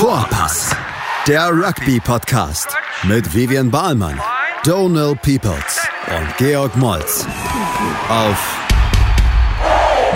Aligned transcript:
Vorpass, 0.00 0.74
der 1.28 1.50
Rugby-Podcast 1.50 2.74
mit 3.02 3.34
Vivian 3.34 3.70
Bahlmann, 3.70 4.18
Donal 4.64 5.14
Peoples 5.14 5.86
und 6.08 6.36
Georg 6.38 6.74
Moltz 6.78 7.26
auf 8.08 8.58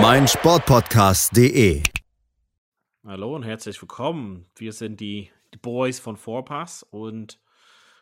meinsportpodcast.de. 0.01 1.83
Hallo 3.05 3.37
und 3.37 3.43
herzlich 3.43 3.79
willkommen. 3.83 4.47
Wir 4.57 4.73
sind 4.73 5.01
die, 5.01 5.31
die 5.53 5.59
Boys 5.59 6.01
von 6.01 6.17
Vorpass 6.17 6.83
und 6.83 7.39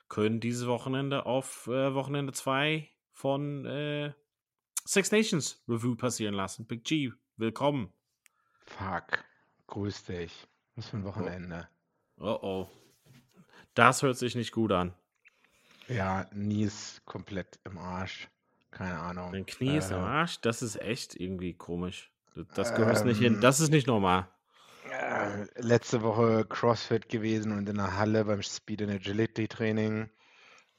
können 0.09 0.39
dieses 0.39 0.69
Wochenende 0.69 1.27
auf 1.27 1.67
äh, 1.67 1.93
Wochenende 1.97 2.33
2 2.33 2.89
von 3.13 3.67
äh, 3.67 4.13
Six 4.85 5.11
Nations 5.11 5.61
Review 5.69 5.97
passieren 5.97 6.35
lassen. 6.35 6.65
Big 6.65 6.85
G, 6.85 7.11
willkommen. 7.37 7.93
Fuck, 8.67 9.25
grüß 9.67 10.05
dich. 10.05 10.47
Was 10.83 10.89
für 10.91 10.97
ein 10.97 11.05
Wochenende. 11.05 11.69
Oh 12.19 12.39
oh. 12.43 12.69
Das 13.75 14.03
hört 14.03 14.17
sich 14.17 14.35
nicht 14.35 14.51
gut 14.51 14.73
an. 14.73 14.93
Ja, 15.87 16.27
nie 16.33 16.65
ist 16.65 17.05
komplett 17.05 17.61
im 17.63 17.79
Arsch. 17.79 18.29
Keine 18.73 18.99
Ahnung. 18.99 19.33
Dein 19.33 19.47
Knie 19.47 19.77
ist 19.77 19.93
im 19.93 19.99
Äh, 19.99 20.01
Arsch? 20.01 20.41
Das 20.41 20.61
ist 20.61 20.81
echt 20.81 21.15
irgendwie 21.15 21.55
komisch. 21.55 22.11
Das 22.55 22.75
gehört 22.75 23.05
nicht 23.05 23.19
Ähm, 23.19 23.35
hin. 23.35 23.41
Das 23.41 23.61
ist 23.61 23.71
nicht 23.71 23.87
normal. 23.87 24.29
äh, 24.91 25.45
letzte 25.61 26.03
Woche 26.03 26.45
CrossFit 26.47 27.09
gewesen 27.09 27.53
und 27.57 27.69
in 27.69 27.77
der 27.77 27.97
Halle 27.97 28.25
beim 28.25 28.43
Speed 28.43 28.83
and 28.83 28.91
Agility 28.91 29.47
Training. 29.47 30.11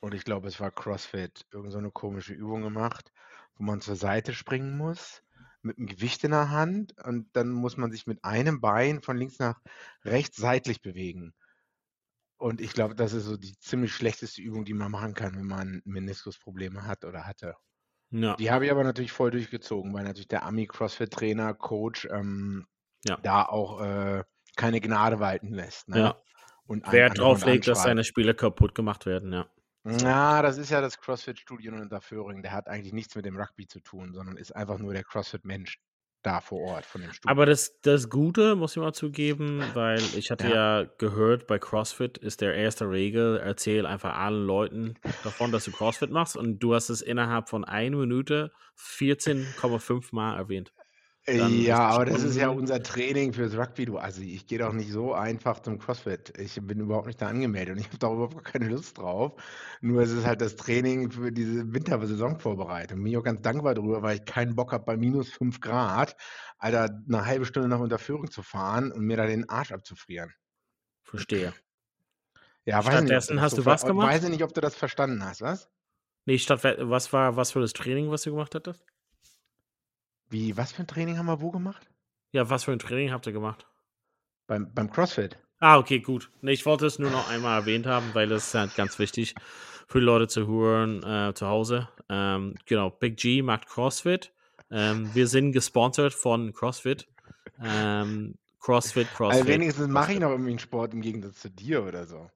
Und 0.02 0.14
ich 0.14 0.26
glaube, 0.26 0.50
es 0.50 0.60
war 0.60 0.70
CrossFit. 0.72 1.46
Irgend 1.52 1.72
so 1.72 1.78
eine 1.78 1.92
komische 1.92 2.34
Übung 2.34 2.62
gemacht, 2.62 3.14
wo 3.56 3.64
man 3.64 3.80
zur 3.80 3.96
Seite 3.96 4.34
springen 4.34 4.78
muss 4.78 5.24
mit 5.64 5.78
einem 5.78 5.88
Gewicht 5.88 6.24
in 6.24 6.32
der 6.32 6.50
Hand 6.50 6.94
und 7.04 7.28
dann 7.34 7.50
muss 7.50 7.78
man 7.78 7.92
sich 7.92 8.08
mit 8.08 8.24
einem 8.24 8.62
Bein 8.62 9.02
von 9.02 9.18
links 9.18 9.40
nach 9.40 9.60
rechts 10.04 10.38
seitlich 10.38 10.82
bewegen. 10.82 11.34
Und 12.38 12.60
ich 12.60 12.74
glaube, 12.74 12.96
das 12.96 13.14
ist 13.14 13.26
so 13.26 13.38
die 13.38 13.58
ziemlich 13.60 13.94
schlechteste 13.94 14.42
Übung, 14.42 14.66
die 14.66 14.74
man 14.74 14.92
machen 14.92 15.14
kann, 15.14 15.36
wenn 15.36 15.46
man 15.48 15.82
Meniskusprobleme 15.86 16.86
hat 16.86 17.06
oder 17.06 17.26
hatte. 17.26 17.56
Ja. 18.10 18.36
Die 18.36 18.52
habe 18.52 18.66
ich 18.66 18.72
aber 18.72 18.84
natürlich 18.84 19.12
voll 19.12 19.32
durchgezogen, 19.32 19.94
weil 19.94 20.04
natürlich 20.04 20.28
der 20.28 20.46
Ami-CrossFit-Trainer, 20.46 21.54
Coach, 21.54 22.08
ähm, 22.12 22.68
Ja. 23.06 23.18
da 23.24 23.44
auch 23.46 23.82
äh, 23.82 24.24
keine 24.56 24.82
Gnade 24.82 25.20
walten 25.20 25.54
lässt. 25.54 25.88
Ne? 25.90 25.98
Ja. 26.00 26.22
Und 26.66 26.92
Wert 26.92 27.18
drauf 27.18 27.46
legt, 27.46 27.68
dass 27.68 27.84
seine 27.84 28.04
Spiele 28.04 28.36
kaputt 28.36 28.76
gemacht 28.76 29.06
werden, 29.06 29.34
ja. 29.34 29.50
Na, 29.84 30.42
das 30.42 30.58
ist 30.58 30.70
ja 30.70 30.80
das 30.80 31.00
CrossFit-Studio 31.00 31.74
in 31.74 31.82
Unterföhring. 31.82 32.42
Der 32.42 32.54
hat 32.54 32.68
eigentlich 32.68 32.94
nichts 32.94 33.16
mit 33.16 33.26
dem 33.26 33.38
Rugby 33.38 33.68
zu 33.68 33.82
tun, 33.82 34.14
sondern 34.14 34.38
ist 34.38 34.56
einfach 34.56 34.78
nur 34.78 34.94
der 34.94 35.04
CrossFit-Mensch 35.04 35.80
da 36.24 36.40
vor 36.40 36.62
Ort 36.62 36.86
von 36.86 37.02
dem 37.02 37.12
Studio. 37.12 37.30
Aber 37.30 37.46
das, 37.46 37.82
das 37.82 38.10
Gute, 38.10 38.56
muss 38.56 38.76
ich 38.76 38.82
mal 38.82 38.94
zugeben, 38.94 39.62
weil 39.74 40.00
ich 40.16 40.32
hatte 40.32 40.48
ja. 40.48 40.84
gehört, 40.98 41.48
bei 41.48 41.60
CrossFit 41.60 42.18
ist 42.18 42.42
der 42.42 42.56
erste 42.56 42.90
Regel, 42.90 43.38
erzähl 43.38 43.86
einfach 43.86 44.16
allen 44.16 44.46
Leuten 44.46 44.96
davon, 45.24 45.52
dass 45.52 45.66
du 45.66 45.72
CrossFit 45.72 46.12
machst 46.12 46.38
und 46.38 46.60
du 46.60 46.74
hast 46.74 46.90
es 46.90 47.02
innerhalb 47.02 47.50
von 47.50 47.66
einer 47.66 47.98
Minute 47.98 48.52
14,5 48.80 50.08
Mal 50.12 50.38
erwähnt. 50.38 50.72
Ja, 51.28 51.78
aber 51.78 52.06
das 52.06 52.24
ist 52.24 52.36
ja 52.36 52.50
unser 52.50 52.84
Training 52.84 53.32
fürs 53.32 53.56
Rugby, 53.56 53.86
du 53.86 53.98
Assi. 53.98 54.34
Ich 54.34 54.46
gehe 54.46 54.60
doch 54.60 54.74
nicht 54.74 54.92
so 54.92 55.14
einfach 55.14 55.60
zum 55.62 55.80
CrossFit. 55.80 56.38
Ich 56.38 56.60
bin 56.62 56.82
überhaupt 56.82 57.08
nicht 57.08 57.22
da 57.22 57.28
angemeldet 57.28 57.76
und 57.76 57.80
ich 57.80 57.88
habe 57.88 57.98
da 57.98 58.12
überhaupt 58.12 58.34
gar 58.34 58.44
keine 58.44 58.68
Lust 58.68 58.98
drauf. 58.98 59.32
Nur 59.80 60.02
es 60.02 60.12
ist 60.12 60.26
halt 60.26 60.42
das 60.42 60.58
Training 60.58 61.12
für 61.12 61.32
diese 61.32 61.74
Wintersaisonvorbereitung. 61.74 63.02
Bin 63.02 63.12
ich 63.12 63.18
auch 63.18 63.24
ganz 63.24 63.42
dankbar 63.42 63.74
darüber, 63.74 64.02
weil 64.02 64.18
ich 64.18 64.26
keinen 64.26 64.56
Bock 64.56 64.74
habe, 64.74 64.84
bei 64.84 64.98
minus 64.98 65.30
5 65.30 65.62
Grad, 65.62 66.18
Alter, 66.58 66.90
eine 67.08 67.26
halbe 67.26 67.46
Stunde 67.46 67.70
nach 67.70 67.80
Unterführung 67.80 68.30
zu 68.30 68.44
fahren 68.44 68.92
und 68.92 69.06
mir 69.06 69.16
da 69.16 69.26
den 69.26 69.50
Arsch 69.50 69.72
abzufrieren. 69.72 70.34
Verstehe. 71.04 71.54
Ja, 72.66 72.78
weiß 72.78 72.86
nicht, 72.86 73.10
Stattdessen 73.10 73.36
das 73.38 73.44
hast 73.44 73.58
du 73.58 73.66
was 73.66 73.86
gemacht? 73.86 74.08
Weiß 74.08 74.24
ich 74.24 74.30
nicht, 74.30 74.44
ob 74.44 74.54
du 74.54 74.60
das 74.62 74.76
verstanden 74.76 75.24
hast, 75.24 75.42
was? 75.42 75.70
Nee, 76.26 76.38
statt, 76.38 76.64
was 76.64 77.12
war, 77.14 77.36
was 77.36 77.52
für 77.52 77.60
das 77.62 77.74
Training, 77.74 78.10
was 78.10 78.24
du 78.24 78.32
gemacht 78.32 78.56
hattest? 78.56 78.86
Wie, 80.34 80.58
was 80.58 80.72
für 80.72 80.82
ein 80.82 80.88
Training 80.88 81.20
haben 81.20 81.28
wir 81.28 81.42
wo 81.42 81.52
gemacht? 81.52 81.88
Ja, 82.32 82.50
was 82.50 82.64
für 82.64 82.72
ein 82.72 82.80
Training 82.80 83.12
habt 83.12 83.28
ihr 83.28 83.34
gemacht? 83.34 83.68
Beim, 84.48 84.74
beim 84.74 84.90
CrossFit. 84.90 85.38
Ah, 85.60 85.78
okay, 85.78 86.00
gut. 86.00 86.32
Nee, 86.42 86.54
ich 86.54 86.66
wollte 86.66 86.88
es 86.88 86.98
nur 86.98 87.12
noch 87.12 87.30
einmal 87.30 87.60
erwähnt 87.60 87.86
haben, 87.86 88.10
weil 88.14 88.32
es 88.32 88.48
ist 88.48 88.56
halt 88.56 88.76
ganz 88.76 88.98
wichtig 88.98 89.36
für 89.88 90.00
die 90.00 90.06
Leute 90.06 90.28
zu 90.28 90.48
hören 90.48 91.04
äh, 91.04 91.36
zu 91.36 91.46
Hause. 91.46 91.88
Ähm, 92.10 92.56
genau, 92.66 92.90
Big 92.90 93.18
G 93.18 93.44
macht 93.44 93.68
CrossFit. 93.68 94.34
Ähm, 94.72 95.14
wir 95.14 95.28
sind 95.28 95.52
gesponsert 95.52 96.16
von 96.16 96.52
CrossFit. 96.52 97.08
Ähm, 97.64 98.34
CrossFit, 98.60 99.14
CrossFit. 99.14 99.40
Also 99.40 99.48
wenigstens 99.48 99.88
mache 99.88 100.14
ich 100.14 100.20
noch 100.20 100.32
irgendwie 100.32 100.50
einen 100.50 100.60
Sport 100.60 100.96
im 100.96 101.02
Gegensatz 101.02 101.42
zu 101.42 101.52
dir 101.52 101.84
oder 101.84 102.08
so. 102.08 102.28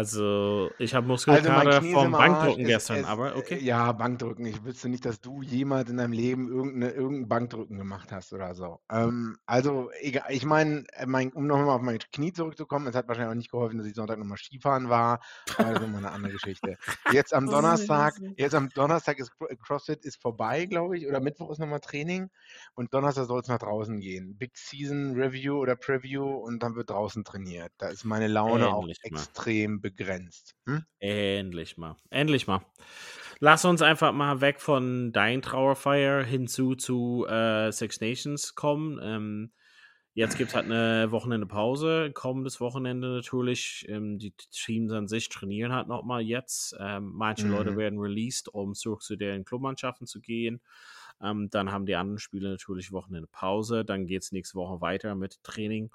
Also, 0.00 0.70
ich 0.78 0.94
habe 0.94 1.04
Also 1.12 1.30
Muskelkater 1.30 1.82
ist 1.82 1.92
vom. 1.92 2.12
Bankdrücken 2.12 2.62
Es- 2.62 2.68
gestern, 2.68 3.00
es- 3.00 3.06
aber 3.06 3.36
okay. 3.36 3.56
äh, 3.56 3.62
Ja, 3.64 3.92
Bankdrücken. 3.92 4.46
Ich 4.46 4.64
wüsste 4.64 4.88
nicht, 4.88 5.04
dass 5.04 5.20
du 5.20 5.42
jemals 5.42 5.90
in 5.90 5.98
deinem 5.98 6.12
Leben 6.14 6.48
irgendeine, 6.48 6.90
irgendein 6.92 7.28
Bankdrücken 7.28 7.76
gemacht 7.76 8.10
hast 8.12 8.32
oder 8.32 8.54
so. 8.54 8.80
Ähm, 8.90 9.36
also, 9.44 9.90
egal. 10.00 10.24
Ich 10.30 10.46
meine, 10.46 10.84
mein, 11.04 11.32
um 11.34 11.46
nochmal 11.46 11.68
auf 11.76 11.82
mein 11.82 11.98
Knie 11.98 12.32
zurückzukommen, 12.32 12.86
es 12.86 12.94
hat 12.94 13.08
wahrscheinlich 13.08 13.30
auch 13.30 13.36
nicht 13.36 13.50
geholfen, 13.50 13.76
dass 13.76 13.86
ich 13.86 13.94
Sonntag 13.94 14.18
nochmal 14.18 14.38
Skifahren 14.38 14.88
war. 14.88 15.20
Aber 15.58 15.68
das 15.68 15.74
ist 15.74 15.80
nochmal 15.82 15.98
eine 16.06 16.12
andere 16.12 16.32
Geschichte. 16.32 16.78
Jetzt 17.12 17.34
am 17.34 17.44
Donnerstag, 17.50 18.14
jetzt 18.36 18.54
am 18.54 18.70
Donnerstag 18.70 19.18
ist 19.18 19.32
Cro- 19.36 19.54
CrossFit 19.62 20.06
ist 20.06 20.20
vorbei, 20.22 20.64
glaube 20.64 20.96
ich, 20.96 21.06
oder 21.06 21.20
Mittwoch 21.20 21.50
ist 21.50 21.58
nochmal 21.58 21.80
Training 21.80 22.30
und 22.74 22.94
Donnerstag 22.94 23.26
soll 23.26 23.40
es 23.40 23.48
nach 23.48 23.58
draußen 23.58 24.00
gehen. 24.00 24.38
Big 24.38 24.56
Season 24.56 25.12
Review 25.14 25.58
oder 25.58 25.76
Preview 25.76 26.24
und 26.24 26.62
dann 26.62 26.74
wird 26.74 26.88
draußen 26.88 27.22
trainiert. 27.22 27.70
Da 27.76 27.88
ist 27.88 28.04
meine 28.04 28.28
Laune 28.28 28.68
auch 28.68 28.80
Endlich 28.80 28.98
mal. 29.10 29.20
Begrenzt. 29.96 30.56
Hm? 30.66 30.84
Endlich 30.98 31.78
mal. 31.78 31.96
Endlich 32.10 32.46
mal. 32.46 32.60
Lass 33.38 33.64
uns 33.64 33.80
einfach 33.80 34.12
mal 34.12 34.40
weg 34.42 34.60
von 34.60 35.12
Dein 35.12 35.40
Trauerfeier 35.40 36.22
hinzu 36.22 36.74
zu 36.74 37.26
äh, 37.26 37.72
Six 37.72 38.00
Nations 38.00 38.54
kommen. 38.54 39.00
Ähm, 39.02 39.52
jetzt 40.12 40.36
gibt 40.36 40.50
es 40.50 40.54
halt 40.54 40.66
eine 40.66 41.10
Wochenende 41.10 41.46
Pause. 41.46 42.10
Kommendes 42.12 42.60
Wochenende 42.60 43.08
natürlich. 43.08 43.86
Ähm, 43.88 44.18
die 44.18 44.32
Teams 44.32 44.92
an 44.92 45.08
sich 45.08 45.30
trainieren 45.30 45.72
halt 45.72 45.88
nochmal 45.88 46.20
jetzt. 46.20 46.76
Ähm, 46.78 47.12
manche 47.14 47.48
Leute 47.48 47.70
Mhm. 47.70 47.76
werden 47.76 47.98
released, 47.98 48.48
um 48.52 48.74
zurück 48.74 49.02
zu 49.02 49.16
deren 49.16 49.46
Clubmannschaften 49.46 50.06
zu 50.06 50.20
gehen. 50.20 50.60
Ähm, 51.22 51.48
dann 51.50 51.72
haben 51.72 51.86
die 51.86 51.96
anderen 51.96 52.18
Spieler 52.18 52.50
natürlich 52.50 52.92
Wochenende 52.92 53.28
Pause. 53.32 53.86
Dann 53.86 54.06
geht 54.06 54.22
es 54.22 54.32
nächste 54.32 54.56
Woche 54.56 54.82
weiter 54.82 55.14
mit 55.14 55.42
Training. 55.42 55.90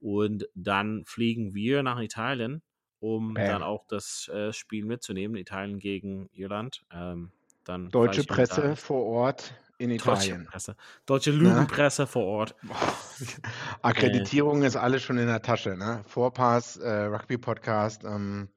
Und 0.00 0.48
dann 0.54 1.04
fliegen 1.06 1.54
wir 1.54 1.82
nach 1.82 2.00
Italien, 2.00 2.62
um 3.00 3.34
Bam. 3.34 3.46
dann 3.46 3.62
auch 3.62 3.86
das 3.86 4.28
äh, 4.28 4.52
Spiel 4.52 4.84
mitzunehmen. 4.84 5.36
Italien 5.36 5.78
gegen 5.78 6.28
Irland. 6.32 6.82
Ähm, 6.92 7.32
dann 7.64 7.88
Deutsche 7.90 8.24
Presse 8.24 8.76
vor 8.76 9.04
Ort 9.04 9.54
in 9.78 9.90
Deutsche 9.90 10.10
Italien. 10.10 10.46
Presse. 10.46 10.76
Deutsche 11.06 11.30
Lügenpresse 11.30 12.06
vor 12.06 12.24
Ort. 12.24 12.54
Akkreditierung 13.82 14.62
ist 14.62 14.76
alles 14.76 15.02
schon 15.02 15.18
in 15.18 15.26
der 15.26 15.42
Tasche. 15.42 15.76
Ne? 15.76 16.02
Vorpass, 16.06 16.76
äh, 16.76 16.88
Rugby-Podcast 17.04 18.04
ähm, 18.04 18.48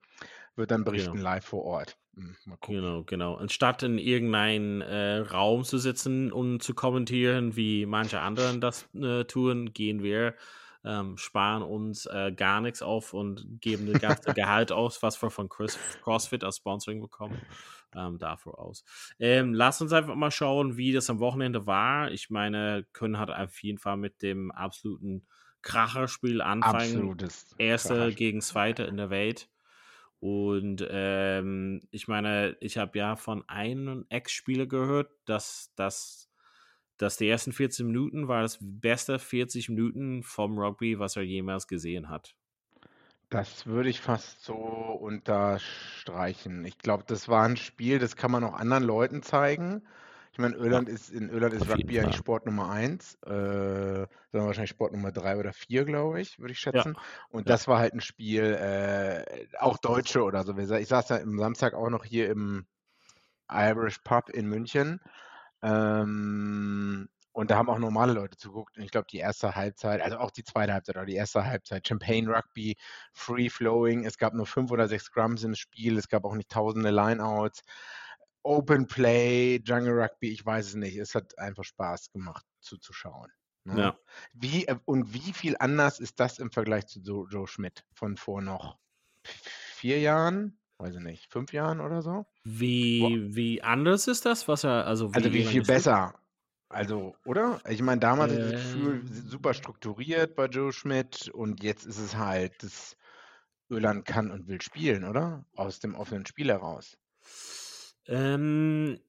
wird 0.56 0.72
dann 0.72 0.84
berichten 0.84 1.14
Genau. 1.14 1.24
live 1.24 1.46
vor 1.46 1.64
Ort. 1.64 1.98
Hm. 2.16 2.36
Genau, 2.62 3.04
genau. 3.04 3.36
Anstatt 3.36 3.84
in 3.84 3.98
irgendeinem 3.98 4.82
äh, 4.82 5.18
Raum 5.20 5.64
zu 5.64 5.78
sitzen 5.78 6.32
und 6.32 6.62
zu 6.62 6.74
kommentieren, 6.76 7.56
wie 7.56 7.86
manche 7.86 8.20
anderen 8.20 8.62
das 8.62 8.88
äh, 8.94 9.24
tun, 9.24 9.74
gehen 9.74 10.04
wir, 10.04 10.36
ähm, 10.86 11.18
sparen 11.18 11.64
uns 11.64 12.06
äh, 12.06 12.32
gar 12.36 12.62
nichts 12.62 12.82
auf 12.82 13.14
und 13.14 13.62
geben 13.62 13.92
das 13.92 14.02
ganze 14.02 14.34
Gehalt 14.34 14.72
aus, 14.72 15.02
was 15.02 15.22
wir 15.22 15.30
von 15.30 15.50
Chris, 15.50 15.78
CrossFit 16.04 16.44
als 16.44 16.58
Sponsoring 16.58 17.02
bekommen, 17.02 17.42
ähm, 17.96 18.18
dafür 18.18 18.60
aus. 18.60 18.84
Ähm, 19.20 19.54
lass 19.54 19.82
uns 19.82 19.94
einfach 19.94 20.16
mal 20.16 20.32
schauen, 20.32 20.78
wie 20.78 20.92
das 20.92 21.10
am 21.10 21.20
Wochenende 21.20 21.66
war. 21.66 22.12
Ich 22.12 22.30
meine, 22.30 22.86
können 22.92 23.18
hat 23.18 23.30
auf 23.32 23.62
jeden 23.64 23.78
Fall 23.78 23.98
mit 23.98 24.22
dem 24.22 24.52
absoluten 24.52 25.26
Kracherspiel 25.62 26.42
anfangen. 26.42 26.76
Absolutes. 26.76 27.56
Erste 27.58 27.96
Kracher. 27.96 28.12
gegen 28.12 28.42
Zweite 28.42 28.84
in 28.84 28.98
der 28.98 29.10
Welt. 29.10 29.50
Und 30.20 30.86
ähm, 30.90 31.82
ich 31.92 32.08
meine, 32.08 32.56
ich 32.62 32.78
habe 32.78 32.98
ja 32.98 33.16
von 33.16 33.44
einem 33.50 34.06
Ex-Spieler 34.10 34.68
gehört, 34.68 35.12
dass, 35.26 35.74
dass, 35.76 36.30
dass 37.04 37.18
die 37.18 37.30
ersten 37.30 37.52
14 37.52 37.86
Minuten 37.86 38.28
war 38.28 38.42
das 38.42 38.58
beste 38.62 39.20
40 39.20 39.70
Minuten 39.70 40.24
vom 40.24 40.58
Rugby, 40.58 41.00
was 41.00 41.16
er 41.16 41.24
jemals 41.24 41.68
gesehen 41.68 42.10
hat. 42.10 42.36
Das 43.30 43.66
würde 43.66 43.90
ich 43.90 44.00
fast 44.00 44.44
so 44.44 44.54
unterstreichen. 44.54 46.66
Ich 46.66 46.78
glaube, 46.78 47.04
das 47.06 47.28
war 47.28 47.44
ein 47.44 47.58
Spiel, 47.58 48.00
das 48.00 48.16
kann 48.16 48.32
man 48.32 48.44
auch 48.44 48.54
anderen 48.54 48.84
Leuten 48.84 49.22
zeigen. 49.22 49.84
Ich 50.32 50.40
meine, 50.40 50.56
Irland 50.56 50.88
ist, 50.88 51.12
in 51.12 51.30
Irland 51.30 51.54
ist 51.54 51.64
auf 51.64 51.72
Rugby 51.72 52.00
eigentlich. 52.00 52.16
Sport 52.16 52.46
Nummer 52.46 52.70
eins, 52.70 53.16
äh, 53.26 54.08
sondern 54.32 54.48
wahrscheinlich 54.48 54.72
Sport 54.72 54.94
Nummer 54.94 55.12
drei 55.12 55.38
oder 55.38 55.52
vier, 55.52 55.86
glaube 55.86 56.22
ich, 56.22 56.40
würde 56.40 56.54
ich 56.54 56.60
schätzen. 56.60 56.96
Und 57.30 57.48
ja. 57.48 57.54
das 57.54 57.68
war 57.68 57.80
halt 57.80 57.94
ein 57.94 58.02
Spiel, 58.02 58.44
äh, 58.44 59.48
auch 59.60 59.78
Deutsche 59.78 60.24
oder 60.24 60.44
so. 60.44 60.58
Ich 60.58 60.88
saß 60.88 61.10
ja 61.10 61.18
am 61.18 61.38
Samstag 61.38 61.74
auch 61.74 61.90
noch 61.90 62.06
hier 62.06 62.30
im 62.30 62.66
Irish 63.52 64.00
Pub 64.00 64.30
in 64.30 64.48
München. 64.48 65.02
Ähm, 65.64 67.10
Und 67.36 67.50
da 67.50 67.58
haben 67.58 67.70
auch 67.70 67.80
normale 67.80 68.14
Leute 68.14 68.38
zugeguckt. 68.38 68.78
Und 68.78 68.84
ich 68.84 68.92
glaube, 68.92 69.08
die 69.10 69.18
erste 69.18 69.56
Halbzeit, 69.56 70.02
also 70.02 70.18
auch 70.18 70.30
die 70.30 70.44
zweite 70.44 70.74
Halbzeit 70.74 70.96
oder 70.98 71.06
die 71.08 71.16
erste 71.16 71.46
Halbzeit, 71.46 71.88
Champagne 71.88 72.30
Rugby, 72.30 72.78
Free 73.14 73.50
Flowing. 73.50 74.06
Es 74.06 74.18
gab 74.20 74.34
nur 74.36 74.46
fünf 74.46 74.70
oder 74.72 74.88
sechs 74.88 75.06
Scrums 75.06 75.44
im 75.44 75.56
Spiel. 75.56 75.98
Es 75.98 76.10
gab 76.10 76.26
auch 76.26 76.36
nicht 76.36 76.50
tausende 76.52 76.92
Lineouts. 76.92 77.64
Open 78.44 78.88
Play, 78.88 79.62
Jungle 79.66 80.00
Rugby, 80.00 80.30
ich 80.32 80.46
weiß 80.46 80.68
es 80.68 80.76
nicht. 80.76 80.98
Es 80.98 81.16
hat 81.16 81.38
einfach 81.40 81.64
Spaß 81.64 82.12
gemacht 82.12 82.46
zuzuschauen. 82.60 83.32
Ne? 83.64 83.80
Ja. 83.80 83.98
Wie, 84.34 84.68
äh, 84.68 84.76
und 84.86 85.14
wie 85.14 85.34
viel 85.34 85.56
anders 85.60 86.00
ist 86.00 86.20
das 86.20 86.40
im 86.40 86.52
Vergleich 86.52 86.88
zu 86.88 87.00
Joe, 87.00 87.28
Joe 87.32 87.48
Schmidt 87.48 87.86
von 87.94 88.18
vor 88.18 88.42
noch 88.42 88.78
vier 89.24 90.00
Jahren? 90.02 90.60
Weiß 90.84 90.96
ich 90.96 91.02
nicht, 91.02 91.32
fünf 91.32 91.54
Jahren 91.54 91.80
oder 91.80 92.02
so? 92.02 92.26
Wie, 92.44 93.34
wie 93.34 93.64
anders 93.64 94.10
ist 94.10 94.26
das, 94.26 94.50
was 94.50 94.66
er, 94.66 94.86
also 94.86 95.12
wie, 95.12 95.16
Also 95.16 95.34
wie 95.34 95.46
viel 95.46 95.62
ist- 95.62 95.68
besser? 95.68 96.14
Also, 96.68 97.16
oder? 97.24 97.62
Ich 97.70 97.82
meine, 97.82 98.02
damals 98.02 98.34
ich 98.34 98.40
das 98.40 98.50
Äh. 98.50 98.56
Gefühl, 98.56 99.06
super 99.08 99.54
strukturiert 99.54 100.36
bei 100.36 100.48
Joe 100.48 100.74
Schmidt 100.74 101.30
und 101.30 101.64
jetzt 101.64 101.86
ist 101.86 102.00
es 102.00 102.18
halt, 102.18 102.62
dass 102.64 102.98
Öland 103.70 104.06
kann 104.06 104.30
und 104.30 104.48
will 104.50 104.62
spielen, 104.62 105.06
oder? 105.06 105.46
Aus 105.56 105.80
dem 105.80 105.96
offenen 105.96 106.26
Spiel 106.26 106.50
heraus. 106.50 106.98
Ähm, 108.06 109.00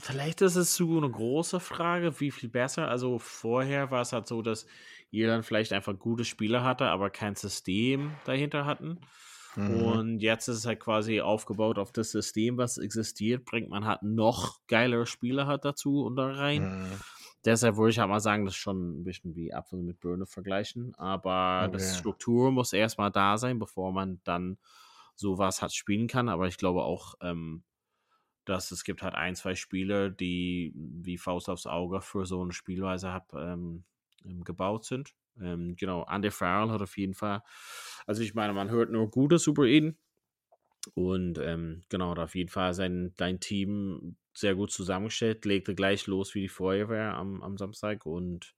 vielleicht 0.00 0.40
ist 0.42 0.56
es 0.56 0.74
so 0.74 0.96
eine 0.98 1.08
große 1.08 1.60
Frage, 1.60 2.18
wie 2.18 2.32
viel 2.32 2.48
besser. 2.48 2.88
Also 2.88 3.20
vorher 3.20 3.92
war 3.92 4.02
es 4.02 4.12
halt 4.12 4.26
so, 4.26 4.42
dass 4.42 4.66
Irland 5.12 5.46
vielleicht 5.46 5.72
einfach 5.72 5.96
gute 5.96 6.24
Spieler 6.24 6.64
hatte, 6.64 6.86
aber 6.86 7.10
kein 7.10 7.36
System 7.36 8.10
dahinter 8.24 8.66
hatten. 8.66 8.98
Mhm. 9.56 10.04
Und 10.04 10.20
jetzt 10.20 10.48
ist 10.48 10.58
es 10.58 10.66
halt 10.66 10.80
quasi 10.80 11.20
aufgebaut 11.20 11.78
auf 11.78 11.92
das 11.92 12.10
System, 12.10 12.58
was 12.58 12.78
existiert, 12.78 13.44
bringt 13.44 13.70
man 13.70 13.84
halt 13.86 14.02
noch 14.02 14.60
geilere 14.66 15.06
Spieler 15.06 15.46
halt 15.46 15.64
dazu 15.64 16.04
und 16.04 16.16
da 16.16 16.28
rein. 16.32 16.70
Mhm. 16.72 17.04
Deshalb 17.44 17.76
würde 17.76 17.90
ich 17.90 17.98
halt 17.98 18.08
mal 18.08 18.20
sagen, 18.20 18.44
das 18.44 18.54
ist 18.54 18.60
schon 18.60 19.00
ein 19.00 19.04
bisschen 19.04 19.34
wie 19.36 19.52
Apfel 19.54 19.82
mit 19.82 20.00
Birne 20.00 20.26
vergleichen. 20.26 20.94
Aber 20.96 21.68
die 21.72 21.78
Okay. 21.78 21.94
Struktur 21.94 22.50
muss 22.52 22.72
erstmal 22.72 23.10
da 23.10 23.36
sein, 23.38 23.58
bevor 23.58 23.92
man 23.92 24.20
dann 24.24 24.58
sowas 25.14 25.62
hat 25.62 25.74
spielen 25.74 26.08
kann. 26.08 26.28
Aber 26.28 26.48
ich 26.48 26.56
glaube 26.58 26.82
auch, 26.84 27.14
ähm, 27.20 27.64
dass 28.44 28.70
es 28.70 28.84
gibt 28.84 29.02
halt 29.02 29.14
ein, 29.14 29.36
zwei 29.36 29.54
Spieler, 29.54 30.10
die 30.10 30.72
wie 30.76 31.18
Faust 31.18 31.48
aufs 31.48 31.66
Auge 31.66 32.00
für 32.02 32.26
so 32.26 32.42
eine 32.42 32.52
Spielweise 32.52 33.12
hab, 33.12 33.32
ähm, 33.34 33.84
ähm, 34.24 34.44
gebaut 34.44 34.84
sind. 34.84 35.14
Ähm, 35.40 35.76
genau, 35.76 36.06
Andy 36.08 36.30
Farrell 36.30 36.70
hat 36.70 36.82
auf 36.82 36.96
jeden 36.96 37.14
Fall, 37.14 37.42
also 38.06 38.22
ich 38.22 38.34
meine, 38.34 38.52
man 38.52 38.70
hört 38.70 38.90
nur 38.90 39.10
Gutes 39.10 39.46
über 39.46 39.66
ihn. 39.66 39.98
Und 40.94 41.38
ähm, 41.38 41.82
genau, 41.88 42.10
hat 42.10 42.18
auf 42.18 42.34
jeden 42.34 42.50
Fall 42.50 42.74
sein 42.74 43.14
dein 43.16 43.40
Team 43.40 44.16
sehr 44.34 44.54
gut 44.54 44.70
zusammengestellt, 44.70 45.44
legte 45.44 45.74
gleich 45.74 46.06
los 46.06 46.34
wie 46.34 46.42
die 46.42 46.48
Feuerwehr 46.48 47.14
am, 47.14 47.42
am 47.42 47.56
Samstag. 47.56 48.04
Und 48.04 48.54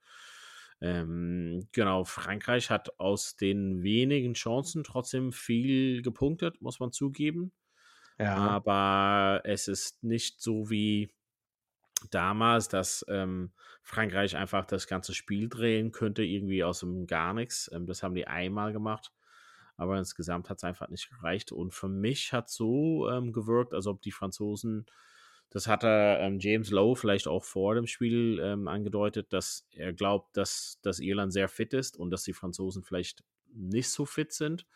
ähm, 0.81 1.69
genau, 1.73 2.05
Frankreich 2.05 2.71
hat 2.71 2.99
aus 2.99 3.37
den 3.37 3.83
wenigen 3.83 4.35
Chancen 4.35 4.85
trotzdem 4.85 5.33
viel 5.33 6.03
gepunktet, 6.03 6.61
muss 6.61 6.81
man 6.81 6.93
zugeben. 6.93 7.53
Ja. 8.19 8.37
Aber 8.37 9.43
es 9.45 9.69
ist 9.69 10.03
nicht 10.03 10.41
so 10.41 10.71
wie 10.71 11.11
damals, 12.11 12.69
dass 12.69 13.05
ähm, 13.09 13.53
Frankreich 13.83 14.37
einfach 14.37 14.65
das 14.65 14.87
ganze 14.87 15.15
Spiel 15.15 15.49
drehen 15.49 15.93
könnte, 15.93 16.23
irgendwie 16.23 16.65
aus 16.65 16.81
dem 16.81 17.07
gar 17.07 17.35
nichts. 17.35 17.71
Ähm, 17.73 17.87
das 17.87 18.03
haben 18.03 18.15
die 18.15 18.27
einmal 18.27 18.73
gemacht. 18.73 19.13
Aber 19.77 19.99
insgesamt 19.99 20.49
hat 20.49 20.59
es 20.59 20.65
einfach 20.65 20.89
nicht 20.89 21.11
gereicht. 21.11 21.53
Und 21.53 21.75
für 21.75 21.89
mich 21.89 22.33
hat 22.33 22.49
so 22.49 23.09
ähm, 23.11 23.33
gewirkt, 23.33 23.75
als 23.75 23.87
ob 23.87 24.01
die 24.03 24.13
Franzosen, 24.13 24.87
das 25.51 25.69
hatte 25.69 26.17
ähm, 26.21 26.39
James 26.41 26.71
Lowe 26.71 26.97
vielleicht 26.97 27.29
auch 27.29 27.45
vor 27.45 27.75
dem 27.75 27.87
Spiel 27.87 28.41
ähm, 28.43 28.69
angedeutet, 28.69 29.33
dass 29.33 29.67
er 29.71 29.93
glaubt, 29.93 30.37
dass, 30.37 30.79
dass 30.83 30.99
Irland 30.99 31.33
sehr 31.33 31.49
fit 31.49 31.75
ist 31.75 31.97
und 31.97 32.11
dass 32.11 32.23
die 32.23 32.33
Franzosen 32.33 32.83
vielleicht 32.83 33.23
nicht 33.53 33.91
so 33.91 34.07
fit 34.07 34.33
sind. 34.33 34.67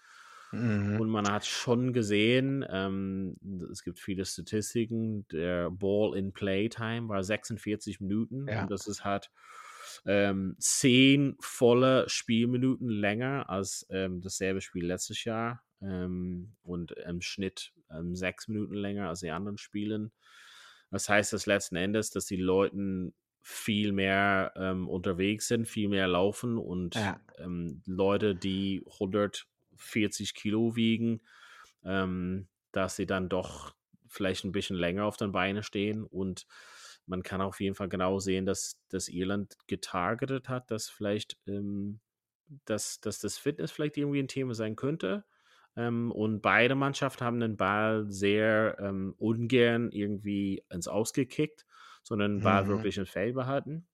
Mhm. 0.52 0.98
Und 0.98 1.08
man 1.08 1.28
hat 1.30 1.46
schon 1.46 1.92
gesehen, 1.92 2.64
ähm, 2.68 3.36
es 3.70 3.84
gibt 3.84 4.00
viele 4.00 4.24
Statistiken, 4.24 5.26
der 5.28 5.70
Ball 5.70 6.16
in 6.16 6.32
Playtime 6.32 7.08
war 7.08 7.22
46 7.22 8.00
Minuten 8.00 8.48
Ja. 8.48 8.56
und 8.56 8.70
das 8.70 8.86
ist 8.86 9.04
halt 9.04 9.30
ähm, 10.06 10.56
zehn 10.58 11.36
volle 11.40 12.08
Spielminuten 12.08 12.88
länger 12.88 13.48
als 13.48 13.86
ähm, 13.90 14.20
dasselbe 14.20 14.60
Spiel 14.60 14.86
letztes 14.86 15.24
Jahr 15.24 15.62
ähm, 15.80 16.56
und 16.62 16.92
im 16.92 17.20
Schnitt 17.20 17.72
ähm, 17.90 18.14
sechs 18.16 18.48
Minuten 18.48 18.74
länger 18.74 19.08
als 19.08 19.20
die 19.20 19.30
anderen 19.30 19.58
Spielen. 19.58 20.12
Das 20.90 21.08
heißt, 21.08 21.32
dass 21.32 21.46
letzten 21.46 21.76
Endes, 21.76 22.10
dass 22.10 22.26
die 22.26 22.36
Leute 22.36 23.12
viel 23.42 23.92
mehr 23.92 24.52
ähm, 24.56 24.88
unterwegs 24.88 25.48
sind, 25.48 25.66
viel 25.66 25.88
mehr 25.88 26.08
laufen 26.08 26.58
und 26.58 26.94
Ja. 26.94 27.20
ähm, 27.38 27.82
Leute, 27.86 28.34
die 28.34 28.82
140 29.80 30.34
Kilo 30.34 30.76
wiegen, 30.76 31.22
ähm, 31.84 32.48
dass 32.72 32.96
sie 32.96 33.06
dann 33.06 33.28
doch 33.28 33.74
vielleicht 34.08 34.44
ein 34.44 34.52
bisschen 34.52 34.76
länger 34.76 35.04
auf 35.04 35.16
den 35.16 35.32
Beinen 35.32 35.62
stehen 35.62 36.04
und 36.04 36.46
man 37.06 37.22
kann 37.22 37.40
auf 37.40 37.60
jeden 37.60 37.74
Fall 37.74 37.88
genau 37.88 38.18
sehen, 38.18 38.46
dass, 38.46 38.80
dass 38.88 39.08
Irland 39.08 39.56
getargetet 39.66 40.48
hat, 40.48 40.70
dass 40.70 40.88
vielleicht 40.88 41.38
ähm, 41.46 42.00
dass, 42.64 43.00
dass 43.00 43.18
das 43.20 43.38
Fitness 43.38 43.70
vielleicht 43.70 43.96
irgendwie 43.96 44.20
ein 44.20 44.28
Thema 44.28 44.54
sein 44.54 44.76
könnte. 44.76 45.24
Ähm, 45.76 46.10
und 46.10 46.40
beide 46.42 46.74
Mannschaften 46.74 47.24
haben 47.24 47.40
den 47.40 47.56
Ball 47.56 48.06
sehr 48.10 48.76
ähm, 48.80 49.14
ungern 49.18 49.92
irgendwie 49.92 50.64
ins 50.70 50.88
Ausgekickt, 50.88 51.64
sondern 52.02 52.36
den 52.38 52.42
Ball 52.42 52.66
Mhm. 52.66 52.68
wirklich 52.68 52.98
im 52.98 53.06
Feld 53.06 53.34
behalten. 53.34 53.86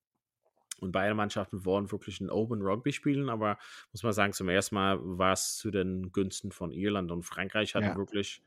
Und 0.80 0.92
beide 0.92 1.14
Mannschaften 1.14 1.64
wollen 1.64 1.90
wirklich 1.90 2.20
ein 2.20 2.30
Open 2.30 2.62
Rugby 2.62 2.92
spielen, 2.92 3.28
aber 3.30 3.58
muss 3.92 4.02
man 4.02 4.12
sagen, 4.12 4.32
zum 4.32 4.48
ersten 4.48 4.74
Mal 4.74 4.98
war 5.00 5.32
es 5.32 5.56
zu 5.56 5.70
den 5.70 6.12
Günsten 6.12 6.52
von 6.52 6.70
Irland 6.72 7.10
und 7.10 7.22
Frankreich 7.24 7.74
hatten 7.74 7.86
Ja. 7.86 7.96
wirklich, 7.96 8.42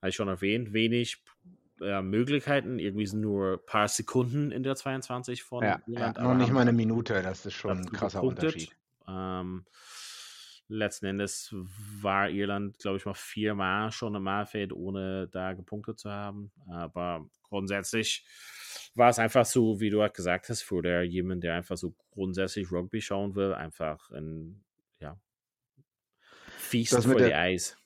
habe 0.00 0.08
ich 0.10 0.14
schon 0.16 0.28
erwähnt, 0.28 0.72
wenig 0.72 1.22
äh, 1.80 2.02
Möglichkeiten. 2.02 2.78
Irgendwie 2.78 3.06
sind 3.06 3.20
nur 3.20 3.54
ein 3.54 3.66
paar 3.66 3.88
Sekunden 3.88 4.50
in 4.50 4.62
der 4.62 4.76
22 4.76 5.42
von 5.42 5.64
Ja, 5.64 5.70
ja. 5.70 5.76
Irland. 5.86 6.16
Noch 6.16 6.24
aber 6.24 6.34
nicht 6.34 6.52
mal 6.52 6.60
eine 6.62 6.72
Minute, 6.72 7.22
das 7.22 7.46
ist 7.46 7.54
schon 7.54 7.70
ein 7.70 7.92
krasser 7.92 8.20
gepunktet. 8.20 8.54
Unterschied. 8.54 8.76
Ähm, 9.06 9.64
letzten 10.68 11.06
Endes 11.06 11.54
war 12.02 12.28
Irland, 12.28 12.78
glaube 12.78 12.98
ich, 12.98 13.06
mal 13.06 13.14
viermal 13.14 13.90
schon 13.92 14.14
im 14.14 14.22
Mahlfeld, 14.22 14.72
ohne 14.72 15.28
da 15.28 15.52
gepunktet 15.54 15.98
zu 15.98 16.10
haben. 16.10 16.52
Aber 16.70 17.28
grundsätzlich 17.42 18.26
war 18.94 19.08
es 19.10 19.18
einfach 19.18 19.46
so, 19.46 19.80
wie 19.80 19.90
du 19.90 20.02
halt 20.02 20.14
gesagt 20.14 20.48
hast, 20.48 20.62
für 20.62 20.82
der 20.82 21.04
jemand, 21.04 21.44
der 21.44 21.54
einfach 21.54 21.76
so 21.76 21.94
grundsätzlich 22.10 22.70
Rugby 22.72 23.00
schauen 23.00 23.34
will, 23.34 23.54
einfach 23.54 24.10
ein 24.10 24.64
ja, 25.00 25.18
Feast 26.56 26.92
Das 26.92 27.06
mit 27.06 27.18
vor 27.18 27.20
die 27.26 27.30
der- 27.32 27.38
Eis. 27.40 27.76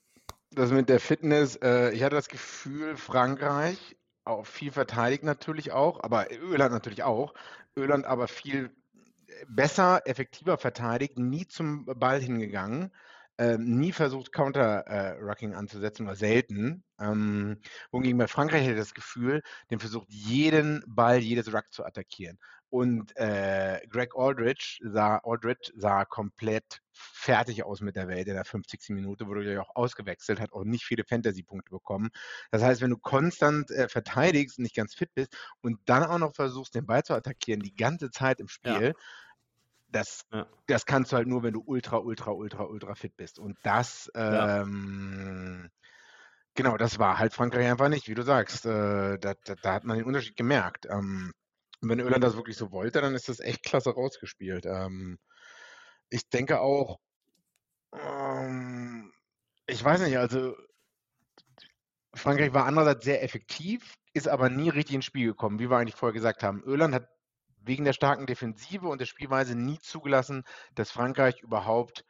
Das 0.54 0.70
mit 0.70 0.88
der 0.90 1.00
Fitness, 1.00 1.56
äh, 1.56 1.92
ich 1.92 2.02
hatte 2.02 2.16
das 2.16 2.28
Gefühl, 2.28 2.96
Frankreich, 2.96 3.96
auch 4.24 4.44
viel 4.46 4.70
verteidigt 4.70 5.22
natürlich 5.24 5.72
auch, 5.72 6.02
aber 6.02 6.30
Irland 6.30 6.72
natürlich 6.72 7.02
auch. 7.02 7.32
Irland 7.74 8.04
aber 8.04 8.28
viel 8.28 8.70
besser, 9.48 10.02
effektiver 10.04 10.58
verteidigt, 10.58 11.18
nie 11.18 11.46
zum 11.48 11.86
Ball 11.86 12.20
hingegangen, 12.20 12.92
ähm, 13.38 13.78
nie 13.78 13.92
versucht, 13.92 14.32
Counter-Rucking 14.32 15.54
anzusetzen 15.54 16.06
oder 16.06 16.16
selten. 16.16 16.84
Ähm, 17.00 17.60
wohingegen 17.90 18.18
bei 18.18 18.28
Frankreich 18.28 18.62
hatte 18.62 18.72
ich 18.72 18.78
das 18.78 18.94
Gefühl, 18.94 19.42
den 19.70 19.80
versucht, 19.80 20.08
jeden 20.10 20.82
Ball, 20.86 21.18
jedes 21.18 21.52
Ruck 21.52 21.66
zu 21.70 21.84
attackieren. 21.84 22.38
Und 22.72 23.14
äh, 23.16 23.80
Greg 23.90 24.14
Aldrich 24.16 24.80
sah, 24.82 25.18
Aldrich 25.24 25.72
sah 25.76 26.06
komplett 26.06 26.80
fertig 26.92 27.64
aus 27.64 27.82
mit 27.82 27.96
der 27.96 28.08
Welt 28.08 28.28
in 28.28 28.34
der 28.34 28.46
50. 28.46 28.94
Minute, 28.94 29.26
wurde 29.26 29.52
ja 29.52 29.60
auch 29.60 29.76
ausgewechselt, 29.76 30.40
hat 30.40 30.52
auch 30.52 30.64
nicht 30.64 30.84
viele 30.84 31.04
Fantasy-Punkte 31.04 31.70
bekommen. 31.70 32.08
Das 32.50 32.62
heißt, 32.62 32.80
wenn 32.80 32.90
du 32.90 32.96
konstant 32.96 33.70
äh, 33.70 33.88
verteidigst 33.88 34.58
und 34.58 34.62
nicht 34.62 34.74
ganz 34.74 34.94
fit 34.94 35.10
bist 35.14 35.36
und 35.60 35.80
dann 35.84 36.02
auch 36.04 36.18
noch 36.18 36.34
versuchst, 36.34 36.74
den 36.74 36.86
Ball 36.86 37.02
zu 37.02 37.14
attackieren, 37.14 37.60
die 37.60 37.76
ganze 37.76 38.10
Zeit 38.10 38.40
im 38.40 38.48
Spiel, 38.48 38.94
das, 39.92 40.22
Ja. 40.32 40.46
das 40.66 40.86
kannst 40.86 41.12
du 41.12 41.16
halt 41.16 41.28
nur, 41.28 41.42
wenn 41.42 41.54
du 41.54 41.62
ultra, 41.66 41.98
ultra, 41.98 42.32
ultra, 42.32 42.64
ultra 42.64 42.94
fit 42.94 43.16
bist. 43.16 43.38
Und 43.38 43.58
das, 43.62 44.10
Ja. 44.28 44.48
ähm, 44.62 45.70
genau, 46.54 46.76
das 46.76 46.98
war 46.98 47.18
halt 47.18 47.34
Frankreich 47.34 47.66
einfach 47.70 47.88
nicht, 47.88 48.08
wie 48.08 48.14
du 48.14 48.22
sagst. 48.22 48.66
Äh, 48.66 49.18
da, 49.18 49.34
da, 49.44 49.54
da 49.56 49.74
hat 49.74 49.84
man 49.84 49.98
den 49.98 50.06
Unterschied 50.06 50.36
gemerkt. 50.36 50.86
Ähm, 50.90 51.32
wenn 51.82 51.98
Irland 52.00 52.24
das 52.24 52.36
wirklich 52.36 52.56
so 52.56 52.72
wollte, 52.72 53.00
dann 53.00 53.14
ist 53.14 53.28
das 53.28 53.40
echt 53.40 53.64
klasse 53.64 53.92
rausgespielt. 53.94 54.66
Ähm, 54.66 55.18
ich 56.10 56.28
denke 56.30 56.60
auch, 56.60 56.98
ähm, 57.92 59.12
ich 59.66 59.82
weiß 59.84 60.02
nicht, 60.02 60.18
also 60.18 60.54
Frankreich 62.14 62.52
war 62.52 62.66
andererseits 62.66 63.04
sehr 63.04 63.22
effektiv, 63.22 63.94
ist 64.14 64.28
aber 64.28 64.48
nie 64.50 64.68
richtig 64.68 64.96
ins 64.96 65.04
Spiel 65.04 65.26
gekommen, 65.28 65.58
wie 65.58 65.70
wir 65.70 65.76
eigentlich 65.78 65.94
vorher 65.94 66.12
gesagt 66.14 66.42
haben. 66.42 66.62
Irland 66.64 66.94
hat 66.94 67.08
wegen 67.64 67.84
der 67.84 67.92
starken 67.92 68.26
Defensive 68.26 68.88
und 68.88 69.00
der 69.00 69.06
Spielweise 69.06 69.54
nie 69.54 69.78
zugelassen, 69.78 70.44
dass 70.74 70.90
Frankreich 70.90 71.40
überhaupt 71.42 72.04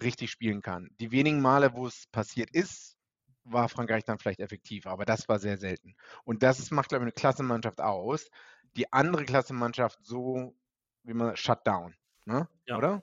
richtig 0.00 0.30
spielen 0.30 0.62
kann. 0.62 0.90
Die 1.00 1.12
wenigen 1.12 1.40
Male, 1.40 1.74
wo 1.74 1.86
es 1.86 2.06
passiert 2.10 2.50
ist, 2.50 2.96
war 3.44 3.68
Frankreich 3.68 4.04
dann 4.04 4.18
vielleicht 4.18 4.40
effektiv, 4.40 4.86
aber 4.86 5.04
das 5.04 5.28
war 5.28 5.38
sehr 5.38 5.58
selten. 5.58 5.94
Und 6.24 6.42
das 6.42 6.70
macht, 6.70 6.88
glaube 6.88 7.02
ich, 7.02 7.06
eine 7.06 7.12
klasse 7.12 7.42
Mannschaft 7.42 7.80
aus, 7.80 8.28
die 8.76 8.92
andere 8.92 9.24
Klassenmannschaft 9.24 9.98
so, 10.02 10.56
wie 11.02 11.14
man 11.14 11.36
shut 11.36 11.66
down, 11.66 11.94
ne? 12.24 12.48
Ja. 12.66 12.78
Oder? 12.78 13.02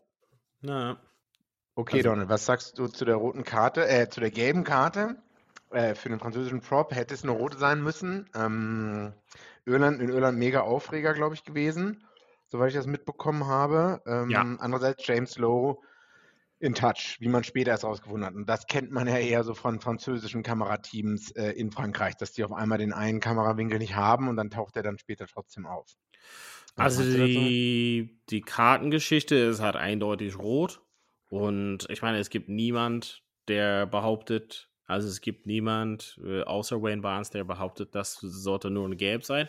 Na, 0.62 1.00
Okay, 1.74 1.98
Also- 1.98 2.10
Donald, 2.10 2.30
was 2.30 2.46
sagst 2.46 2.78
du 2.78 2.88
zu 2.88 3.06
der 3.06 3.16
roten 3.16 3.44
Karte, 3.44 3.88
äh, 3.88 4.10
zu 4.10 4.20
der 4.20 4.30
gelben 4.30 4.64
Karte? 4.66 5.24
Äh, 5.72 5.96
für 5.96 6.10
den 6.10 6.20
französischen 6.20 6.62
Prop 6.62 6.94
hätte 6.94 7.14
es 7.14 7.24
eine 7.24 7.32
rote 7.32 7.58
sein 7.58 7.82
müssen. 7.82 8.30
Ähm, 8.36 9.14
Irland, 9.66 10.02
in 10.02 10.10
Irland 10.10 10.38
mega 10.38 10.62
Aufreger, 10.62 11.14
glaube 11.14 11.36
ich, 11.36 11.44
gewesen, 11.44 12.04
soweit 12.50 12.70
ich 12.70 12.76
das 12.76 12.88
mitbekommen 12.88 13.48
habe. 13.48 14.02
Ähm, 14.06 14.30
Ja. 14.30 14.42
Andererseits 14.60 15.06
James 15.08 15.38
Lowe 15.38 15.78
in 16.60 16.76
Touch, 16.76 17.18
wie 17.20 17.28
man 17.28 17.44
später 17.44 17.72
erst 17.72 17.84
rausgefunden 17.84 18.26
hat. 18.26 18.36
Und 18.36 18.48
das 18.48 18.68
kennt 18.68 18.92
man 18.92 19.08
ja 19.08 19.18
eher 19.18 19.44
so 19.44 19.54
von 19.56 19.80
französischen 19.80 20.44
Kamerateams 20.44 21.32
äh, 21.32 21.52
in 21.52 21.72
Frankreich, 21.72 22.16
dass 22.18 22.34
die 22.34 22.44
auf 22.44 22.52
einmal 22.54 22.78
den 22.78 22.94
einen 22.94 23.20
Kamerawinkel 23.20 23.80
nicht 23.80 23.96
haben 23.96 24.28
und 24.28 24.36
dann 24.38 24.52
taucht 24.52 24.76
er 24.76 24.84
dann 24.84 25.00
später 25.00 25.26
trotzdem 25.26 25.66
auf. 25.66 25.88
Was 26.76 27.00
Also 27.00 27.04
die, 27.04 28.20
die 28.30 28.42
Kartengeschichte 28.42 29.36
ist 29.36 29.60
halt 29.60 29.76
eindeutig 29.76 30.38
rot. 30.38 30.82
Und 31.30 31.88
ich 31.90 32.02
meine, 32.02 32.20
es 32.20 32.30
gibt 32.30 32.50
niemand, 32.50 33.24
der 33.48 33.88
behauptet, 33.88 34.70
also 34.92 35.08
es 35.08 35.22
gibt 35.22 35.48
niemand, 35.48 36.20
äh, 36.24 36.44
außer 36.44 36.82
Wayne 36.82 37.02
Barnes, 37.02 37.30
der 37.30 37.44
behauptet, 37.46 37.96
das 37.96 38.16
sollte 38.16 38.70
nur 38.70 38.88
ein 38.88 38.98
Gelb 38.98 39.24
sein. 39.24 39.48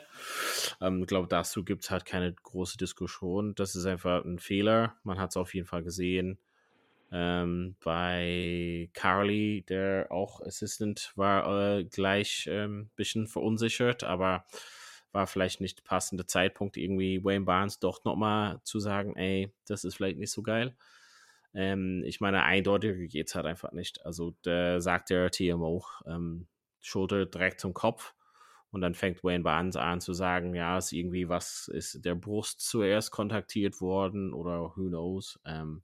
Ähm, 0.81 1.03
ich 1.03 1.09
glaube, 1.09 1.29
dazu 1.29 1.65
gibt 1.65 1.85
es 1.85 1.91
halt 1.91 2.05
keine 2.05 2.33
große 2.33 2.79
Diskussion. 2.79 3.55
Das 3.57 3.75
ist 3.75 3.85
einfach 3.85 4.25
ein 4.25 4.39
Fehler. 4.39 4.97
Man 5.03 5.19
hat 5.19 5.31
es 5.31 5.37
auf 5.37 5.55
jeden 5.55 5.67
Fall 5.67 5.83
gesehen. 5.83 6.39
Ähm, 7.11 7.77
bei 7.85 8.89
Carly, 8.95 9.65
der 9.69 10.07
auch 10.11 10.41
Assistant 10.41 11.13
war, 11.17 11.79
äh, 11.79 11.85
gleich 11.85 12.47
ein 12.49 12.55
ähm, 12.55 12.91
bisschen 12.97 13.27
verunsichert, 13.27 14.05
aber 14.05 14.47
war 15.13 15.27
vielleicht 15.27 15.61
nicht 15.61 15.85
passende 15.85 16.25
Zeitpunkt, 16.25 16.77
irgendwie 16.77 17.23
Wayne 17.23 17.45
Barnes 17.45 17.81
doch 17.81 18.05
nochmal 18.05 18.61
zu 18.63 18.81
sagen, 18.81 19.15
ey, 19.17 19.53
das 19.67 19.85
ist 19.85 19.97
vielleicht 19.97 20.19
nicht 20.19 20.33
so 20.33 20.43
geil. 20.43 20.75
Ähm, 21.55 22.03
ich 22.05 22.21
meine, 22.21 22.45
eindeutiger 22.45 23.07
geht 23.07 23.29
es 23.29 23.35
halt 23.35 23.47
einfach 23.47 23.73
nicht. 23.73 24.05
Also 24.05 24.35
da 24.43 24.81
sagt 24.81 25.11
der 25.11 25.31
TMO, 25.31 25.85
ähm, 26.07 26.47
Schulter 26.81 27.27
direkt 27.27 27.61
zum 27.61 27.75
Kopf 27.75 28.15
und 28.71 28.81
dann 28.81 28.95
fängt 28.95 29.23
Wayne 29.23 29.45
Barnes 29.45 29.77
an 29.77 30.01
zu 30.01 30.15
sagen, 30.15 30.55
ja, 30.55 30.79
ist 30.79 30.93
irgendwie 30.93 31.29
was, 31.29 31.69
ist 31.69 32.05
der 32.05 32.15
Brust 32.15 32.61
zuerst 32.61 33.11
kontaktiert 33.11 33.81
worden 33.81 34.33
oder 34.33 34.73
who 34.77 34.89
knows. 34.89 35.39
Ähm, 35.45 35.83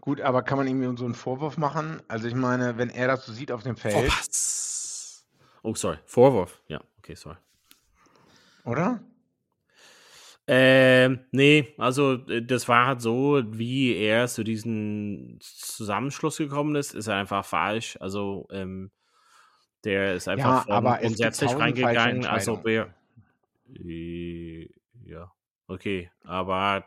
Gut, 0.00 0.20
aber 0.20 0.42
kann 0.42 0.58
man 0.58 0.66
ihm 0.66 0.96
so 0.96 1.04
einen 1.04 1.14
Vorwurf 1.14 1.56
machen? 1.56 2.02
Also 2.08 2.26
ich 2.26 2.34
meine, 2.34 2.76
wenn 2.78 2.90
er 2.90 3.08
das 3.08 3.26
so 3.26 3.32
sieht 3.32 3.52
auf 3.52 3.62
dem 3.62 3.76
Feld, 3.76 4.10
Vorpass. 4.10 5.26
Oh, 5.62 5.74
sorry. 5.74 5.98
Vorwurf. 6.04 6.60
Ja, 6.68 6.80
okay, 6.98 7.14
sorry. 7.14 7.36
oder? 8.64 9.02
Ähm, 10.46 11.20
nee, 11.30 11.74
also 11.78 12.14
äh, 12.28 12.44
das 12.44 12.68
war 12.68 12.86
halt 12.86 13.00
so, 13.00 13.42
wie 13.46 13.96
er 13.96 14.28
zu 14.28 14.44
diesem 14.44 15.38
Zusammenschluss 15.40 16.36
gekommen 16.36 16.76
ist, 16.76 16.94
ist 16.94 17.08
einfach 17.08 17.44
falsch. 17.44 17.96
Also, 18.00 18.46
ähm, 18.50 18.90
der 19.84 20.14
ist 20.14 20.28
einfach 20.28 20.66
Ja, 20.66 20.74
aber 20.76 20.98
grundsätzlich 20.98 21.50
reingegangen, 21.58 22.26
als 22.26 22.48
ob 22.48 22.66
er. 22.66 22.94
Ja, 25.06 25.32
okay, 25.66 26.10
aber 26.24 26.84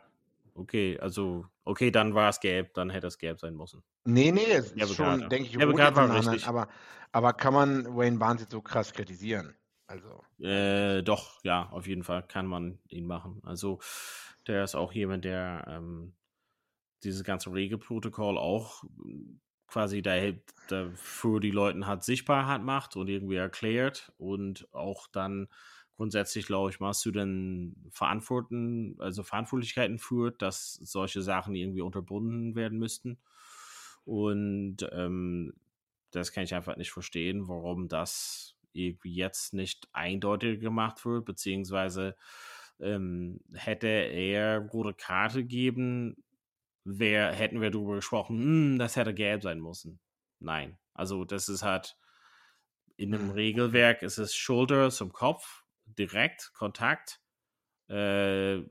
okay, 0.54 0.98
also, 1.00 1.46
okay, 1.64 1.90
dann 1.90 2.14
war 2.14 2.28
es 2.28 2.40
gelb, 2.40 2.74
dann 2.74 2.90
hätte 2.90 3.06
es 3.08 3.18
gelb 3.18 3.40
sein 3.40 3.54
müssen. 3.54 3.82
Nee, 4.04 4.32
nee, 4.32 4.52
es 4.52 4.72
ist 4.72 4.94
schon, 4.94 5.28
denke 5.28 5.48
ich, 5.48 5.58
Gelbe 5.58 5.72
rot 5.72 5.96
war 5.96 6.14
richtig. 6.14 6.46
aber, 6.46 6.68
aber 7.12 7.32
kann 7.32 7.54
man 7.54 7.96
Wayne 7.96 8.18
Barnes 8.18 8.42
jetzt 8.42 8.52
so 8.52 8.62
krass 8.62 8.92
kritisieren? 8.92 9.56
Also, 9.88 10.24
Äh, 10.40 11.02
doch, 11.02 11.40
ja, 11.44 11.68
auf 11.70 11.86
jeden 11.88 12.04
Fall 12.04 12.22
kann 12.26 12.46
man 12.46 12.78
ihn 12.88 13.06
machen. 13.06 13.40
Also, 13.44 13.80
der 14.46 14.62
ist 14.64 14.76
auch 14.76 14.92
jemand, 14.92 15.24
der 15.24 15.64
ähm, 15.68 16.14
dieses 17.04 17.24
ganze 17.24 17.52
Regelprotokoll 17.52 18.38
auch 18.38 18.84
ähm, 19.04 19.40
quasi 19.68 20.02
da, 20.02 20.16
da 20.68 20.90
für 20.94 21.40
die 21.40 21.50
Leute 21.50 21.86
hat 21.86 22.04
sichtbar 22.04 22.46
hat 22.46 22.62
macht 22.64 22.96
und 22.96 23.08
irgendwie 23.08 23.36
erklärt 23.36 24.12
und 24.18 24.68
auch 24.74 25.08
dann 25.08 25.48
grundsätzlich, 25.96 26.46
glaube 26.46 26.70
ich, 26.70 26.80
mal 26.80 26.94
zu 26.94 27.10
den 27.12 27.88
Verantworten, 27.92 28.96
also 29.00 29.22
Verantwortlichkeiten 29.24 29.98
führt, 29.98 30.42
dass 30.42 30.74
solche 30.74 31.22
Sachen 31.22 31.54
irgendwie 31.56 31.82
unterbunden 31.82 32.54
werden 32.56 32.78
müssten. 32.78 33.18
Und 34.04 34.78
ähm, 34.92 35.54
das 36.10 36.32
kann 36.32 36.44
ich 36.44 36.54
einfach 36.54 36.76
nicht 36.76 36.92
verstehen, 36.92 37.48
warum 37.48 37.88
das 37.88 38.57
irgendwie 38.78 39.14
jetzt 39.14 39.54
nicht 39.54 39.88
eindeutig 39.92 40.60
gemacht 40.60 41.04
wird, 41.04 41.26
beziehungsweise 41.26 42.16
ähm, 42.80 43.40
hätte 43.54 43.88
er 43.88 44.60
rote 44.60 44.94
Karte 44.94 45.44
geben, 45.44 46.16
wär, 46.84 47.32
hätten 47.32 47.60
wir 47.60 47.70
darüber 47.70 47.96
gesprochen, 47.96 48.38
hm, 48.38 48.78
das 48.78 48.96
hätte 48.96 49.14
gelb 49.14 49.42
sein 49.42 49.60
müssen. 49.60 50.00
Nein. 50.40 50.78
Also 50.94 51.24
das 51.24 51.48
ist 51.48 51.62
halt 51.62 51.96
in 52.96 53.14
einem 53.14 53.30
Hm. 53.30 53.30
Regelwerk 53.30 54.02
ist 54.02 54.18
es 54.18 54.34
Schulter 54.34 54.90
zum 54.90 55.12
Kopf, 55.12 55.64
direkt 55.86 56.52
Kontakt, 56.54 57.20
äh, 57.88 58.62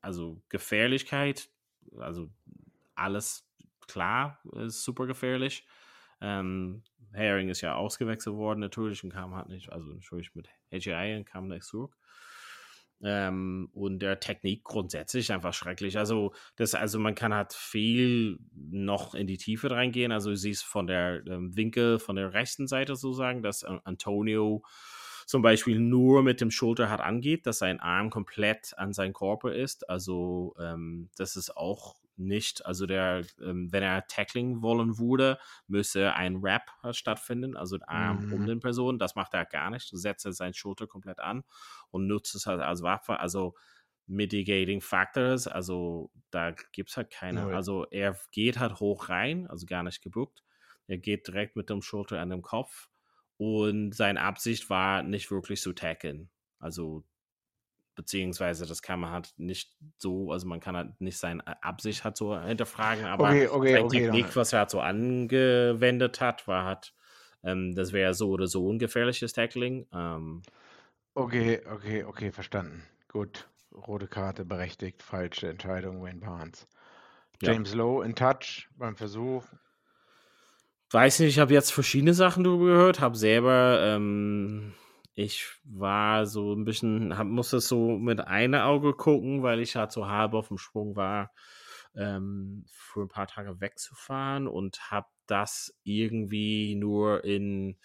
also 0.00 0.42
Gefährlichkeit, 0.48 1.50
also 1.98 2.30
alles 2.94 3.48
klar, 3.86 4.40
ist 4.54 4.84
super 4.84 5.06
gefährlich. 5.06 5.66
Ähm, 6.20 6.82
Herring 7.12 7.48
ist 7.48 7.60
ja 7.60 7.74
ausgewechselt 7.74 8.36
worden 8.36 8.60
natürlich 8.60 9.02
und 9.02 9.12
kam 9.12 9.34
halt 9.34 9.48
nicht, 9.48 9.70
also 9.72 9.86
natürlich 9.92 10.34
mit 10.34 10.48
HGI 10.70 11.24
kam 11.24 11.48
nicht 11.48 11.64
zurück. 11.64 11.96
Ähm, 13.02 13.70
und 13.72 14.00
der 14.00 14.20
Technik 14.20 14.62
grundsätzlich 14.62 15.32
einfach 15.32 15.54
schrecklich. 15.54 15.96
Also, 15.96 16.34
das, 16.56 16.74
also 16.74 16.98
man 16.98 17.14
kann 17.14 17.32
halt 17.32 17.54
viel 17.54 18.38
noch 18.52 19.14
in 19.14 19.26
die 19.26 19.38
Tiefe 19.38 19.70
reingehen. 19.70 20.12
Also, 20.12 20.30
du 20.30 20.36
siehst 20.36 20.64
von 20.64 20.86
der 20.86 21.24
ähm, 21.26 21.56
Winkel, 21.56 21.98
von 21.98 22.16
der 22.16 22.34
rechten 22.34 22.66
Seite 22.66 22.96
so 22.96 23.14
sagen, 23.14 23.42
dass 23.42 23.62
äh, 23.62 23.78
Antonio 23.84 24.62
zum 25.26 25.40
Beispiel 25.40 25.78
nur 25.78 26.22
mit 26.22 26.42
dem 26.42 26.50
Schulter 26.50 26.90
hat 26.90 27.00
angeht, 27.00 27.46
dass 27.46 27.58
sein 27.58 27.80
Arm 27.80 28.10
komplett 28.10 28.74
an 28.76 28.92
seinen 28.92 29.14
Körper 29.14 29.54
ist. 29.54 29.88
Also, 29.88 30.54
ähm, 30.60 31.08
das 31.16 31.36
ist 31.36 31.56
auch 31.56 31.96
nicht, 32.20 32.64
also 32.66 32.86
der, 32.86 33.24
ähm, 33.40 33.72
wenn 33.72 33.82
er 33.82 34.06
Tackling 34.06 34.62
wollen 34.62 34.98
würde, 34.98 35.38
müsse 35.66 36.14
ein 36.14 36.42
Wrap 36.42 36.70
äh, 36.82 36.92
stattfinden, 36.92 37.56
also 37.56 37.78
der 37.78 37.88
Arm 37.88 38.22
Mhm. 38.22 38.28
um 38.28 38.46
den 38.46 38.60
Personen. 38.60 38.98
Das 38.98 39.14
macht 39.14 39.34
er 39.34 39.46
gar 39.46 39.70
nicht. 39.70 39.88
Setzt 39.92 40.26
er 40.26 40.32
seine 40.32 40.54
Schulter 40.54 40.86
komplett 40.86 41.20
an 41.20 41.44
und 41.90 42.06
nutzt 42.06 42.34
es 42.34 42.46
halt 42.46 42.60
als 42.60 42.82
Waffe. 42.82 43.18
Also 43.20 43.54
Mitigating 44.06 44.80
Factors, 44.80 45.46
also 45.46 46.10
da 46.30 46.52
gibt 46.72 46.90
es 46.90 46.96
halt 46.96 47.10
keine. 47.10 47.48
Null. 47.48 47.52
Also 47.52 47.86
er 47.90 48.16
geht 48.32 48.58
halt 48.58 48.80
hoch 48.80 49.08
rein, 49.08 49.46
also 49.46 49.66
gar 49.66 49.82
nicht 49.84 50.02
gebuckt. 50.02 50.42
Er 50.88 50.98
geht 50.98 51.28
direkt 51.28 51.54
mit 51.56 51.70
dem 51.70 51.80
Schulter 51.82 52.20
an 52.20 52.30
dem 52.30 52.42
Kopf 52.42 52.88
und 53.36 53.92
seine 53.94 54.20
Absicht 54.22 54.68
war 54.68 55.02
nicht 55.04 55.30
wirklich 55.30 55.60
zu 55.62 55.72
tackeln. 55.72 56.30
Also 56.58 57.04
beziehungsweise 57.94 58.66
das 58.66 58.82
kann 58.82 59.00
man 59.00 59.10
halt 59.10 59.32
nicht 59.36 59.76
so, 59.98 60.32
also 60.32 60.46
man 60.46 60.60
kann 60.60 60.76
halt 60.76 61.00
nicht 61.00 61.18
seine 61.18 61.46
Absicht 61.62 62.04
halt 62.04 62.16
so 62.16 62.38
hinterfragen, 62.38 63.04
aber 63.04 63.28
Okay, 63.28 63.48
okay, 63.48 63.78
okay, 63.78 64.00
Technik, 64.00 64.36
was 64.36 64.52
er 64.52 64.60
halt 64.60 64.70
so 64.70 64.80
angewendet 64.80 66.20
hat, 66.20 66.46
war 66.48 66.64
halt, 66.64 66.94
ähm, 67.42 67.74
das 67.74 67.92
wäre 67.92 68.14
so 68.14 68.30
oder 68.30 68.46
so 68.46 68.72
ein 68.72 68.78
gefährliches 68.78 69.32
Tackling. 69.32 69.86
Ähm, 69.92 70.42
Okay, 71.14 71.60
okay, 71.70 72.04
okay, 72.04 72.30
verstanden. 72.30 72.84
Gut. 73.08 73.48
Rote 73.72 74.06
Karte 74.06 74.44
berechtigt, 74.44 75.02
falsche 75.02 75.48
Entscheidung, 75.48 76.02
Wayne 76.02 76.20
Barnes. 76.20 76.66
Ja. 77.42 77.52
James 77.52 77.74
Lowe 77.74 78.04
in 78.04 78.14
Touch 78.14 78.68
beim 78.76 78.96
Versuch. 78.96 79.44
weiß 80.90 81.20
nicht, 81.20 81.30
ich 81.30 81.38
habe 81.38 81.52
jetzt 81.52 81.72
verschiedene 81.72 82.14
Sachen 82.14 82.44
darüber 82.44 82.66
gehört, 82.66 83.00
habe 83.00 83.16
selber, 83.16 83.80
ähm, 83.82 84.74
ich 85.14 85.46
war 85.64 86.26
so 86.26 86.54
ein 86.54 86.64
bisschen, 86.64 87.16
hab, 87.16 87.26
musste 87.26 87.60
so 87.60 87.98
mit 87.98 88.20
einem 88.20 88.60
Auge 88.60 88.94
gucken, 88.94 89.42
weil 89.42 89.60
ich 89.60 89.76
halt 89.76 89.92
so 89.92 90.08
halb 90.08 90.34
auf 90.34 90.48
dem 90.48 90.58
Sprung 90.58 90.96
war, 90.96 91.32
ähm, 91.94 92.64
für 92.68 93.02
ein 93.02 93.08
paar 93.08 93.26
Tage 93.26 93.60
wegzufahren 93.60 94.46
und 94.46 94.90
habe 94.90 95.08
das 95.26 95.74
irgendwie 95.82 96.74
nur 96.76 97.24
in, 97.24 97.78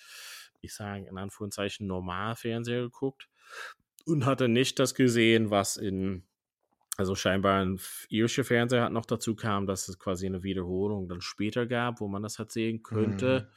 ich 0.61 0.73
sage 0.73 1.07
in 1.07 1.17
Anführungszeichen, 1.17 1.87
Normalfernseher 1.87 2.81
geguckt 2.83 3.29
und 4.05 4.25
hatte 4.25 4.47
nicht 4.47 4.79
das 4.79 4.95
gesehen, 4.95 5.49
was 5.51 5.77
in, 5.77 6.23
also 6.97 7.15
scheinbar 7.15 7.61
ein 7.63 7.79
irischer 8.09 8.43
Fernseher 8.45 8.83
hat 8.83 8.93
noch 8.93 9.05
dazu 9.05 9.35
kam, 9.35 9.67
dass 9.67 9.87
es 9.89 9.99
quasi 9.99 10.25
eine 10.27 10.43
Wiederholung 10.43 11.09
dann 11.09 11.21
später 11.21 11.65
gab, 11.65 11.99
wo 12.01 12.07
man 12.07 12.23
das 12.23 12.39
halt 12.39 12.51
sehen 12.51 12.83
könnte. 12.83 13.49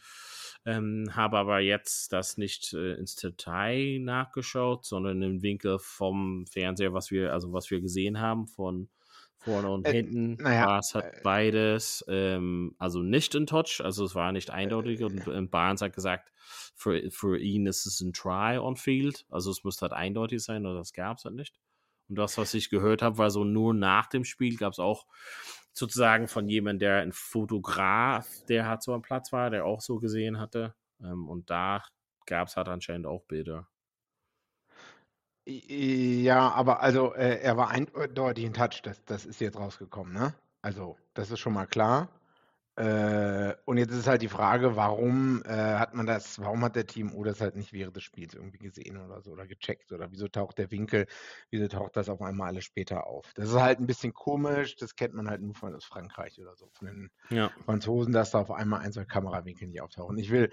Ähm, 0.67 1.11
habe 1.15 1.39
aber 1.39 1.61
jetzt 1.61 2.13
das 2.13 2.37
nicht 2.37 2.75
äh, 2.75 2.95
ins 2.95 3.17
Detail 3.17 4.01
nachgeschaut, 4.01 4.85
sondern 4.85 5.23
im 5.23 5.43
Winkel 5.43 5.79
vom 5.79 6.47
Fernseher, 6.47 6.93
was 6.93 7.11
wir, 7.11 7.33
also 7.33 7.53
was 7.53 7.71
wir 7.71 7.81
gesehen 7.81 8.21
haben, 8.21 8.47
von 8.47 8.89
vorne 9.37 9.71
und 9.71 9.87
Äh, 9.87 9.93
hinten, 9.93 10.43
naja, 10.43 10.67
war 10.67 10.79
es 10.81 10.95
halt 10.95 11.23
beides, 11.23 12.05
ähm, 12.09 12.75
also 12.79 13.03
nicht 13.03 13.35
in 13.35 13.47
Touch, 13.47 13.81
also 13.83 14.05
es 14.05 14.15
war 14.15 14.33
nicht 14.33 14.51
eindeutig 14.51 15.03
und 15.05 15.27
ähm, 15.29 15.49
Barnes 15.49 15.81
hat 15.81 15.95
gesagt, 15.95 16.33
für, 16.75 17.11
für 17.11 17.39
ihn 17.39 17.67
ist 17.67 17.87
es 17.87 18.01
ein 18.01 18.13
Try 18.13 18.59
on 18.59 18.77
Field, 18.77 19.27
also 19.31 19.51
es 19.51 19.65
müsste 19.65 19.83
halt 19.83 19.93
eindeutig 19.93 20.43
sein, 20.43 20.67
oder 20.67 20.77
das 20.79 20.93
gab 20.93 21.19
es 21.19 21.25
halt 21.25 21.37
nicht. 21.37 21.59
Und 22.09 22.17
das, 22.17 22.39
was 22.39 22.55
ich 22.55 22.71
gehört 22.71 23.03
habe, 23.03 23.19
war 23.19 23.31
so 23.31 23.45
nur 23.45 23.75
nach 23.75 24.07
dem 24.09 24.25
Spiel 24.25 24.57
gab 24.57 24.73
es 24.73 24.79
auch 24.79 25.07
sozusagen 25.73 26.29
von 26.29 26.49
jemandem, 26.49 26.81
der 26.81 27.03
ein 27.03 27.13
Fotograf, 27.13 28.29
der 28.49 28.69
hat 28.69 28.83
so 28.83 28.95
am 28.95 29.03
Platz 29.03 29.33
war, 29.33 29.51
der 29.51 29.65
auch 29.65 29.81
so 29.81 29.99
gesehen 29.99 30.39
hatte. 30.39 30.75
Ähm, 31.01 31.29
und 31.29 31.51
da 31.51 31.83
gab 32.27 32.49
es 32.49 32.57
halt 32.57 32.69
anscheinend 32.69 33.07
auch 33.07 33.25
Bilder. 33.25 33.69
Ja, 35.47 36.51
aber 36.51 36.83
also 36.83 37.15
äh, 37.15 37.41
er 37.41 37.57
war 37.57 37.71
eindeutig 37.71 38.45
in 38.45 38.53
Touch, 38.53 38.83
das, 38.83 39.03
das 39.07 39.25
ist 39.25 39.41
jetzt 39.41 39.59
rausgekommen, 39.59 40.13
ne? 40.13 40.35
Also, 40.61 40.99
das 41.15 41.31
ist 41.31 41.39
schon 41.39 41.55
mal 41.55 41.67
klar. 41.67 42.09
Äh, 42.79 43.57
und 43.65 43.77
jetzt 43.77 43.93
ist 43.93 44.07
halt 44.07 44.23
die 44.23 44.29
Frage, 44.29 44.77
warum 44.77 45.43
äh, 45.43 45.49
hat 45.49 45.95
man 45.95 46.07
das, 46.07 46.39
warum 46.39 46.63
hat 46.63 46.77
der 46.77 46.87
Team 46.87 47.13
O 47.13 47.25
das 47.25 47.41
halt 47.41 47.57
nicht 47.57 47.73
während 47.73 47.97
des 47.97 48.05
Spiels 48.05 48.35
irgendwie 48.35 48.59
gesehen 48.59 48.99
oder 48.99 49.21
so 49.21 49.33
oder 49.33 49.49
gecheckt 49.49 49.91
oder 49.91 50.13
wieso 50.13 50.29
taucht 50.29 50.59
der 50.59 50.71
Winkel, 50.71 51.09
wieso 51.51 51.67
taucht 51.67 51.97
das 51.97 52.09
auf 52.09 52.23
einmal 52.23 52.51
alles 52.51 52.65
später 52.65 53.09
auf? 53.09 53.33
Das 53.35 53.49
ist 53.49 53.57
halt 53.57 53.81
ein 53.81 53.89
bisschen 53.89 54.15
komisch, 54.15 54.77
das 54.77 54.95
kennt 54.95 55.13
man 55.13 55.29
halt 55.29 55.43
nur 55.43 55.57
von 55.57 55.75
aus 55.75 55.85
Frankreich 55.85 56.41
oder 56.41 56.55
so, 56.55 56.71
von 56.73 56.87
den 56.87 57.11
ja. 57.31 57.51
Franzosen, 57.65 58.13
dass 58.13 58.31
da 58.31 58.39
auf 58.39 58.53
einmal 58.53 58.83
ein, 58.83 58.93
zwei 58.93 59.07
Kamerawinkel 59.07 59.67
nicht 59.67 59.83
auftauchen. 59.83 60.17
Ich 60.17 60.31
will, 60.31 60.49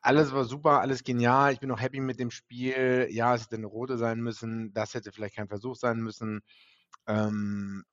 alles 0.00 0.32
war 0.32 0.44
super, 0.44 0.80
alles 0.80 1.02
genial, 1.02 1.54
ich 1.54 1.58
bin 1.58 1.72
auch 1.72 1.80
happy 1.80 1.98
mit 1.98 2.20
dem 2.20 2.30
Spiel. 2.30 3.08
Ja, 3.10 3.34
es 3.34 3.46
hätte 3.46 3.56
eine 3.56 3.66
rote 3.66 3.98
sein 3.98 4.20
müssen, 4.20 4.72
das 4.74 4.94
hätte 4.94 5.10
vielleicht 5.10 5.34
kein 5.34 5.48
Versuch 5.48 5.74
sein 5.74 5.98
müssen. 5.98 6.42
Ähm, 7.08 7.84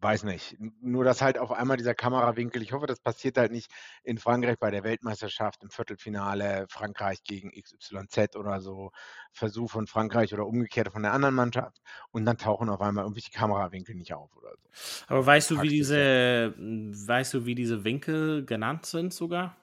weiß 0.00 0.24
nicht. 0.24 0.56
Nur, 0.80 1.04
dass 1.04 1.22
halt 1.22 1.38
auf 1.38 1.52
einmal 1.52 1.76
dieser 1.76 1.94
Kamerawinkel, 1.94 2.62
ich 2.62 2.72
hoffe, 2.72 2.86
das 2.86 3.00
passiert 3.00 3.36
halt 3.36 3.52
nicht 3.52 3.70
in 4.02 4.18
Frankreich 4.18 4.58
bei 4.58 4.70
der 4.70 4.84
Weltmeisterschaft 4.84 5.62
im 5.62 5.70
Viertelfinale, 5.70 6.66
Frankreich 6.68 7.22
gegen 7.24 7.50
XYZ 7.50 8.36
oder 8.36 8.60
so, 8.60 8.90
Versuch 9.32 9.70
von 9.70 9.86
Frankreich 9.86 10.32
oder 10.32 10.46
umgekehrt 10.46 10.92
von 10.92 11.02
der 11.02 11.12
anderen 11.12 11.34
Mannschaft 11.34 11.80
und 12.10 12.24
dann 12.24 12.38
tauchen 12.38 12.68
auf 12.68 12.80
einmal 12.80 13.04
irgendwelche 13.04 13.30
Kamerawinkel 13.30 13.94
nicht 13.94 14.14
auf 14.14 14.34
oder 14.36 14.50
so. 14.56 15.04
Aber 15.08 15.24
weißt 15.26 15.50
du, 15.50 15.62
wie 15.62 15.68
diese, 15.68 16.54
weißt 16.56 17.34
du, 17.34 17.46
wie 17.46 17.54
diese 17.54 17.84
Winkel 17.84 18.44
genannt 18.44 18.86
sind 18.86 19.12
sogar? 19.12 19.56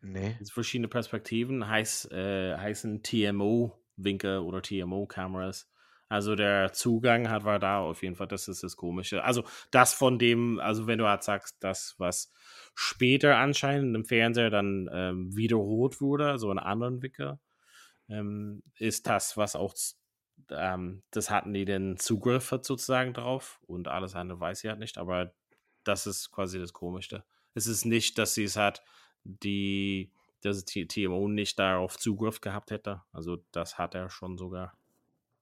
Nee. 0.00 0.36
Diese 0.40 0.52
verschiedene 0.52 0.88
Perspektiven 0.88 1.66
heißt, 1.66 2.12
äh, 2.12 2.56
heißen 2.56 3.02
TMO-Winkel 3.02 4.38
oder 4.38 4.62
TMO-Kameras. 4.62 5.68
Also 6.08 6.36
der 6.36 6.72
Zugang 6.72 7.28
hat 7.28 7.44
war 7.44 7.58
da 7.58 7.80
auf 7.80 8.02
jeden 8.02 8.14
Fall, 8.14 8.28
das 8.28 8.46
ist 8.46 8.62
das 8.62 8.76
Komische. 8.76 9.24
Also 9.24 9.44
das 9.72 9.92
von 9.92 10.18
dem, 10.18 10.60
also 10.60 10.86
wenn 10.86 10.98
du 10.98 11.08
halt 11.08 11.24
sagst, 11.24 11.56
das, 11.60 11.96
was 11.98 12.32
später 12.74 13.36
anscheinend 13.38 13.94
im 13.96 14.04
Fernseher 14.04 14.50
dann 14.50 14.88
ähm, 14.92 15.36
wiederholt 15.36 16.00
wurde, 16.00 16.38
so 16.38 16.52
in 16.52 16.58
anderen 16.60 17.02
Wickel, 17.02 17.40
ähm, 18.08 18.62
ist 18.78 19.06
das, 19.08 19.36
was 19.36 19.56
auch, 19.56 19.74
ähm, 20.50 21.02
das 21.10 21.30
hatten 21.30 21.52
die 21.52 21.64
den 21.64 21.96
Zugriff 21.96 22.50
sozusagen 22.50 23.12
drauf 23.12 23.58
und 23.66 23.88
alles 23.88 24.14
andere 24.14 24.38
weiß 24.38 24.60
sie 24.60 24.68
halt 24.68 24.78
nicht, 24.78 24.98
aber 24.98 25.32
das 25.82 26.06
ist 26.06 26.30
quasi 26.30 26.58
das 26.58 26.72
Komische. 26.72 27.24
Es 27.54 27.66
ist 27.66 27.84
nicht, 27.84 28.18
dass 28.18 28.34
sie 28.34 28.44
es 28.44 28.56
hat, 28.56 28.82
die, 29.24 30.12
dass 30.42 30.64
TMO 30.64 31.28
nicht 31.28 31.58
darauf 31.58 31.98
Zugriff 31.98 32.40
gehabt 32.40 32.70
hätte. 32.70 33.02
Also 33.12 33.38
das 33.50 33.78
hat 33.78 33.94
er 33.94 34.10
schon 34.10 34.38
sogar. 34.38 34.76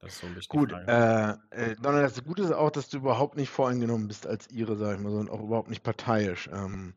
Das 0.04 0.14
ist 0.14 0.20
so 0.20 0.26
ein 0.26 0.34
bisschen 0.34 0.58
Gut, 0.58 0.73
äh, 0.73 1.30
äh, 1.50 1.76
Donald, 1.80 2.04
das 2.04 2.23
Gute 2.23 2.42
ist 2.42 2.52
auch, 2.52 2.70
dass 2.70 2.88
du 2.88 2.99
überhaupt 2.99 3.37
nicht 3.37 3.49
voreingenommen 3.49 4.06
bist 4.06 4.26
als 4.26 4.50
ihre, 4.50 4.76
sag 4.76 4.96
ich 4.96 5.02
mal, 5.02 5.11
sondern 5.11 5.34
auch 5.34 5.42
überhaupt 5.42 5.70
nicht 5.70 5.82
parteiisch. 5.82 6.49
Ähm, 6.52 6.94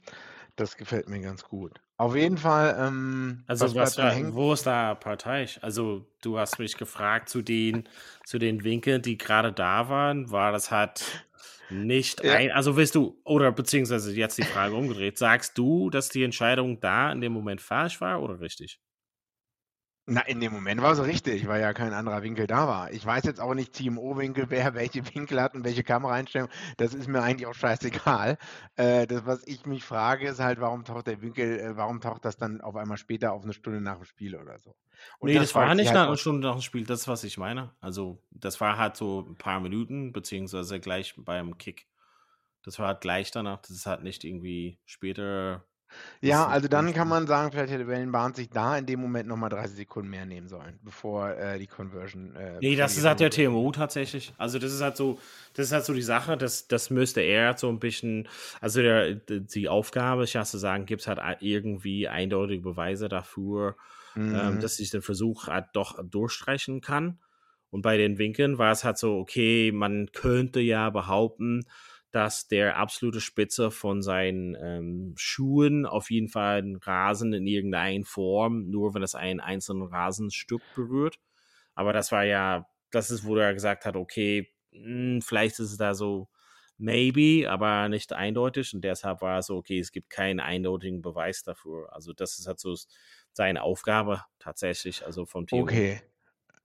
das 0.58 0.76
gefällt 0.76 1.08
mir 1.08 1.22
ganz 1.22 1.44
gut. 1.44 1.80
Auf 1.98 2.16
jeden 2.16 2.38
Fall. 2.38 2.76
Ähm, 2.80 3.44
also 3.48 3.66
was, 3.66 3.76
was 3.76 3.98
war, 3.98 4.34
wo 4.34 4.54
ist 4.54 4.68
da 4.68 4.96
parteiisch? 4.96 5.60
Also 5.64 6.06
du 6.22 6.38
hast 6.38 6.60
mich 6.60 6.78
gefragt 6.78 7.30
zu 7.30 7.42
den 7.42 7.88
zu 8.26 8.38
den 8.38 8.64
Winkeln, 8.64 9.02
die 9.02 9.18
gerade 9.18 9.52
da 9.52 9.90
waren, 9.90 10.30
war 10.32 10.52
das 10.52 10.70
halt 10.70 11.26
nicht 11.70 12.24
ja. 12.24 12.34
ein. 12.34 12.52
Also 12.52 12.76
willst 12.76 12.96
du 12.96 13.20
oder 13.24 13.52
beziehungsweise 13.52 14.14
jetzt 14.14 14.38
die 14.38 14.44
Frage 14.44 14.76
umgedreht, 14.76 15.18
sagst 15.18 15.58
du, 15.58 15.90
dass 15.90 16.10
die 16.10 16.24
Entscheidung 16.24 16.80
da 16.80 17.12
in 17.12 17.22
dem 17.22 17.34
Moment 17.34 17.62
falsch 17.62 18.00
war 18.02 18.22
oder 18.22 18.40
richtig? 18.40 18.80
Na, 20.10 20.22
in 20.22 20.40
dem 20.40 20.54
Moment 20.54 20.82
war 20.82 20.94
es 20.94 21.04
richtig, 21.04 21.50
weil 21.50 21.60
ja 21.60 21.74
kein 21.74 21.92
anderer 21.92 22.24
Winkel 22.24 22.48
da 22.48 22.66
war. 22.66 22.92
Ich 22.94 23.06
weiß 23.06 23.26
jetzt 23.26 23.42
auch 23.42 23.54
nicht 23.54 23.76
CMO-Winkel, 23.76 24.46
wer 24.50 24.74
welche 24.74 25.04
Winkel 25.14 25.42
hat 25.42 25.54
und 25.54 25.66
welche 25.66 25.84
Kameraeinstellung. 25.84 26.48
Das 26.78 26.94
ist 26.94 27.10
mir 27.10 27.22
eigentlich 27.22 27.46
auch 27.46 27.54
scheißegal. 27.54 28.38
Äh, 28.78 29.06
das, 29.06 29.26
was 29.26 29.46
ich 29.46 29.66
mich 29.66 29.84
frage, 29.84 30.30
ist 30.30 30.40
halt, 30.40 30.62
warum 30.62 30.86
taucht 30.86 31.08
der 31.08 31.22
Winkel, 31.22 31.60
äh, 31.60 31.76
warum 31.76 32.00
taucht 32.00 32.24
das 32.24 32.38
dann 32.38 32.62
auf 32.62 32.78
einmal 32.78 32.96
später 32.96 33.34
auf 33.34 33.44
eine 33.44 33.52
Stunde 33.52 33.82
nach 33.82 33.96
dem 33.96 34.06
Spiel 34.06 34.38
oder 34.38 34.58
so? 34.60 34.78
Und 35.20 35.28
nee, 35.28 35.34
das, 35.34 35.50
das 35.50 35.56
war 35.56 35.76
nicht 35.76 35.88
halt 35.88 35.96
nach 35.96 36.08
einer 36.08 36.16
Stunde 36.16 36.48
nach 36.48 36.56
dem 36.56 36.62
Spiel, 36.62 36.86
das 36.86 37.02
ist, 37.02 37.08
was 37.10 37.26
ich 37.26 37.38
meine. 37.38 37.74
Also, 37.82 38.24
das 38.32 38.62
war 38.62 38.78
halt 38.78 38.96
so 38.96 39.26
ein 39.28 39.36
paar 39.36 39.60
Minuten, 39.60 40.14
beziehungsweise 40.14 40.80
gleich 40.80 41.16
beim 41.18 41.58
Kick. 41.58 41.86
Das 42.64 42.80
war 42.80 42.88
halt 42.88 43.02
gleich 43.02 43.32
danach, 43.32 43.60
das 43.60 43.72
ist 43.72 43.86
halt 43.86 44.04
nicht 44.04 44.24
irgendwie 44.24 44.80
später 44.86 45.66
ja, 46.22 46.48
also 46.48 46.68
dann 46.68 46.94
kann 46.94 47.08
man 47.08 47.28
sagen, 47.28 47.52
vielleicht 47.52 47.72
hätte 47.72 47.88
Wellenbahn 47.88 48.34
sich 48.34 48.50
da 48.50 48.78
in 48.78 48.86
dem 48.86 49.00
Moment 49.00 49.28
nochmal 49.28 49.50
30 49.50 49.76
Sekunden 49.76 50.10
mehr 50.10 50.26
nehmen 50.26 50.48
sollen, 50.48 50.80
bevor 50.84 51.30
äh, 51.32 51.60
die 51.60 51.68
Conversion. 51.68 52.36
Äh, 52.36 52.60
nee, 52.60 52.76
das 52.76 52.98
ist 52.98 53.06
halt 53.06 53.20
der 53.20 53.30
TMO 53.30 53.72
tatsächlich. 53.72 54.34
Also 54.38 54.60
das 54.60 54.74
ist 54.74 54.82
halt 54.82 54.98
so, 54.98 55.20
das 55.54 55.68
ist 55.68 55.72
halt 55.72 55.86
so 55.86 55.94
die 55.94 56.02
Sache, 56.02 56.38
das, 56.38 56.68
das 56.68 56.90
müsste 56.90 57.22
er 57.22 57.58
so 57.58 57.70
ein 57.70 57.80
bisschen, 57.80 58.28
also 58.62 58.82
der, 58.82 59.16
die 59.16 59.70
Aufgabe, 59.70 60.24
ich 60.24 60.36
hasse 60.36 60.52
zu 60.52 60.58
sagen, 60.58 60.86
gibt 60.86 61.02
es 61.02 61.08
halt 61.08 61.20
irgendwie 61.42 62.08
eindeutige 62.08 62.62
Beweise 62.62 63.10
dafür, 63.10 63.76
ähm, 64.16 64.30
mhm. 64.30 64.36
ähm, 64.36 64.60
dass 64.60 64.78
sich 64.78 64.90
den 64.90 65.02
Versuch 65.02 65.48
halt 65.48 65.68
doch 65.74 65.98
durchstreichen 66.04 66.82
kann. 66.82 67.20
Und 67.70 67.82
bei 67.82 67.98
den 67.98 68.18
Winkeln 68.18 68.58
war 68.58 68.72
es 68.72 68.84
halt 68.84 68.98
so, 68.98 69.18
okay, 69.18 69.72
man 69.74 70.12
könnte 70.14 70.60
ja 70.62 70.90
behaupten, 70.90 71.66
dass 72.18 72.48
der 72.48 72.78
absolute 72.78 73.22
Spitze 73.22 73.70
von 73.70 74.02
seinen 74.02 74.58
ähm, 74.60 75.14
Schuhen 75.18 75.86
auf 75.86 76.10
jeden 76.10 76.30
Fall 76.30 76.58
einen 76.58 76.78
Rasen 76.78 77.32
in 77.32 77.46
irgendeiner 77.46 78.04
Form, 78.06 78.72
nur 78.72 78.96
wenn 78.96 79.04
es 79.04 79.14
ein 79.14 79.40
einzelnes 79.40 79.92
Rasenstück 79.92 80.64
berührt. 80.74 81.20
Aber 81.76 81.94
das 81.94 82.12
war 82.12 82.24
ja, 82.24 82.66
das 82.90 83.12
ist, 83.12 83.24
wo 83.24 83.36
er 83.36 83.54
gesagt 83.54 83.86
hat, 83.86 83.96
okay, 83.96 84.52
mh, 84.72 84.80
hm, 84.80 85.22
vielleicht 85.22 85.60
ist 85.60 85.70
es 85.70 85.78
da 85.78 85.94
so 85.94 86.28
maybe, 86.80 87.48
aber 87.48 87.88
nicht 87.88 88.14
eindeutig. 88.14 88.74
Und 88.74 88.84
deshalb 88.84 89.22
war 89.22 89.38
es 89.38 89.46
so, 89.46 89.58
okay, 89.58 89.78
es 89.78 89.92
gibt 89.92 90.10
keinen 90.10 90.40
eindeutigen 90.40 91.04
Beweis 91.04 91.44
dafür. 91.44 91.94
Also 91.94 92.14
das 92.14 92.40
ist 92.40 92.48
halt 92.48 92.60
so 92.60 92.76
seine 93.32 93.62
Aufgabe 93.62 94.24
tatsächlich, 94.40 95.06
also 95.06 95.28
vom 95.28 95.46
Team. 95.46 95.62
Okay, 95.62 96.02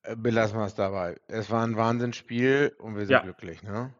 äh, 0.03 0.17
belassen 0.17 0.59
wir 0.59 0.65
es 0.65 0.75
dabei. 0.75 1.21
Es 1.29 1.51
war 1.51 1.63
ein 1.63 1.77
Wahnsinnsspiel 1.77 2.75
und 2.79 2.97
wir 2.97 3.05
sind 3.05 3.13
ja. 3.13 3.21
glücklich, 3.21 3.63
ne? 3.63 3.93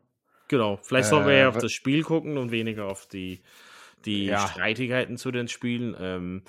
Genau, 0.53 0.79
vielleicht 0.83 1.09
sollen 1.09 1.27
wir 1.27 1.33
ja 1.33 1.45
äh, 1.45 1.47
auf 1.47 1.57
das 1.57 1.73
Spiel 1.73 2.03
gucken 2.03 2.37
und 2.37 2.51
weniger 2.51 2.85
auf 2.85 3.07
die, 3.07 3.41
die 4.05 4.27
ja. 4.27 4.47
Streitigkeiten 4.49 5.17
zu 5.17 5.31
den 5.31 5.49
Spielen. 5.49 5.97
Ähm, 5.99 6.43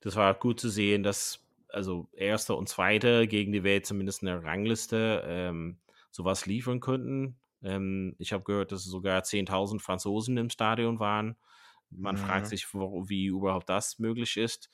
das 0.00 0.16
war 0.16 0.32
gut 0.32 0.58
zu 0.58 0.70
sehen, 0.70 1.02
dass 1.02 1.44
also 1.68 2.08
Erster 2.14 2.56
und 2.56 2.70
Zweiter 2.70 3.26
gegen 3.26 3.52
die 3.52 3.62
Welt 3.62 3.84
zumindest 3.84 4.22
in 4.22 4.28
der 4.28 4.42
Rangliste 4.42 5.22
ähm, 5.26 5.76
sowas 6.10 6.46
liefern 6.46 6.80
könnten. 6.80 7.36
Ähm, 7.62 8.16
ich 8.18 8.32
habe 8.32 8.44
gehört, 8.44 8.72
dass 8.72 8.82
sogar 8.82 9.20
10.000 9.20 9.78
Franzosen 9.78 10.38
im 10.38 10.48
Stadion 10.48 10.98
waren. 10.98 11.36
Man 11.90 12.14
mhm. 12.14 12.20
fragt 12.20 12.46
sich, 12.46 12.72
wo, 12.72 13.10
wie 13.10 13.26
überhaupt 13.26 13.68
das 13.68 13.98
möglich 13.98 14.38
ist. 14.38 14.70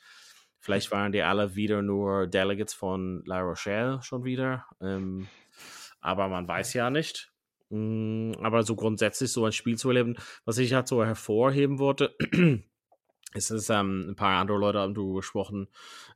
Vielleicht 0.61 0.92
waren 0.92 1.11
die 1.11 1.22
alle 1.22 1.57
wieder 1.57 1.83
nur 1.83 2.29
Delegates 2.29 2.72
von 2.72 3.25
La 3.27 3.40
Rochelle 3.40 4.01
schon 4.05 4.22
wieder. 4.22 4.64
Ähm, 4.81 5.27
aber 6.01 6.29
man 6.29 6.46
weiß 6.46 6.75
ja 6.75 6.88
nicht. 6.88 7.33
Mm, 7.70 8.33
aber 8.40 8.62
so 8.62 8.76
grundsätzlich 8.76 9.33
so 9.33 9.44
ein 9.44 9.52
Spiel 9.52 9.76
zu 9.76 9.88
erleben, 9.88 10.16
was 10.44 10.59
ich 10.59 10.72
halt 10.72 10.88
so 10.88 11.05
hervorheben 11.05 11.79
wollte, 11.79 12.14
ist 13.35 13.50
es, 13.50 13.70
ähm, 13.70 14.11
ein 14.11 14.16
paar 14.16 14.40
andere 14.40 14.59
Leute 14.59 14.79
haben 14.79 14.94
darüber 14.94 15.16
gesprochen, 15.16 15.68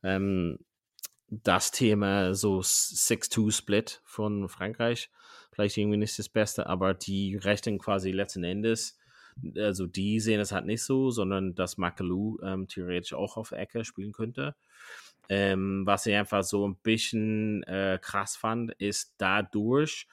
ähm, 0.02 0.58
das 1.28 1.70
Thema 1.70 2.34
so 2.34 2.60
6-2-Split 2.60 4.02
von 4.04 4.48
Frankreich, 4.48 5.10
vielleicht 5.52 5.76
irgendwie 5.76 5.98
nicht 5.98 6.18
das 6.18 6.28
Beste, 6.28 6.66
aber 6.66 6.94
die 6.94 7.36
rechnen 7.36 7.78
quasi 7.78 8.10
letzten 8.10 8.44
Endes, 8.44 8.98
also 9.56 9.86
die 9.86 10.20
sehen 10.20 10.40
es 10.40 10.52
halt 10.52 10.66
nicht 10.66 10.82
so, 10.82 11.10
sondern 11.10 11.54
dass 11.54 11.78
Makalou 11.78 12.38
ähm, 12.42 12.68
theoretisch 12.68 13.14
auch 13.14 13.36
auf 13.36 13.52
Ecke 13.52 13.84
spielen 13.84 14.12
könnte. 14.12 14.54
Ähm, 15.28 15.82
was 15.86 16.06
ich 16.06 16.14
einfach 16.14 16.42
so 16.42 16.66
ein 16.66 16.76
bisschen 16.76 17.62
äh, 17.64 17.98
krass 18.02 18.36
fand, 18.36 18.72
ist 18.72 19.14
dadurch, 19.18 20.08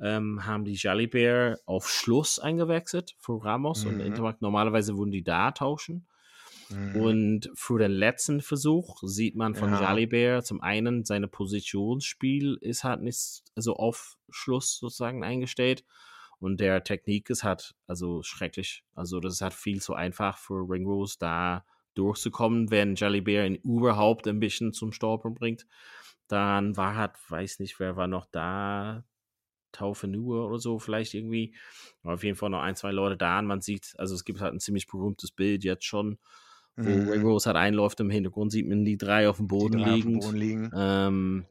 ähm, 0.00 0.44
haben 0.44 0.64
die 0.64 0.74
Jalibert 0.74 1.60
auf 1.66 1.88
Schluss 1.88 2.38
eingewechselt 2.38 3.14
für 3.18 3.42
Ramos 3.42 3.84
mhm. 3.84 3.94
und 3.94 4.00
Intermarkt. 4.00 4.42
Normalerweise 4.42 4.96
würden 4.96 5.10
die 5.10 5.24
da 5.24 5.50
tauschen. 5.52 6.06
Mhm. 6.68 6.96
Und 6.96 7.50
für 7.54 7.78
den 7.78 7.92
letzten 7.92 8.40
Versuch 8.40 8.98
sieht 9.02 9.36
man 9.36 9.54
von 9.54 9.70
ja. 9.70 9.80
Jalibert 9.80 10.46
zum 10.46 10.60
einen, 10.60 11.04
seine 11.04 11.28
Positionsspiel 11.28 12.58
ist 12.60 12.84
halt 12.84 13.02
nicht 13.02 13.42
so 13.54 13.76
auf 13.76 14.18
Schluss 14.30 14.76
sozusagen 14.78 15.24
eingestellt. 15.24 15.84
Und 16.38 16.60
der 16.60 16.84
Technik 16.84 17.30
ist 17.30 17.44
halt 17.44 17.74
also 17.86 18.22
schrecklich. 18.22 18.84
Also 18.94 19.20
das 19.20 19.34
ist 19.34 19.40
halt 19.40 19.54
viel 19.54 19.80
zu 19.80 19.94
einfach 19.94 20.36
für 20.36 20.68
Ringrose 20.68 21.16
da 21.18 21.64
durchzukommen, 21.94 22.70
wenn 22.70 22.94
Jalibert 22.94 23.46
ihn 23.46 23.54
überhaupt 23.54 24.28
ein 24.28 24.40
bisschen 24.40 24.74
zum 24.74 24.92
Stolpern 24.92 25.34
bringt. 25.34 25.66
Dann 26.28 26.76
war 26.76 26.96
halt, 26.96 27.12
weiß 27.28 27.60
nicht, 27.60 27.80
wer 27.80 27.96
war 27.96 28.08
noch 28.08 28.26
da, 28.26 29.04
Taufenur 29.76 30.48
oder 30.48 30.58
so, 30.58 30.78
vielleicht 30.78 31.14
irgendwie. 31.14 31.54
Aber 32.02 32.14
auf 32.14 32.24
jeden 32.24 32.36
Fall 32.36 32.50
noch 32.50 32.62
ein, 32.62 32.76
zwei 32.76 32.92
Leute 32.92 33.16
da. 33.16 33.38
Und 33.38 33.46
man 33.46 33.60
sieht, 33.60 33.94
also 33.98 34.14
es 34.14 34.24
gibt 34.24 34.40
halt 34.40 34.52
ein 34.52 34.60
ziemlich 34.60 34.86
berühmtes 34.86 35.30
Bild 35.30 35.64
jetzt 35.64 35.84
schon, 35.84 36.18
wo 36.76 36.88
mhm. 36.88 37.08
Ray 37.08 37.20
Rose 37.20 37.46
halt 37.46 37.56
einläuft. 37.56 38.00
Im 38.00 38.10
Hintergrund 38.10 38.52
sieht 38.52 38.68
man 38.68 38.84
die 38.84 38.98
drei 38.98 39.28
auf 39.28 39.36
dem 39.36 39.48
Boden, 39.48 39.78
liegen. 39.78 40.20
Boden 40.20 40.36
liegen. 40.36 40.70
Ähm, 40.74 41.46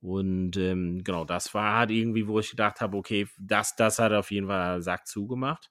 und 0.00 0.56
ähm, 0.56 1.04
genau, 1.04 1.24
das 1.24 1.54
war 1.54 1.78
halt 1.78 1.90
irgendwie, 1.92 2.26
wo 2.26 2.40
ich 2.40 2.50
gedacht 2.50 2.80
habe, 2.80 2.96
okay, 2.96 3.28
das, 3.38 3.76
das 3.76 4.00
hat 4.00 4.12
auf 4.12 4.30
jeden 4.30 4.48
Fall 4.48 4.82
Sack 4.82 5.06
zugemacht. 5.06 5.70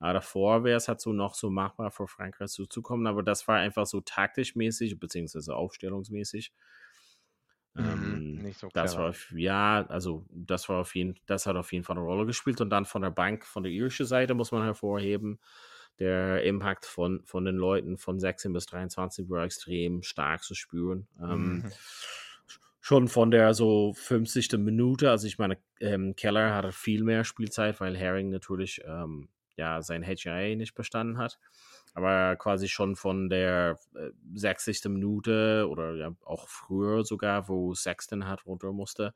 Aber 0.00 0.14
davor 0.14 0.64
wäre 0.64 0.78
es 0.78 0.88
halt 0.88 1.00
so 1.00 1.12
noch 1.12 1.34
so 1.34 1.50
machbar, 1.50 1.90
vor 1.90 2.08
Frankreich 2.08 2.50
zuzukommen. 2.50 3.06
Aber 3.06 3.22
das 3.22 3.46
war 3.46 3.58
einfach 3.58 3.86
so 3.86 4.00
taktisch 4.00 4.56
mäßig, 4.56 4.98
beziehungsweise 4.98 5.54
aufstellungsmäßig. 5.54 6.52
Mhm, 7.80 8.14
ähm, 8.14 8.34
nicht 8.42 8.58
so 8.58 8.68
das 8.72 8.96
war 8.96 9.14
ja, 9.34 9.86
also 9.88 10.24
das 10.30 10.68
war 10.68 10.80
auf 10.80 10.94
jeden, 10.94 11.18
das 11.26 11.46
hat 11.46 11.56
auf 11.56 11.72
jeden 11.72 11.84
Fall 11.84 11.96
eine 11.96 12.04
Rolle 12.04 12.26
gespielt. 12.26 12.60
Und 12.60 12.70
dann 12.70 12.84
von 12.84 13.02
der 13.02 13.10
Bank, 13.10 13.46
von 13.46 13.62
der 13.62 13.72
irischen 13.72 14.06
Seite 14.06 14.34
muss 14.34 14.52
man 14.52 14.62
hervorheben, 14.62 15.38
der 15.98 16.42
Impact 16.44 16.86
von, 16.86 17.22
von 17.24 17.44
den 17.44 17.56
Leuten 17.56 17.98
von 17.98 18.18
16 18.18 18.52
bis 18.52 18.66
23 18.66 19.28
war 19.28 19.44
extrem 19.44 20.02
stark 20.02 20.42
zu 20.42 20.54
spüren. 20.54 21.08
Ähm, 21.20 21.56
mhm. 21.56 21.72
Schon 22.80 23.08
von 23.08 23.30
der 23.30 23.52
so 23.52 23.92
50. 23.94 24.52
Minute, 24.58 25.10
also 25.10 25.26
ich 25.26 25.38
meine, 25.38 25.58
ähm, 25.80 26.16
Keller 26.16 26.54
hatte 26.54 26.72
viel 26.72 27.04
mehr 27.04 27.24
Spielzeit, 27.24 27.78
weil 27.80 27.96
Herring 27.96 28.30
natürlich 28.30 28.80
ähm, 28.86 29.28
ja 29.56 29.82
sein 29.82 30.02
HIA 30.02 30.56
nicht 30.56 30.74
bestanden 30.74 31.18
hat. 31.18 31.38
Aber 31.94 32.36
quasi 32.36 32.68
schon 32.68 32.96
von 32.96 33.28
der 33.28 33.78
äh, 33.94 34.10
60. 34.34 34.84
Minute 34.86 35.66
oder 35.68 35.94
ja 35.96 36.14
auch 36.24 36.48
früher 36.48 37.04
sogar, 37.04 37.48
wo 37.48 37.74
Sexton 37.74 38.26
hat 38.26 38.46
runter 38.46 38.72
musste, 38.72 39.12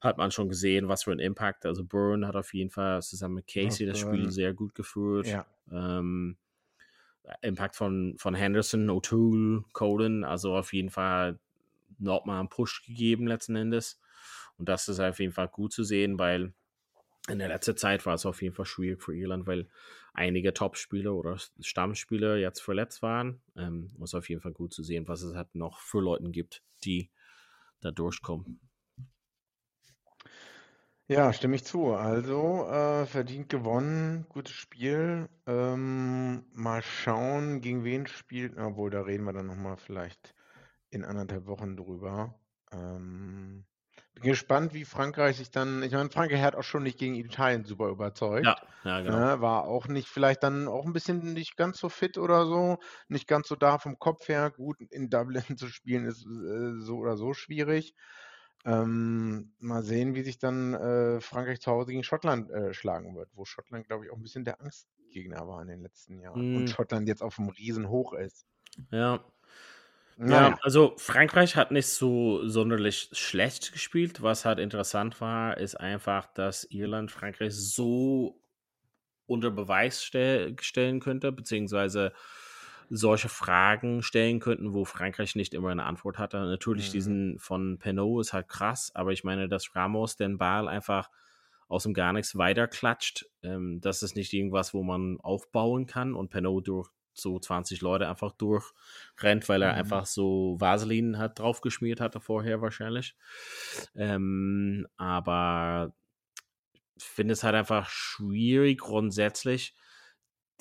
hat 0.00 0.18
man 0.18 0.30
schon 0.30 0.48
gesehen, 0.48 0.88
was 0.88 1.04
für 1.04 1.12
ein 1.12 1.20
Impact. 1.20 1.66
Also 1.66 1.84
Byrne 1.84 2.26
hat 2.26 2.36
auf 2.36 2.54
jeden 2.54 2.70
Fall 2.70 3.02
zusammen 3.02 3.36
mit 3.36 3.46
Casey 3.46 3.86
das 3.86 3.98
Spiel 3.98 4.30
sehr 4.30 4.52
gut 4.52 4.74
geführt. 4.74 5.26
Ja. 5.26 5.46
Ähm, 5.70 6.36
Impact 7.42 7.76
von, 7.76 8.14
von 8.18 8.34
Henderson, 8.34 8.88
O'Toole, 8.90 9.64
Colin, 9.72 10.24
also 10.24 10.56
auf 10.56 10.72
jeden 10.72 10.90
Fall 10.90 11.38
nochmal 11.98 12.40
einen 12.40 12.48
Push 12.48 12.84
gegeben 12.86 13.26
letzten 13.26 13.56
Endes. 13.56 14.00
Und 14.56 14.68
das 14.68 14.88
ist 14.88 15.00
auf 15.00 15.20
jeden 15.20 15.32
Fall 15.32 15.48
gut 15.48 15.72
zu 15.72 15.84
sehen, 15.84 16.18
weil 16.18 16.52
in 17.28 17.38
der 17.38 17.48
letzten 17.48 17.76
Zeit 17.76 18.06
war 18.06 18.14
es 18.14 18.26
auf 18.26 18.42
jeden 18.42 18.54
Fall 18.54 18.64
schwierig 18.64 19.02
für 19.02 19.14
Irland, 19.14 19.46
weil 19.46 19.68
einige 20.14 20.54
Topspieler 20.54 21.14
oder 21.14 21.38
Stammspieler 21.60 22.36
jetzt 22.36 22.60
verletzt 22.60 23.02
waren. 23.02 23.40
Ähm, 23.56 23.94
ist 24.02 24.14
auf 24.14 24.28
jeden 24.28 24.40
Fall 24.40 24.52
gut 24.52 24.72
zu 24.72 24.82
sehen, 24.82 25.08
was 25.08 25.22
es 25.22 25.34
halt 25.34 25.54
noch 25.54 25.78
für 25.80 26.00
Leute 26.00 26.30
gibt, 26.30 26.62
die 26.84 27.10
da 27.80 27.90
durchkommen. 27.90 28.60
Ja, 31.10 31.32
stimme 31.32 31.56
ich 31.56 31.64
zu. 31.64 31.94
Also 31.94 32.66
äh, 32.68 33.06
verdient 33.06 33.48
gewonnen, 33.48 34.26
gutes 34.28 34.52
Spiel. 34.52 35.30
Ähm, 35.46 36.44
mal 36.52 36.82
schauen, 36.82 37.62
gegen 37.62 37.82
wen 37.82 38.06
spielt. 38.06 38.58
Obwohl, 38.58 38.90
da 38.90 39.00
reden 39.00 39.24
wir 39.24 39.32
dann 39.32 39.46
nochmal 39.46 39.78
vielleicht 39.78 40.34
in 40.90 41.04
anderthalb 41.04 41.46
Wochen 41.46 41.76
drüber. 41.76 42.38
Ähm, 42.72 43.64
bin 44.20 44.30
gespannt, 44.30 44.74
wie 44.74 44.84
Frankreich 44.84 45.36
sich 45.36 45.50
dann. 45.50 45.82
Ich 45.82 45.92
meine, 45.92 46.10
Frankreich 46.10 46.42
hat 46.42 46.54
auch 46.54 46.62
schon 46.62 46.82
nicht 46.82 46.98
gegen 46.98 47.14
Italien 47.14 47.64
super 47.64 47.88
überzeugt. 47.88 48.46
Ja, 48.46 48.56
ja, 48.84 49.00
genau. 49.00 49.18
Ne, 49.18 49.40
war 49.40 49.64
auch 49.64 49.88
nicht, 49.88 50.08
vielleicht 50.08 50.42
dann 50.42 50.68
auch 50.68 50.84
ein 50.84 50.92
bisschen 50.92 51.32
nicht 51.32 51.56
ganz 51.56 51.78
so 51.78 51.88
fit 51.88 52.18
oder 52.18 52.46
so, 52.46 52.78
nicht 53.08 53.26
ganz 53.26 53.48
so 53.48 53.56
da 53.56 53.78
vom 53.78 53.98
Kopf 53.98 54.28
her. 54.28 54.50
Gut, 54.50 54.80
in 54.80 55.10
Dublin 55.10 55.42
zu 55.56 55.68
spielen 55.68 56.06
ist 56.06 56.26
äh, 56.26 56.80
so 56.80 56.98
oder 56.98 57.16
so 57.16 57.34
schwierig. 57.34 57.94
Ähm, 58.64 59.52
mal 59.60 59.82
sehen, 59.82 60.14
wie 60.14 60.22
sich 60.22 60.38
dann 60.38 60.74
äh, 60.74 61.20
Frankreich 61.20 61.60
zu 61.60 61.70
Hause 61.70 61.92
gegen 61.92 62.02
Schottland 62.02 62.50
äh, 62.50 62.74
schlagen 62.74 63.14
wird, 63.14 63.30
wo 63.34 63.44
Schottland, 63.44 63.86
glaube 63.86 64.04
ich, 64.04 64.10
auch 64.10 64.16
ein 64.16 64.22
bisschen 64.22 64.44
der 64.44 64.60
Angstgegner 64.60 65.46
war 65.46 65.62
in 65.62 65.68
den 65.68 65.80
letzten 65.80 66.18
Jahren. 66.18 66.52
Mm. 66.52 66.56
Und 66.56 66.62
hm. 66.62 66.68
Schottland 66.68 67.08
jetzt 67.08 67.22
auf 67.22 67.36
dem 67.36 67.48
Riesenhoch 67.48 68.14
ist. 68.14 68.46
Ja, 68.90 69.24
ja, 70.20 70.58
also 70.62 70.94
Frankreich 70.96 71.54
hat 71.54 71.70
nicht 71.70 71.88
so 71.88 72.46
sonderlich 72.48 73.08
schlecht 73.12 73.72
gespielt. 73.72 74.20
Was 74.22 74.44
halt 74.44 74.58
interessant 74.58 75.20
war, 75.20 75.56
ist 75.56 75.76
einfach, 75.76 76.26
dass 76.34 76.64
Irland 76.64 77.12
Frankreich 77.12 77.54
so 77.54 78.40
unter 79.26 79.50
Beweis 79.50 80.02
stell 80.02 80.56
stellen 80.60 81.00
könnte, 81.00 81.30
beziehungsweise 81.30 82.12
solche 82.90 83.28
Fragen 83.28 84.02
stellen 84.02 84.40
könnten, 84.40 84.72
wo 84.72 84.84
Frankreich 84.84 85.36
nicht 85.36 85.54
immer 85.54 85.70
eine 85.70 85.84
Antwort 85.84 86.18
hatte. 86.18 86.38
Natürlich, 86.38 86.88
mhm. 86.88 86.92
diesen 86.92 87.38
von 87.38 87.78
Penot 87.78 88.22
ist 88.22 88.32
halt 88.32 88.48
krass, 88.48 88.90
aber 88.94 89.12
ich 89.12 89.24
meine, 89.24 89.48
dass 89.48 89.76
Ramos 89.76 90.16
den 90.16 90.38
Ball 90.38 90.68
einfach 90.68 91.10
aus 91.68 91.82
dem 91.82 91.92
gar 91.92 92.14
nichts 92.14 92.36
weiterklatscht, 92.36 93.26
ähm, 93.42 93.80
das 93.82 94.02
ist 94.02 94.16
nicht 94.16 94.32
irgendwas, 94.32 94.72
wo 94.72 94.82
man 94.82 95.20
aufbauen 95.20 95.86
kann 95.86 96.14
und 96.14 96.30
Penot 96.30 96.66
durch 96.66 96.90
so 97.18 97.38
20 97.38 97.80
Leute 97.80 98.08
einfach 98.08 98.32
durchrennt, 98.32 99.48
weil 99.48 99.62
er 99.62 99.72
mhm. 99.72 99.78
einfach 99.78 100.06
so 100.06 100.56
Vaseline 100.58 101.18
hat 101.18 101.38
draufgeschmiert 101.38 102.00
hatte 102.00 102.20
vorher 102.20 102.60
wahrscheinlich. 102.60 103.16
Ähm, 103.94 104.86
aber 104.96 105.92
ich 106.96 107.04
finde 107.04 107.32
es 107.32 107.44
halt 107.44 107.54
einfach 107.54 107.88
schwierig 107.88 108.78
grundsätzlich 108.78 109.74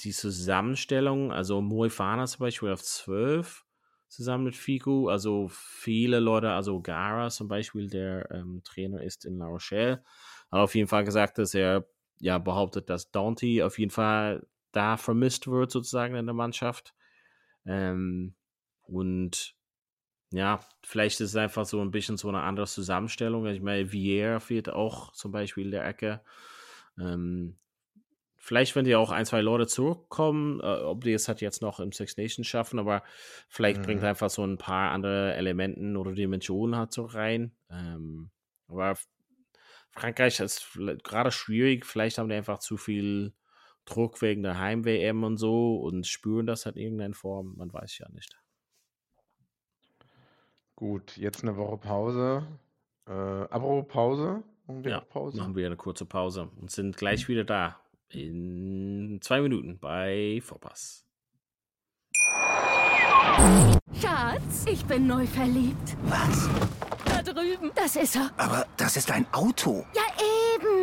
die 0.02 0.12
Zusammenstellung, 0.12 1.32
also 1.32 1.62
Moefana 1.62 2.26
zum 2.28 2.42
Beispiel 2.42 2.72
auf 2.72 2.84
12 2.84 3.66
zusammen 4.08 4.46
mit 4.46 4.56
Figu, 4.56 5.10
also 5.10 5.48
viele 5.50 6.20
Leute, 6.20 6.52
also 6.52 6.82
Gara 6.82 7.30
zum 7.30 7.48
Beispiel, 7.48 7.90
der 7.90 8.30
ähm, 8.32 8.62
Trainer 8.64 9.02
ist 9.02 9.26
in 9.26 9.38
La 9.38 9.48
Rochelle, 9.48 10.04
hat 10.52 10.60
auf 10.60 10.76
jeden 10.76 10.88
Fall 10.88 11.04
gesagt, 11.04 11.38
dass 11.38 11.54
er 11.54 11.88
ja 12.20 12.38
behauptet, 12.38 12.90
dass 12.90 13.12
Dante 13.12 13.66
auf 13.66 13.78
jeden 13.80 13.92
Fall 13.92 14.46
da 14.78 14.96
vermisst 14.96 15.48
wird, 15.48 15.72
sozusagen 15.72 16.16
in 16.16 16.28
der 16.28 16.36
Mannschaft. 16.36 16.94
Ähm, 17.66 18.36
und 18.84 19.56
ja, 20.32 20.60
vielleicht 20.84 21.20
ist 21.20 21.30
es 21.30 21.36
einfach 21.36 21.66
so 21.66 21.82
ein 21.82 21.90
bisschen 21.90 22.18
so 22.18 22.30
eine 22.30 22.42
andere 22.42 22.68
Zusammenstellung. 22.68 23.48
Ich 23.48 23.62
meine, 23.62 23.92
Vieira 23.92 24.40
fehlt 24.40 24.70
auch 24.70 25.12
zum 25.14 25.32
Beispiel 25.32 25.66
in 25.66 25.72
der 25.72 25.86
Ecke. 25.86 26.22
Ähm, 27.00 27.58
vielleicht, 28.36 28.76
wenn 28.76 28.86
die 28.86 28.96
auch 28.96 29.10
ein, 29.10 29.26
zwei 29.26 29.42
Leute 29.42 29.66
zurückkommen, 29.66 30.60
äh, 30.60 30.82
ob 30.84 31.04
die 31.04 31.14
es 31.14 31.28
halt 31.28 31.42
jetzt 31.42 31.64
noch 31.64 31.80
im 31.80 31.92
Six 31.92 32.18
Nations 32.18 32.46
schaffen, 32.46 32.78
aber 32.78 33.04
vielleicht 33.50 33.80
mhm. 33.82 33.86
bringt 33.86 34.04
einfach 34.04 34.30
so 34.30 34.46
ein 34.46 34.60
paar 34.60 34.92
andere 34.92 35.34
Elementen 35.34 35.98
oder 35.98 36.14
Dimensionen 36.14 36.78
halt 36.78 36.94
so 36.94 37.06
rein. 37.06 37.52
Ähm, 37.72 38.30
aber 38.68 38.96
Frankreich 39.92 40.40
ist 40.40 40.78
gerade 41.04 41.32
schwierig. 41.32 41.86
Vielleicht 41.86 42.20
haben 42.20 42.30
die 42.30 42.36
einfach 42.36 42.60
zu 42.60 42.78
viel 42.78 43.34
Druck 43.88 44.22
wegen 44.22 44.44
der 44.44 44.60
Heim-WM 44.60 45.24
und 45.24 45.38
so 45.38 45.78
und 45.78 46.06
spüren 46.06 46.46
das 46.46 46.66
halt 46.66 46.76
in 46.76 46.84
irgendeiner 46.84 47.16
Form. 47.16 47.56
Man 47.58 47.74
weiß 47.74 47.98
ja 48.00 48.08
nicht. 48.10 48.38
Gut, 50.76 51.18
jetzt 51.18 51.44
eine 51.44 51.58
Woche 51.58 51.78
Pause. 51.78 52.46
Äh, 53.08 53.12
apropos 53.12 53.88
Pause. 53.88 54.44
Machen 54.68 54.84
wir 54.84 54.92
ja, 54.92 55.00
Pause? 55.00 55.38
machen 55.38 55.56
wir 55.56 55.66
eine 55.66 55.78
kurze 55.78 56.06
Pause 56.06 56.50
und 56.60 56.70
sind 56.70 56.98
gleich 56.98 57.28
wieder 57.30 57.46
da. 57.46 57.80
In 58.10 59.20
zwei 59.22 59.42
Minuten 59.42 59.80
bei 59.80 60.40
Vorpass. 60.44 61.06
Schatz, 64.00 64.66
ich 64.70 64.86
bin 64.86 65.08
neu 65.08 65.26
verliebt. 65.26 65.96
Was? 66.04 66.50
Da 67.06 67.22
drüben. 67.22 67.72
Das 67.76 67.96
ist 67.96 68.16
er. 68.16 68.32
Aber 68.38 68.66
das 68.78 68.98
ist 68.98 69.10
ein 69.12 69.26
Auto. 69.34 69.86
Ja, 69.96 70.04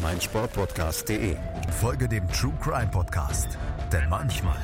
meinsportpodcast.de. 0.00 1.36
Folge 1.80 2.08
dem 2.08 2.28
True 2.28 2.54
Crime 2.62 2.90
Podcast, 2.90 3.58
denn 3.92 4.08
manchmal 4.08 4.60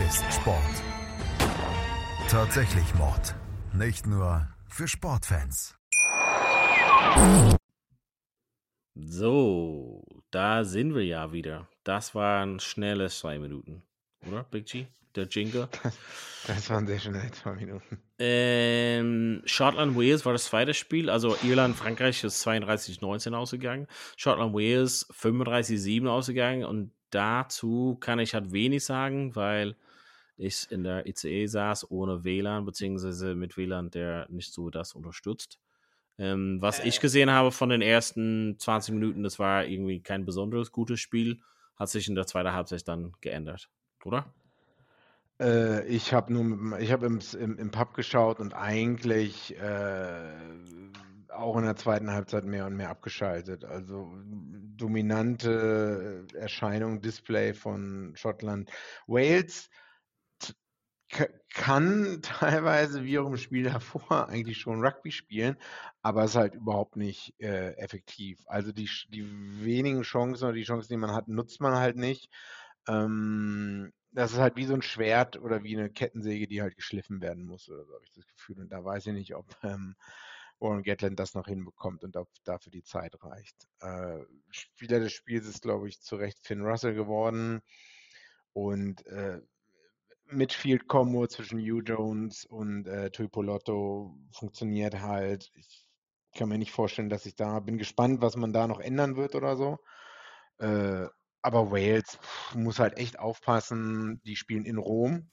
ist 0.00 0.24
Sport 0.32 0.82
tatsächlich 2.34 2.94
Mord. 2.96 3.34
Nicht 3.72 4.06
nur 4.06 4.48
für 4.66 4.88
Sportfans. 4.88 5.76
So, 8.96 10.02
da 10.32 10.64
sind 10.64 10.96
wir 10.96 11.04
ja 11.04 11.30
wieder. 11.30 11.68
Das 11.84 12.16
waren 12.16 12.58
schnelle 12.58 13.08
zwei 13.08 13.38
Minuten, 13.38 13.82
oder, 14.26 14.42
Big 14.42 14.66
G? 14.66 14.86
Der 15.16 15.26
Jingle. 15.26 15.68
Das 16.46 16.68
waren 16.68 16.86
sehr 16.86 16.98
schnell 16.98 17.30
zwei 17.30 17.54
Minuten. 17.54 17.98
Ähm, 18.18 19.40
Schottland 19.46 19.96
Wales 19.96 20.26
war 20.26 20.34
das 20.34 20.44
zweite 20.44 20.74
Spiel. 20.74 21.08
Also 21.08 21.36
Irland 21.42 21.74
Frankreich 21.74 22.22
ist 22.22 22.46
32-19 22.46 23.34
ausgegangen. 23.34 23.86
Schottland 24.16 24.52
Wales 24.52 25.08
35-7 25.10 26.06
ausgegangen. 26.06 26.64
Und 26.64 26.92
dazu 27.08 27.96
kann 27.98 28.18
ich 28.18 28.34
halt 28.34 28.52
wenig 28.52 28.84
sagen, 28.84 29.34
weil 29.34 29.74
ich 30.36 30.70
in 30.70 30.84
der 30.84 31.06
ICE 31.06 31.46
saß 31.46 31.90
ohne 31.90 32.24
WLAN, 32.24 32.66
beziehungsweise 32.66 33.34
mit 33.34 33.56
WLAN, 33.56 33.90
der 33.90 34.26
nicht 34.28 34.52
so 34.52 34.68
das 34.68 34.92
unterstützt. 34.92 35.58
Ähm, 36.18 36.60
was 36.60 36.80
ich 36.80 37.00
gesehen 37.00 37.30
habe 37.30 37.50
von 37.50 37.70
den 37.70 37.82
ersten 37.82 38.56
20 38.58 38.94
Minuten, 38.94 39.22
das 39.22 39.38
war 39.38 39.64
irgendwie 39.64 40.00
kein 40.00 40.24
besonderes 40.24 40.70
gutes 40.70 41.00
Spiel, 41.00 41.40
hat 41.76 41.88
sich 41.88 42.08
in 42.08 42.14
der 42.14 42.26
zweiten 42.26 42.52
Halbzeit 42.52 42.86
dann 42.86 43.12
geändert, 43.20 43.68
oder? 44.04 44.32
Äh, 45.40 45.86
ich 45.86 46.12
habe 46.12 46.32
nur 46.32 46.78
ich 46.78 46.92
habe 46.92 47.06
im, 47.06 47.20
im, 47.38 47.58
im 47.58 47.70
Pub 47.70 47.94
geschaut 47.94 48.40
und 48.40 48.54
eigentlich 48.54 49.56
äh, 49.58 50.32
auch 51.30 51.56
in 51.56 51.64
der 51.64 51.76
zweiten 51.76 52.10
Halbzeit 52.10 52.44
mehr 52.44 52.66
und 52.66 52.76
mehr 52.76 52.90
abgeschaltet. 52.90 53.64
Also 53.64 54.12
dominante 54.76 56.26
Erscheinung, 56.34 57.00
Display 57.00 57.54
von 57.54 58.12
Schottland. 58.16 58.70
Wales 59.06 59.68
kann 61.54 62.20
teilweise 62.22 63.04
wie 63.04 63.18
auch 63.18 63.26
im 63.26 63.36
Spiel 63.36 63.64
davor 63.64 64.28
eigentlich 64.28 64.58
schon 64.58 64.84
Rugby 64.84 65.12
spielen, 65.12 65.56
aber 66.02 66.24
ist 66.24 66.36
halt 66.36 66.54
überhaupt 66.54 66.96
nicht 66.96 67.34
äh, 67.40 67.72
effektiv. 67.76 68.42
Also 68.46 68.72
die, 68.72 68.88
die 69.08 69.24
wenigen 69.64 70.02
Chancen 70.02 70.44
oder 70.44 70.54
die 70.54 70.64
Chancen, 70.64 70.88
die 70.92 70.96
man 70.96 71.12
hat, 71.12 71.28
nutzt 71.28 71.60
man 71.60 71.74
halt 71.74 71.96
nicht. 71.96 72.30
Ähm, 72.88 73.92
das 74.14 74.32
ist 74.32 74.38
halt 74.38 74.56
wie 74.56 74.64
so 74.64 74.74
ein 74.74 74.82
Schwert 74.82 75.40
oder 75.40 75.64
wie 75.64 75.76
eine 75.76 75.90
Kettensäge, 75.90 76.46
die 76.46 76.62
halt 76.62 76.76
geschliffen 76.76 77.20
werden 77.20 77.44
muss 77.44 77.68
oder 77.68 77.84
so, 77.84 77.94
habe 77.94 78.04
ich 78.04 78.12
das 78.12 78.26
Gefühl. 78.26 78.60
Und 78.60 78.70
da 78.70 78.84
weiß 78.84 79.06
ich 79.08 79.12
nicht, 79.12 79.34
ob 79.34 79.46
ähm, 79.64 79.96
Warren 80.60 80.84
Gatland 80.84 81.18
das 81.18 81.34
noch 81.34 81.46
hinbekommt 81.46 82.04
und 82.04 82.16
ob 82.16 82.28
dafür 82.44 82.70
die 82.70 82.84
Zeit 82.84 83.22
reicht. 83.22 83.66
Äh, 83.80 84.20
Spieler 84.50 85.00
des 85.00 85.12
Spiels 85.12 85.46
ist, 85.46 85.62
glaube 85.62 85.88
ich, 85.88 86.00
zu 86.00 86.16
Recht 86.16 86.38
Finn 86.46 86.62
Russell 86.62 86.94
geworden. 86.94 87.60
Und 88.52 89.04
äh, 89.06 89.40
Midfield 90.26 90.86
Combo 90.86 91.26
zwischen 91.26 91.58
Hugh 91.58 91.82
Jones 91.82 92.44
und 92.46 92.86
äh, 92.86 93.10
Tuipolotto 93.10 94.16
funktioniert 94.30 95.00
halt. 95.00 95.50
Ich 95.54 95.86
kann 96.36 96.48
mir 96.48 96.58
nicht 96.58 96.72
vorstellen, 96.72 97.10
dass 97.10 97.26
ich 97.26 97.34
da 97.34 97.58
bin 97.60 97.78
gespannt, 97.78 98.20
was 98.20 98.36
man 98.36 98.52
da 98.52 98.68
noch 98.68 98.80
ändern 98.80 99.16
wird 99.16 99.34
oder 99.34 99.56
so. 99.56 99.78
Äh, 100.58 101.08
aber 101.44 101.70
Wales 101.70 102.16
pff, 102.20 102.54
muss 102.54 102.78
halt 102.78 102.96
echt 102.96 103.18
aufpassen. 103.18 104.20
Die 104.24 104.34
spielen 104.36 104.64
in 104.64 104.78
Rom. 104.78 105.28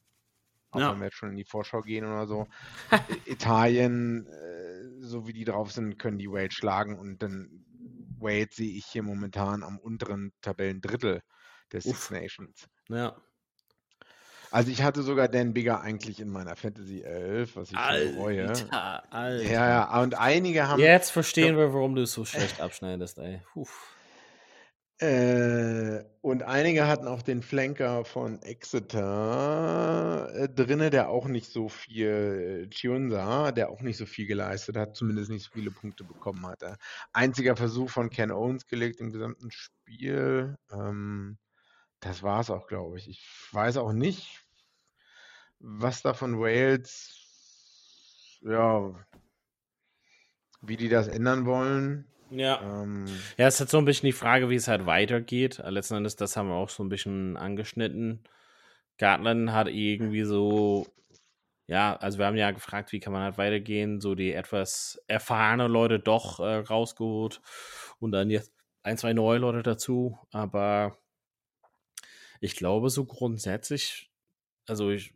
Auch 0.71 0.79
Ja. 0.81 0.91
wenn 0.91 0.99
wir 0.99 1.05
jetzt 1.05 1.15
schon 1.17 1.29
in 1.31 1.37
die 1.37 1.45
Vorschau 1.45 1.81
gehen 1.81 2.05
oder 2.05 2.27
so. 2.27 2.47
Italien, 3.25 4.27
äh, 4.27 5.01
so 5.01 5.25
wie 5.27 5.33
die 5.33 5.45
drauf 5.45 5.71
sind, 5.71 5.97
können 5.97 6.17
die 6.17 6.29
Wales 6.31 6.53
schlagen. 6.53 6.99
Und 6.99 7.23
dann 7.23 7.65
Wales 8.19 8.55
sehe 8.55 8.71
ich 8.71 8.85
hier 8.85 9.03
momentan 9.03 9.63
am 9.63 9.79
unteren 9.79 10.31
Tabellendrittel 10.41 11.21
der 11.71 11.81
Six 11.81 11.97
Uff. 11.97 12.11
Nations. 12.11 12.67
Ja. 12.89 13.15
Also 14.51 14.69
ich 14.69 14.83
hatte 14.83 15.01
sogar 15.01 15.29
Dan 15.29 15.53
Bigger 15.53 15.79
eigentlich 15.79 16.19
in 16.19 16.29
meiner 16.29 16.57
Fantasy 16.57 17.01
11, 17.03 17.55
was 17.55 17.71
ich 17.71 17.77
schon 17.79 18.15
bereue. 18.15 18.49
Alter, 18.49 19.13
Alter. 19.13 19.43
Ja, 19.49 19.69
ja, 19.69 20.01
und 20.01 20.15
einige 20.19 20.67
haben 20.67 20.81
Jetzt 20.81 21.09
verstehen 21.11 21.55
wir, 21.55 21.73
warum 21.73 21.95
du 21.95 22.05
so 22.05 22.25
schlecht 22.25 22.59
abschneidest, 22.59 23.17
ey. 23.19 23.41
Puh. 23.53 23.65
Äh, 25.01 26.03
und 26.21 26.43
einige 26.43 26.85
hatten 26.87 27.07
auch 27.07 27.23
den 27.23 27.41
Flanker 27.41 28.05
von 28.05 28.39
Exeter 28.43 30.29
äh, 30.31 30.47
drinne, 30.47 30.91
der 30.91 31.09
auch 31.09 31.27
nicht 31.27 31.51
so 31.51 31.69
viel, 31.69 32.67
äh, 32.67 32.69
Chiunza, 32.69 33.51
der 33.51 33.71
auch 33.71 33.81
nicht 33.81 33.97
so 33.97 34.05
viel 34.05 34.27
geleistet 34.27 34.77
hat, 34.77 34.95
zumindest 34.95 35.31
nicht 35.31 35.43
so 35.43 35.49
viele 35.53 35.71
Punkte 35.71 36.03
bekommen 36.03 36.45
hatte. 36.45 36.77
Einziger 37.13 37.55
Versuch 37.55 37.89
von 37.89 38.11
Ken 38.11 38.31
Owens 38.31 38.67
gelegt 38.67 38.99
im 38.99 39.11
gesamten 39.11 39.49
Spiel. 39.49 40.55
Ähm, 40.71 41.39
das 41.99 42.21
war 42.21 42.41
es 42.41 42.51
auch, 42.51 42.67
glaube 42.67 42.99
ich. 42.99 43.09
Ich 43.09 43.27
weiß 43.51 43.77
auch 43.77 43.93
nicht, 43.93 44.45
was 45.59 46.03
da 46.03 46.13
von 46.13 46.39
Wales, 46.39 47.15
ja, 48.41 48.93
wie 50.61 50.77
die 50.77 50.89
das 50.89 51.07
ändern 51.07 51.47
wollen. 51.47 52.05
Ja. 52.31 52.61
Ähm, 52.83 53.05
Ja, 53.37 53.47
es 53.47 53.55
ist 53.55 53.59
halt 53.61 53.69
so 53.69 53.77
ein 53.77 53.85
bisschen 53.85 54.07
die 54.07 54.13
Frage, 54.13 54.49
wie 54.49 54.55
es 54.55 54.67
halt 54.67 54.85
weitergeht. 54.85 55.59
Äh, 55.59 55.69
Letzten 55.69 55.95
Endes, 55.95 56.15
das 56.15 56.37
haben 56.37 56.49
wir 56.49 56.55
auch 56.55 56.69
so 56.69 56.83
ein 56.83 56.89
bisschen 56.89 57.37
angeschnitten. 57.37 58.23
Gartland 58.97 59.51
hat 59.51 59.67
irgendwie 59.67 60.23
so, 60.23 60.87
ja, 61.67 61.95
also 61.95 62.19
wir 62.19 62.25
haben 62.27 62.37
ja 62.37 62.51
gefragt, 62.51 62.91
wie 62.91 62.99
kann 62.99 63.13
man 63.13 63.23
halt 63.23 63.37
weitergehen, 63.37 63.99
so 63.99 64.15
die 64.15 64.33
etwas 64.33 65.01
erfahrene 65.07 65.67
Leute 65.67 65.99
doch 65.99 66.39
äh, 66.39 66.57
rausgeholt 66.57 67.41
und 67.99 68.11
dann 68.11 68.29
jetzt 68.29 68.53
ein, 68.83 68.97
zwei 68.97 69.13
neue 69.13 69.39
Leute 69.39 69.63
dazu. 69.63 70.19
Aber 70.31 70.97
ich 72.39 72.55
glaube 72.55 72.89
so 72.89 73.05
grundsätzlich, 73.05 74.11
also 74.67 74.89
ich, 74.91 75.13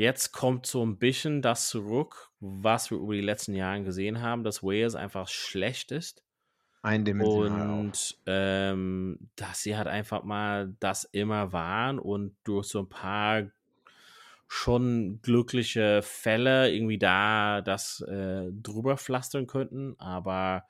jetzt 0.00 0.32
kommt 0.32 0.64
so 0.64 0.82
ein 0.84 0.96
bisschen 0.96 1.42
das 1.42 1.68
zurück, 1.68 2.30
was 2.40 2.90
wir 2.90 2.96
über 2.96 3.12
die 3.12 3.20
letzten 3.20 3.54
Jahre 3.54 3.82
gesehen 3.82 4.22
haben, 4.22 4.44
dass 4.44 4.62
Wales 4.62 4.94
einfach 4.94 5.28
schlecht 5.28 5.92
ist. 5.92 6.24
eindimensional. 6.80 7.80
Und 7.80 8.18
ähm, 8.24 9.18
dass 9.36 9.60
sie 9.60 9.76
halt 9.76 9.88
einfach 9.88 10.22
mal 10.22 10.74
das 10.80 11.04
immer 11.04 11.52
waren 11.52 11.98
und 11.98 12.34
durch 12.44 12.68
so 12.68 12.78
ein 12.80 12.88
paar 12.88 13.50
schon 14.48 15.20
glückliche 15.20 16.00
Fälle 16.02 16.72
irgendwie 16.72 16.98
da 16.98 17.60
das 17.60 18.00
äh, 18.00 18.50
drüber 18.50 18.96
pflastern 18.96 19.46
könnten, 19.46 19.96
aber 19.98 20.64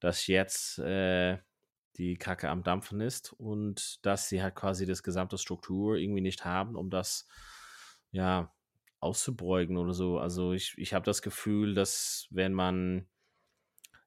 dass 0.00 0.26
jetzt 0.26 0.78
äh, 0.78 1.36
die 1.98 2.16
Kacke 2.16 2.48
am 2.48 2.62
Dampfen 2.62 3.02
ist 3.02 3.34
und 3.34 4.04
dass 4.04 4.30
sie 4.30 4.42
halt 4.42 4.54
quasi 4.54 4.86
das 4.86 5.02
gesamte 5.02 5.36
Struktur 5.36 5.96
irgendwie 5.96 6.22
nicht 6.22 6.46
haben, 6.46 6.74
um 6.74 6.88
das 6.88 7.28
ja 8.12 8.52
auszubeugen 9.00 9.76
oder 9.76 9.92
so. 9.92 10.18
Also 10.18 10.52
ich, 10.52 10.74
ich 10.78 10.94
habe 10.94 11.04
das 11.04 11.22
Gefühl, 11.22 11.74
dass 11.74 12.28
wenn 12.30 12.52
man 12.54 13.08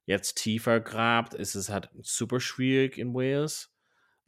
jetzt 0.05 0.35
tiefer 0.37 0.79
grabt, 0.79 1.33
ist 1.33 1.55
es 1.55 1.69
halt 1.69 1.89
super 2.01 2.39
schwierig 2.39 2.97
in 2.97 3.13
Wales. 3.13 3.73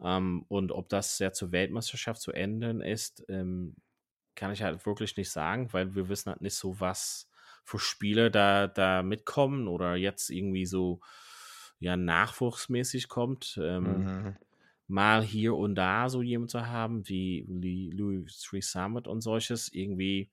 Ähm, 0.01 0.45
und 0.47 0.71
ob 0.71 0.89
das 0.89 1.19
ja 1.19 1.31
zur 1.31 1.51
Weltmeisterschaft 1.51 2.21
zu 2.21 2.31
ändern 2.31 2.81
ist, 2.81 3.25
ähm, 3.29 3.75
kann 4.35 4.51
ich 4.53 4.63
halt 4.63 4.85
wirklich 4.85 5.17
nicht 5.17 5.31
sagen, 5.31 5.73
weil 5.73 5.95
wir 5.95 6.09
wissen 6.09 6.31
halt 6.31 6.41
nicht 6.41 6.55
so, 6.55 6.79
was 6.79 7.29
für 7.65 7.79
Spieler 7.79 8.29
da, 8.29 8.67
da 8.67 9.03
mitkommen 9.03 9.67
oder 9.67 9.95
jetzt 9.95 10.29
irgendwie 10.29 10.65
so 10.65 11.01
ja 11.79 11.97
nachwuchsmäßig 11.97 13.09
kommt. 13.09 13.59
Ähm, 13.61 14.07
Mhm. 14.07 14.37
Mal 14.91 15.23
hier 15.23 15.55
und 15.55 15.75
da 15.75 16.09
so 16.09 16.21
jemand 16.21 16.51
zu 16.51 16.67
haben, 16.67 17.07
wie 17.07 17.45
Louis 17.95 18.39
Three 18.41 18.61
Summit 18.61 19.07
und 19.07 19.21
solches, 19.21 19.71
irgendwie, 19.73 20.29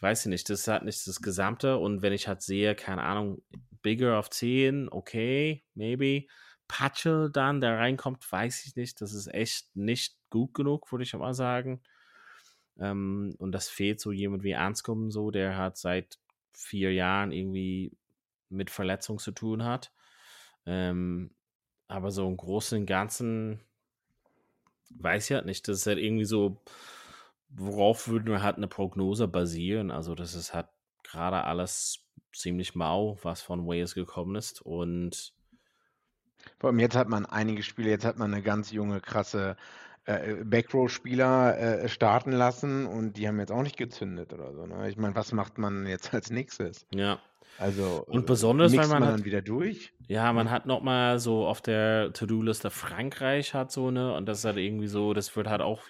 weiß 0.00 0.26
ich 0.26 0.30
nicht, 0.30 0.48
das 0.48 0.60
ist 0.60 0.68
halt 0.68 0.84
nicht 0.84 1.06
das 1.06 1.20
Gesamte. 1.20 1.76
Und 1.76 2.02
wenn 2.02 2.14
ich 2.14 2.26
halt 2.26 2.42
sehe, 2.42 2.74
keine 2.74 3.02
Ahnung, 3.02 3.42
Bigger 3.82 4.18
auf 4.18 4.30
10, 4.30 4.88
okay, 4.90 5.62
maybe. 5.74 6.26
Patchel 6.68 7.30
dann, 7.30 7.60
der 7.60 7.78
reinkommt, 7.78 8.30
weiß 8.32 8.66
ich 8.66 8.76
nicht. 8.76 9.00
Das 9.00 9.12
ist 9.12 9.32
echt 9.32 9.76
nicht 9.76 10.16
gut 10.30 10.54
genug, 10.54 10.90
würde 10.90 11.04
ich 11.04 11.14
mal 11.14 11.34
sagen. 11.34 11.82
Ähm, 12.78 13.34
und 13.38 13.52
das 13.52 13.68
fehlt 13.68 14.00
so 14.00 14.10
jemand 14.10 14.42
wie 14.42 14.56
Anscombe, 14.56 15.12
so, 15.12 15.30
der 15.30 15.56
hat 15.56 15.76
seit 15.76 16.18
vier 16.54 16.92
Jahren 16.92 17.30
irgendwie 17.30 17.92
mit 18.48 18.70
Verletzung 18.70 19.18
zu 19.18 19.32
tun 19.32 19.64
hat. 19.64 19.92
Ähm, 20.64 21.30
aber 21.88 22.10
so 22.10 22.26
im 22.26 22.36
Großen 22.36 22.80
und 22.80 22.86
Ganzen 22.86 23.60
weiß 24.90 25.30
ich 25.30 25.34
halt 25.34 25.46
nicht. 25.46 25.66
Das 25.68 25.78
ist 25.78 25.86
halt 25.86 25.98
irgendwie 25.98 26.24
so, 26.24 26.62
worauf 27.48 28.08
würden 28.08 28.28
wir 28.28 28.42
halt 28.42 28.56
eine 28.56 28.68
Prognose 28.68 29.28
basieren? 29.28 29.90
Also, 29.90 30.14
das 30.14 30.34
ist 30.34 30.54
halt 30.54 30.68
gerade 31.02 31.44
alles 31.44 32.00
ziemlich 32.32 32.74
mau, 32.74 33.18
was 33.22 33.42
von 33.42 33.66
Wales 33.66 33.94
gekommen 33.94 34.36
ist. 34.36 34.60
Und 34.62 35.32
Vor 36.58 36.70
allem 36.70 36.78
jetzt 36.78 36.96
hat 36.96 37.08
man 37.08 37.26
einige 37.26 37.62
Spiele, 37.62 37.90
jetzt 37.90 38.04
hat 38.04 38.18
man 38.18 38.32
eine 38.32 38.42
ganz 38.42 38.70
junge, 38.72 39.00
krasse 39.00 39.56
äh, 40.04 40.44
Backrow-Spieler 40.44 41.58
äh, 41.58 41.88
starten 41.88 42.32
lassen 42.32 42.86
und 42.86 43.14
die 43.16 43.26
haben 43.26 43.40
jetzt 43.40 43.52
auch 43.52 43.62
nicht 43.62 43.76
gezündet 43.76 44.32
oder 44.32 44.52
so. 44.54 44.66
Ne? 44.66 44.88
Ich 44.88 44.96
meine, 44.96 45.14
was 45.16 45.32
macht 45.32 45.58
man 45.58 45.86
jetzt 45.86 46.14
als 46.14 46.30
nächstes? 46.30 46.86
ja, 46.92 47.20
Also 47.56 48.06
Und 48.10 48.26
äh, 48.26 48.26
besonders, 48.26 48.76
weil 48.76 48.86
man 48.88 49.00
man 49.00 49.04
hat- 49.04 49.16
dann 49.16 49.24
wieder 49.24 49.42
durch. 49.42 49.92
Ja, 50.08 50.32
man 50.32 50.50
hat 50.50 50.66
noch 50.66 50.82
mal 50.82 51.18
so 51.18 51.46
auf 51.46 51.60
der 51.62 52.12
To-Do-Liste 52.12 52.70
Frankreich 52.70 53.54
hat 53.54 53.72
so 53.72 53.88
eine 53.88 54.14
und 54.14 54.26
das 54.26 54.38
ist 54.40 54.44
halt 54.44 54.58
irgendwie 54.58 54.86
so, 54.88 55.14
das 55.14 55.34
wird 55.36 55.48
halt 55.48 55.62
auch, 55.62 55.82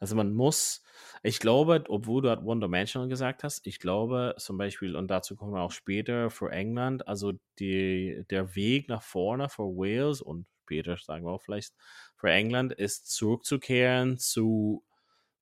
also 0.00 0.16
man 0.16 0.32
muss, 0.34 0.82
ich 1.22 1.38
glaube, 1.40 1.84
obwohl 1.88 2.22
du 2.22 2.30
halt 2.30 2.42
One-Dimensional 2.42 3.08
gesagt 3.08 3.44
hast, 3.44 3.66
ich 3.66 3.78
glaube 3.80 4.34
zum 4.38 4.58
Beispiel, 4.58 4.96
und 4.96 5.08
dazu 5.08 5.36
kommen 5.36 5.52
wir 5.54 5.62
auch 5.62 5.72
später, 5.72 6.30
für 6.30 6.50
England, 6.50 7.06
also 7.08 7.32
die, 7.60 8.24
der 8.30 8.56
Weg 8.56 8.88
nach 8.88 9.02
vorne 9.02 9.48
für 9.48 9.64
Wales 9.64 10.20
und 10.20 10.46
später 10.64 10.96
sagen 10.98 11.24
wir 11.24 11.32
auch 11.32 11.42
vielleicht 11.42 11.74
für 12.16 12.30
England, 12.30 12.72
ist 12.72 13.06
zurückzukehren 13.10 14.18
zu 14.18 14.84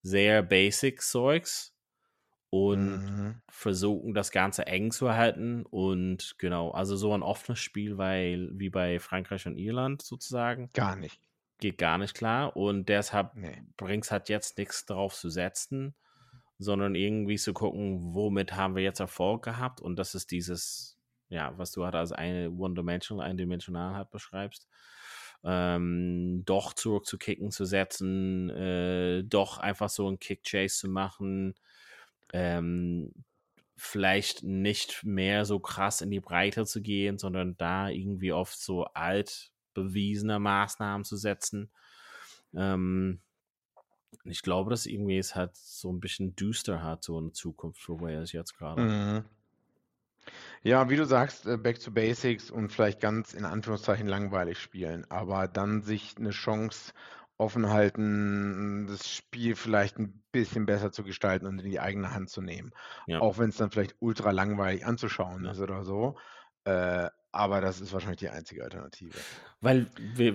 sehr 0.03 0.43
basic 0.43 1.03
Zeugs 1.03 1.76
und 2.65 3.05
Mhm. 3.09 3.41
versuchen, 3.49 4.15
das 4.15 4.31
Ganze 4.33 4.67
eng 4.67 4.91
zu 4.93 5.13
halten 5.15 5.65
und 5.67 6.37
genau, 6.39 6.71
also 6.73 6.97
so 6.97 7.13
ein 7.15 7.23
offenes 7.23 7.59
Spiel, 7.61 7.97
weil 7.99 8.51
wie 8.55 8.71
bei 8.71 8.99
Frankreich 9.01 9.47
und 9.47 9.57
Irland 9.59 10.03
sozusagen. 10.03 10.71
Gar 10.75 10.95
nicht. 10.95 11.21
geht 11.59 11.79
gar 11.79 11.99
nicht 11.99 12.15
klar 12.15 12.57
und 12.57 12.89
deshalb 12.89 13.33
Nee. 13.33 13.63
bringt 13.77 14.05
es 14.05 14.11
halt 14.11 14.29
jetzt 14.29 14.59
nichts 14.59 14.85
darauf 14.87 15.15
zu 15.15 15.31
setzen, 15.31 15.95
sondern 16.59 16.95
irgendwie 16.95 17.37
zu 17.39 17.53
gucken, 17.55 18.15
womit 18.15 18.55
haben 18.55 18.77
wir 18.77 18.83
jetzt 18.83 19.01
Erfolg 19.01 19.45
gehabt 19.45 19.81
und 19.81 19.97
das 19.99 20.15
ist 20.15 20.31
dieses, 20.31 20.99
ja, 21.29 21.57
was 21.59 21.73
du 21.73 21.85
halt 21.85 21.95
als 21.95 22.13
eine 22.13 22.51
One-Dimensional, 22.51 23.27
eindimensional 23.29 23.95
halt 23.95 24.11
beschreibst. 24.11 24.69
Ähm, 25.45 26.43
doch 26.45 26.73
zurück 26.73 27.07
zu 27.07 27.19
Kicken 27.19 27.51
zu 27.51 27.65
setzen, 27.67 28.51
äh, 28.51 29.23
doch 29.25 29.59
einfach 29.59 29.89
so 29.91 30.09
einen 30.09 30.19
Kick-Chase 30.19 30.77
zu 30.81 30.89
machen, 30.89 31.55
ähm, 32.33 33.13
vielleicht 33.77 34.43
nicht 34.43 35.05
mehr 35.05 35.45
so 35.45 35.61
krass 35.61 36.01
in 36.01 36.11
die 36.11 36.21
Breite 36.21 36.65
zu 36.65 36.81
gehen, 36.81 37.19
sondern 37.19 37.57
da 37.57 37.89
irgendwie 37.89 38.33
auf 38.33 38.55
so 38.55 38.85
alt 38.85 39.51
bewiesene 39.75 40.39
Maßnahmen 40.39 41.05
zu 41.05 41.17
setzen. 41.17 41.71
Ähm, 42.55 43.21
ich 44.25 44.43
glaube, 44.43 44.71
dass 44.71 44.87
irgendwie 44.87 45.19
es 45.19 45.35
halt 45.35 45.55
so 45.57 45.93
ein 45.93 46.01
bisschen 46.01 46.35
düster 46.35 46.83
hat, 46.83 47.05
so 47.05 47.19
eine 47.19 47.33
Zukunft 47.33 47.81
für 47.81 48.01
Wales 48.01 48.33
jetzt 48.33 48.57
gerade. 48.57 48.83
Mhm. 48.83 49.25
Ja, 50.63 50.91
wie 50.91 50.97
du 50.97 51.05
sagst, 51.05 51.47
äh, 51.47 51.57
Back 51.57 51.79
to 51.81 51.93
Basics 51.93 52.51
und 52.51 52.73
vielleicht 52.73 53.01
ganz 53.01 53.35
in 53.35 53.45
Anführungszeichen 53.45 54.09
langweilig 54.09 54.59
spielen, 54.59 55.09
aber 55.11 55.47
dann 55.47 55.83
sich 55.83 56.17
eine 56.17 56.31
Chance 56.31 56.93
offen 57.39 57.69
halten, 57.71 58.87
das 58.87 59.09
Spiel 59.09 59.57
vielleicht 59.57 59.99
ein 59.99 60.23
bisschen 60.33 60.67
besser 60.67 60.91
zu 60.93 61.05
gestalten 61.05 61.47
und 61.47 61.59
in 61.61 61.71
die 61.71 61.81
eigene 61.81 62.13
Hand 62.15 62.31
zu 62.31 62.41
nehmen. 62.41 62.73
Ja. 63.07 63.21
Auch 63.21 63.39
wenn 63.39 63.51
es 63.51 63.57
dann 63.57 63.71
vielleicht 63.71 63.97
ultra 64.01 64.31
langweilig 64.31 64.87
anzuschauen 64.87 65.45
Ja. 65.45 65.51
ist 65.51 65.61
oder 65.61 65.85
so. 65.85 66.17
Äh, 66.65 67.11
aber 67.33 67.61
das 67.61 67.81
ist 67.81 67.93
wahrscheinlich 67.93 68.21
die 68.21 68.31
einzige 68.31 68.65
Alternative. 68.65 69.19
Weil, 69.61 69.87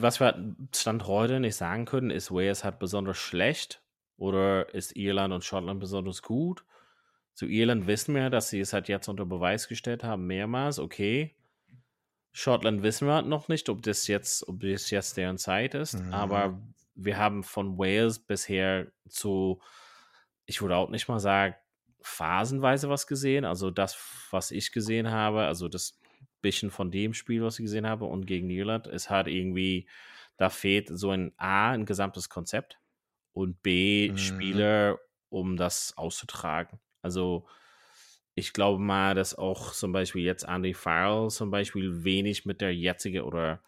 was 0.02 0.20
wir 0.20 0.56
Stand 0.76 1.08
heute 1.08 1.40
nicht 1.40 1.56
sagen 1.56 1.86
können, 1.86 2.12
ist 2.12 2.32
Wales 2.32 2.64
halt 2.64 2.78
besonders 2.78 3.18
schlecht 3.18 3.82
oder 4.18 4.72
ist 4.74 4.96
Irland 4.96 5.34
und 5.34 5.44
Schottland 5.44 5.80
besonders 5.80 6.22
gut? 6.22 6.64
Zu 7.34 7.48
Irland 7.48 7.88
wissen 7.88 8.14
wir, 8.14 8.30
dass 8.30 8.50
sie 8.50 8.60
es 8.60 8.74
halt 8.74 8.88
jetzt 8.88 9.08
unter 9.08 9.26
Beweis 9.26 9.68
gestellt 9.68 10.04
haben, 10.04 10.28
mehrmals, 10.28 10.78
okay. 10.78 11.36
Schottland 12.34 12.84
wissen 12.84 13.08
wir 13.08 13.24
noch 13.24 13.48
nicht, 13.48 13.68
ob 13.70 13.82
das 13.82 14.08
jetzt, 14.08 14.48
ob 14.48 14.60
das 14.62 14.90
jetzt 14.90 15.18
deren 15.18 15.38
Zeit 15.38 15.74
ist, 15.74 15.96
Mhm. 15.96 16.14
aber 16.14 16.62
wir 17.06 17.18
haben 17.18 17.44
von 17.44 17.78
Wales 17.78 18.20
bisher 18.20 18.92
zu, 19.10 19.62
ich 20.46 20.62
würde 20.62 20.76
auch 20.76 20.90
nicht 20.90 21.08
mal 21.08 21.20
sagen, 21.20 21.56
phasenweise 22.02 22.90
was 22.90 23.08
gesehen. 23.08 23.46
Also 23.46 23.72
das, 23.72 23.98
was 24.32 24.52
ich 24.52 24.72
gesehen 24.72 25.12
habe, 25.12 25.42
also 25.44 25.68
das 25.68 26.00
bisschen 26.42 26.72
von 26.72 26.90
dem 26.92 27.14
Spiel, 27.14 27.44
was 27.44 27.60
ich 27.60 27.66
gesehen 27.66 27.86
habe 27.88 28.06
und 28.06 28.26
gegen 28.26 28.50
Irland, 28.50 28.88
ist 28.88 29.10
halt 29.12 29.28
irgendwie, 29.28 29.88
da 30.38 30.50
fehlt 30.50 30.88
so 30.90 31.12
ein 31.12 31.34
A, 31.38 31.72
ein 31.72 31.86
gesamtes 31.86 32.30
Konzept 32.30 32.80
und 33.34 33.62
B, 33.64 34.12
Mhm. 34.12 34.16
Spieler, 34.16 35.00
um 35.30 35.58
das 35.58 35.98
auszutragen. 35.98 36.80
Also 37.02 37.48
ich 38.36 38.54
glaube 38.54 38.82
mal, 38.82 39.16
dass 39.16 39.36
auch 39.36 39.74
zum 39.74 39.92
Beispiel 39.92 40.24
jetzt 40.24 40.44
Andy 40.44 40.74
Farrell 40.74 41.30
zum 41.30 41.52
Beispiel 41.52 42.04
wenig 42.04 42.46
mit 42.46 42.62
der 42.62 42.74
jetzigen 42.76 43.22
oder 43.24 43.62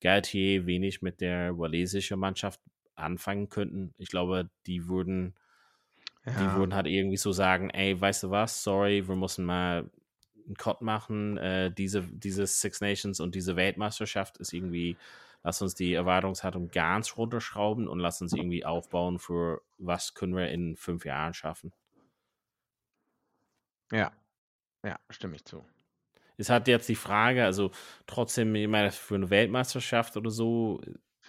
Galtier 0.00 0.66
wenig 0.66 1.02
mit 1.02 1.20
der 1.20 1.58
walisischen 1.58 2.18
Mannschaft 2.18 2.60
anfangen 3.00 3.48
könnten. 3.48 3.94
Ich 3.98 4.08
glaube, 4.10 4.50
die 4.66 4.88
würden, 4.88 5.34
die 6.24 6.52
Ja. 6.52 6.54
würden 6.54 6.74
halt 6.74 6.86
irgendwie 6.86 7.16
so 7.16 7.32
sagen, 7.32 7.70
ey, 7.70 7.98
weißt 8.00 8.24
du 8.24 8.30
was, 8.30 8.62
sorry, 8.62 9.06
wir 9.08 9.16
müssen 9.16 9.44
mal 9.44 9.90
einen 10.46 10.56
Cut 10.56 10.82
machen. 10.82 11.36
Äh, 11.38 11.72
diese, 11.72 12.02
diese 12.02 12.46
Six 12.46 12.80
Nations 12.80 13.20
und 13.20 13.34
diese 13.34 13.56
Weltmeisterschaft 13.56 14.38
ist 14.38 14.52
irgendwie, 14.52 14.96
lass 15.42 15.62
uns 15.62 15.74
die 15.74 15.94
Erwartungshaltung 15.94 16.70
ganz 16.70 17.16
runterschrauben 17.16 17.88
und 17.88 17.98
lass 18.00 18.20
uns 18.22 18.32
irgendwie 18.32 18.64
aufbauen 18.64 19.18
für 19.18 19.62
was 19.78 20.14
können 20.14 20.36
wir 20.36 20.48
in 20.50 20.76
fünf 20.76 21.04
Jahren 21.04 21.34
schaffen. 21.34 21.72
Ja. 23.92 24.12
Ja, 24.84 24.98
stimme 25.10 25.36
ich 25.36 25.44
zu. 25.44 25.64
Es 26.36 26.48
hat 26.48 26.68
jetzt 26.68 26.88
die 26.88 26.94
Frage, 26.94 27.44
also 27.44 27.70
trotzdem, 28.06 28.54
ich 28.54 28.66
meine, 28.68 28.90
für 28.90 29.14
eine 29.16 29.30
Weltmeisterschaft 29.30 30.16
oder 30.16 30.30
so, 30.30 30.80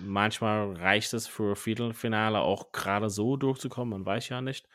manchmal 0.04 0.76
reicht 0.76 1.14
es 1.14 1.28
für 1.28 1.56
Viertelfinale 1.56 2.40
auch 2.40 2.72
gerade 2.72 3.10
so 3.10 3.38
durchzukommen, 3.38 3.92
man 3.92 4.06
weiß 4.06 4.30
ja 4.30 4.42
nicht. 4.42 4.68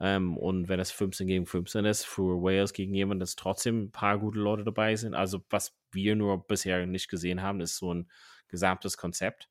Ähm, 0.00 0.36
und 0.36 0.68
wenn 0.68 0.80
es 0.80 0.90
15 0.90 1.26
gegen 1.26 1.46
15 1.46 1.84
ist, 1.84 2.04
für 2.04 2.42
Wales 2.42 2.72
gegen 2.72 2.94
jemanden, 2.94 3.20
dass 3.20 3.36
trotzdem 3.36 3.84
ein 3.84 3.92
paar 3.92 4.18
gute 4.18 4.38
Leute 4.38 4.64
dabei 4.64 4.96
sind. 4.96 5.14
Also, 5.14 5.44
was 5.48 5.78
wir 5.92 6.16
nur 6.16 6.46
bisher 6.46 6.86
nicht 6.86 7.08
gesehen 7.08 7.40
haben, 7.42 7.60
ist 7.60 7.76
so 7.76 7.94
ein 7.94 8.10
gesamtes 8.48 8.96
Konzept 8.96 9.48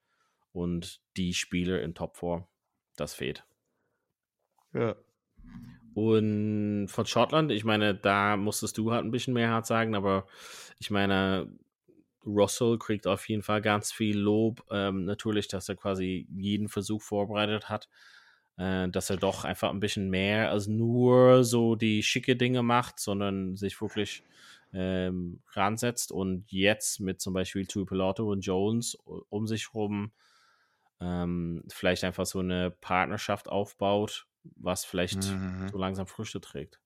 und 0.51 1.01
die 1.15 1.33
Spieler 1.33 1.81
in 1.81 1.95
Topform. 1.95 2.45
Das 2.97 3.13
fehlt. 3.13 3.45
Ja. 4.73 4.95
Und 5.93 6.87
von 6.87 7.05
Schottland, 7.05 7.51
ich 7.51 7.63
meine, 7.63 7.95
da 7.95 8.37
musstest 8.37 8.77
du 8.77 8.91
halt 8.91 9.05
ein 9.05 9.11
bisschen 9.11 9.33
mehr 9.33 9.49
hart 9.49 9.65
sagen, 9.65 9.95
aber 9.95 10.25
ich 10.79 10.91
meine, 10.91 11.47
Russell 12.25 12.77
kriegt 12.77 13.07
auf 13.07 13.27
jeden 13.29 13.43
Fall 13.43 13.61
ganz 13.61 13.91
viel 13.91 14.17
Lob. 14.17 14.65
Ähm, 14.71 15.05
natürlich, 15.05 15.47
dass 15.47 15.69
er 15.69 15.75
quasi 15.75 16.27
jeden 16.35 16.69
Versuch 16.69 17.01
vorbereitet 17.01 17.69
hat, 17.69 17.89
äh, 18.57 18.89
dass 18.89 19.09
er 19.09 19.17
doch 19.17 19.43
einfach 19.45 19.69
ein 19.71 19.79
bisschen 19.79 20.09
mehr 20.09 20.51
als 20.51 20.67
nur 20.67 21.43
so 21.43 21.75
die 21.75 22.03
schicke 22.03 22.35
Dinge 22.35 22.63
macht, 22.63 22.99
sondern 22.99 23.55
sich 23.55 23.79
wirklich 23.81 24.23
ähm, 24.73 25.41
ransetzt 25.53 26.11
und 26.11 26.51
jetzt 26.51 26.99
mit 26.99 27.21
zum 27.21 27.33
Beispiel 27.33 27.65
Tuipiloto 27.67 28.29
und 28.31 28.41
Jones 28.41 28.95
um 28.95 29.47
sich 29.47 29.73
rum 29.73 30.13
ähm, 30.99 31.63
vielleicht 31.71 32.03
einfach 32.03 32.25
so 32.25 32.39
eine 32.39 32.71
Partnerschaft 32.71 33.49
aufbaut, 33.49 34.27
was 34.43 34.85
vielleicht 34.85 35.23
Mhm. 35.23 35.71
so 35.71 35.77
langsam 35.77 36.07
Früchte 36.07 36.41
trägt. 36.41 36.79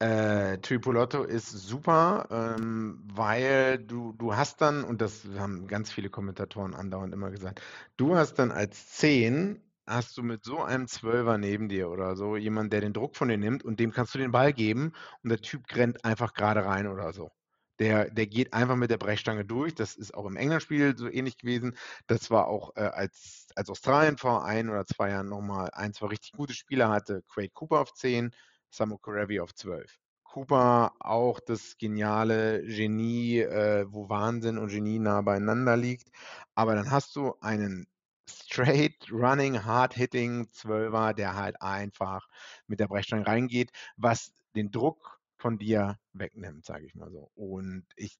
Äh, 0.00 0.58
Tripolotto 0.58 1.24
ist 1.24 1.50
super, 1.50 2.28
ähm, 2.30 3.02
weil 3.12 3.78
du, 3.78 4.12
du 4.12 4.36
hast 4.36 4.60
dann, 4.60 4.84
und 4.84 5.00
das 5.00 5.24
haben 5.36 5.66
ganz 5.66 5.90
viele 5.90 6.08
Kommentatoren 6.08 6.74
andauernd 6.74 7.12
immer 7.12 7.30
gesagt, 7.30 7.60
du 7.96 8.14
hast 8.14 8.34
dann 8.34 8.52
als 8.52 8.90
10, 8.90 9.60
hast 9.86 10.16
du 10.16 10.22
mit 10.22 10.44
so 10.44 10.62
einem 10.62 10.86
Zwölfer 10.86 11.36
neben 11.36 11.68
dir 11.68 11.90
oder 11.90 12.14
so 12.14 12.36
jemand, 12.36 12.72
der 12.72 12.80
den 12.80 12.92
Druck 12.92 13.16
von 13.16 13.28
dir 13.28 13.38
nimmt 13.38 13.64
und 13.64 13.80
dem 13.80 13.90
kannst 13.90 14.14
du 14.14 14.18
den 14.18 14.30
Ball 14.30 14.52
geben 14.52 14.92
und 15.24 15.30
der 15.30 15.40
Typ 15.40 15.64
rennt 15.74 16.04
einfach 16.04 16.32
gerade 16.32 16.64
rein 16.64 16.86
oder 16.86 17.12
so. 17.12 17.32
Der, 17.80 18.10
der 18.10 18.26
geht 18.26 18.52
einfach 18.52 18.76
mit 18.76 18.90
der 18.90 18.98
Brechstange 18.98 19.44
durch. 19.44 19.74
Das 19.74 19.94
ist 19.96 20.14
auch 20.14 20.26
im 20.26 20.36
England-Spiel 20.36 20.96
so 20.96 21.08
ähnlich 21.08 21.38
gewesen. 21.38 21.76
Das 22.08 22.30
war 22.30 22.48
auch, 22.48 22.74
äh, 22.76 22.80
als, 22.80 23.46
als 23.54 23.70
Australien 23.70 24.18
vor 24.18 24.44
ein 24.44 24.68
oder 24.68 24.84
zwei 24.86 25.10
Jahren 25.10 25.28
nochmal 25.28 25.70
ein, 25.72 25.92
zwei 25.92 26.08
richtig 26.08 26.32
gute 26.32 26.54
Spieler 26.54 26.88
hatte. 26.88 27.22
Craig 27.28 27.54
Cooper 27.54 27.80
auf 27.80 27.94
10, 27.94 28.32
Samu 28.70 28.98
Korevi 28.98 29.40
auf 29.40 29.54
12. 29.54 29.98
Cooper 30.24 30.92
auch 31.00 31.40
das 31.40 31.78
geniale 31.78 32.62
Genie, 32.62 33.38
äh, 33.38 33.86
wo 33.88 34.08
Wahnsinn 34.08 34.58
und 34.58 34.68
Genie 34.68 34.98
nah 34.98 35.22
beieinander 35.22 35.76
liegt. 35.76 36.10
Aber 36.54 36.74
dann 36.74 36.90
hast 36.90 37.16
du 37.16 37.34
einen 37.40 37.86
straight 38.28 39.10
running, 39.10 39.64
hard 39.64 39.94
hitting 39.94 40.50
Zwölfer, 40.52 41.14
der 41.14 41.34
halt 41.34 41.60
einfach 41.62 42.28
mit 42.66 42.78
der 42.78 42.88
Brechstange 42.88 43.26
reingeht, 43.26 43.70
was 43.96 44.32
den 44.54 44.70
Druck 44.70 45.20
von 45.38 45.58
dir 45.58 45.98
wegnimmt, 46.12 46.66
sage 46.66 46.84
ich 46.84 46.94
mal 46.94 47.10
so. 47.10 47.30
Und 47.34 47.86
ich, 47.96 48.18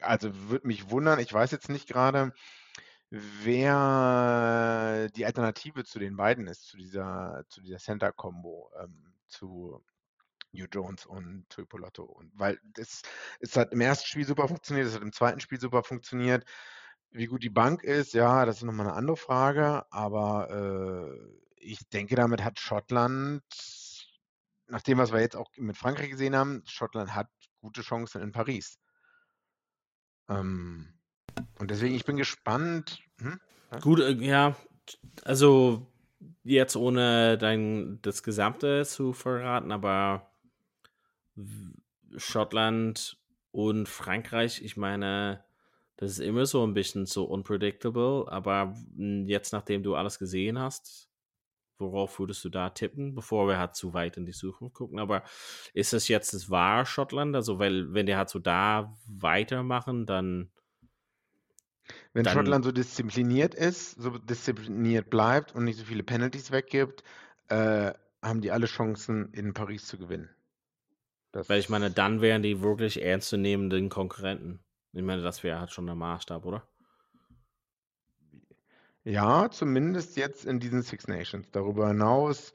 also 0.00 0.30
würde 0.48 0.66
mich 0.66 0.90
wundern, 0.90 1.18
ich 1.18 1.32
weiß 1.32 1.50
jetzt 1.50 1.68
nicht 1.68 1.88
gerade, 1.88 2.32
wer 3.10 5.08
die 5.16 5.26
Alternative 5.26 5.84
zu 5.84 5.98
den 5.98 6.16
beiden 6.16 6.46
ist, 6.46 6.66
zu 6.66 6.76
dieser, 6.76 7.44
zu 7.48 7.60
dieser 7.60 7.78
Center-Kombo, 7.78 8.70
ähm, 8.80 9.09
zu 9.30 9.82
New 10.52 10.66
Jones 10.70 11.06
und 11.06 11.48
Tuipolotto. 11.48 12.02
Und 12.04 12.32
weil 12.34 12.58
das, 12.74 13.02
es 13.40 13.56
hat 13.56 13.72
im 13.72 13.80
ersten 13.80 14.06
Spiel 14.06 14.26
super 14.26 14.48
funktioniert, 14.48 14.86
es 14.86 14.94
hat 14.94 15.02
im 15.02 15.12
zweiten 15.12 15.40
Spiel 15.40 15.60
super 15.60 15.82
funktioniert. 15.82 16.44
Wie 17.10 17.26
gut 17.26 17.42
die 17.42 17.50
Bank 17.50 17.82
ist, 17.82 18.14
ja, 18.14 18.44
das 18.44 18.58
ist 18.58 18.62
nochmal 18.62 18.86
eine 18.86 18.96
andere 18.96 19.16
Frage, 19.16 19.84
aber 19.90 20.50
äh, 20.50 21.40
ich 21.56 21.88
denke, 21.88 22.14
damit 22.14 22.44
hat 22.44 22.60
Schottland, 22.60 23.42
nach 24.66 24.82
dem, 24.82 24.98
was 24.98 25.12
wir 25.12 25.20
jetzt 25.20 25.36
auch 25.36 25.50
mit 25.56 25.76
Frankreich 25.76 26.10
gesehen 26.10 26.36
haben, 26.36 26.62
Schottland 26.66 27.14
hat 27.14 27.28
gute 27.60 27.82
Chancen 27.82 28.22
in 28.22 28.32
Paris. 28.32 28.78
Ähm, 30.28 30.94
und 31.58 31.70
deswegen, 31.70 31.94
ich 31.94 32.04
bin 32.04 32.16
gespannt. 32.16 33.00
Hm? 33.18 33.40
Gut, 33.80 34.00
äh, 34.00 34.12
ja, 34.12 34.56
also 35.24 35.89
jetzt 36.44 36.76
ohne 36.76 37.38
dein 37.38 37.98
das 38.02 38.22
Gesamte 38.22 38.84
zu 38.84 39.12
verraten, 39.12 39.72
aber 39.72 40.30
Schottland 42.16 43.18
und 43.52 43.88
Frankreich, 43.88 44.62
ich 44.62 44.76
meine, 44.76 45.44
das 45.96 46.12
ist 46.12 46.20
immer 46.20 46.46
so 46.46 46.66
ein 46.66 46.74
bisschen 46.74 47.06
so 47.06 47.24
unpredictable, 47.24 48.26
aber 48.28 48.74
jetzt, 48.96 49.52
nachdem 49.52 49.82
du 49.82 49.94
alles 49.94 50.18
gesehen 50.18 50.58
hast, 50.58 51.10
worauf 51.78 52.18
würdest 52.18 52.44
du 52.44 52.48
da 52.48 52.70
tippen, 52.70 53.14
bevor 53.14 53.48
wir 53.48 53.58
halt 53.58 53.74
zu 53.74 53.94
weit 53.94 54.16
in 54.16 54.26
die 54.26 54.32
Zukunft 54.32 54.74
gucken? 54.74 54.98
Aber 54.98 55.22
ist 55.72 55.92
es 55.92 56.08
jetzt 56.08 56.34
das 56.34 56.50
wahre 56.50 56.86
Schottland? 56.86 57.34
Also, 57.34 57.58
weil, 57.58 57.92
wenn 57.92 58.06
die 58.06 58.16
halt 58.16 58.28
so 58.28 58.38
da 58.38 58.96
weitermachen, 59.06 60.06
dann 60.06 60.50
Wenn 62.12 62.24
Dann- 62.24 62.34
Schottland 62.34 62.64
so 62.64 62.72
diszipliniert 62.72 63.54
ist, 63.54 64.00
so 64.00 64.18
diszipliniert 64.18 65.10
bleibt 65.10 65.54
und 65.54 65.64
nicht 65.64 65.78
so 65.78 65.84
viele 65.84 66.02
Penalties 66.02 66.50
weggibt, 66.50 67.02
äh, 67.48 67.92
haben 68.22 68.40
die 68.40 68.50
alle 68.50 68.66
Chancen, 68.66 69.32
in 69.32 69.54
Paris 69.54 69.86
zu 69.86 69.98
gewinnen. 69.98 70.28
Das 71.32 71.48
Weil 71.48 71.60
ich 71.60 71.68
meine, 71.68 71.90
dann 71.90 72.20
wären 72.20 72.42
die 72.42 72.60
wirklich 72.60 73.02
ernstzunehmenden 73.02 73.88
Konkurrenten. 73.88 74.60
Ich 74.92 75.02
meine, 75.02 75.22
das 75.22 75.42
wäre 75.44 75.60
halt 75.60 75.70
schon 75.70 75.86
der 75.86 75.94
Maßstab, 75.94 76.44
oder? 76.44 76.66
Ja, 79.04 79.50
zumindest 79.50 80.16
jetzt 80.16 80.44
in 80.44 80.60
diesen 80.60 80.82
Six 80.82 81.08
Nations. 81.08 81.50
Darüber 81.52 81.88
hinaus, 81.88 82.52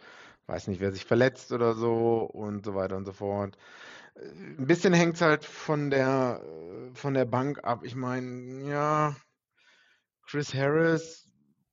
weiß 0.48 0.68
nicht, 0.68 0.80
wer 0.80 0.92
sich 0.92 1.06
verletzt 1.06 1.52
oder 1.52 1.74
so 1.74 2.18
und 2.22 2.66
so 2.66 2.76
weiter 2.76 2.98
und 2.98 3.06
so 3.06 3.14
fort. 3.14 3.58
Äh, 4.16 4.28
Ein 4.60 4.68
bisschen 4.68 4.94
hängt 4.94 5.16
es 5.16 5.22
halt 5.22 5.44
von 5.46 5.90
der, 5.90 6.42
äh, 6.44 6.96
von 6.96 7.14
der 7.14 7.26
Bank 7.26 7.64
ab. 7.64 7.84
Ich 7.84 7.96
meine, 7.96 8.70
ja, 8.70 9.16
Chris 10.26 10.54
Harris, 10.54 11.28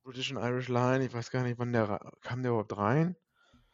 British 0.04 0.30
and 0.30 0.40
Irish 0.40 0.68
Line, 0.68 1.04
ich 1.04 1.12
weiß 1.14 1.30
gar 1.30 1.42
nicht, 1.42 1.58
wann 1.58 1.72
der 1.72 2.00
kam 2.22 2.42
der 2.42 2.50
überhaupt 2.52 2.76
rein? 2.76 3.16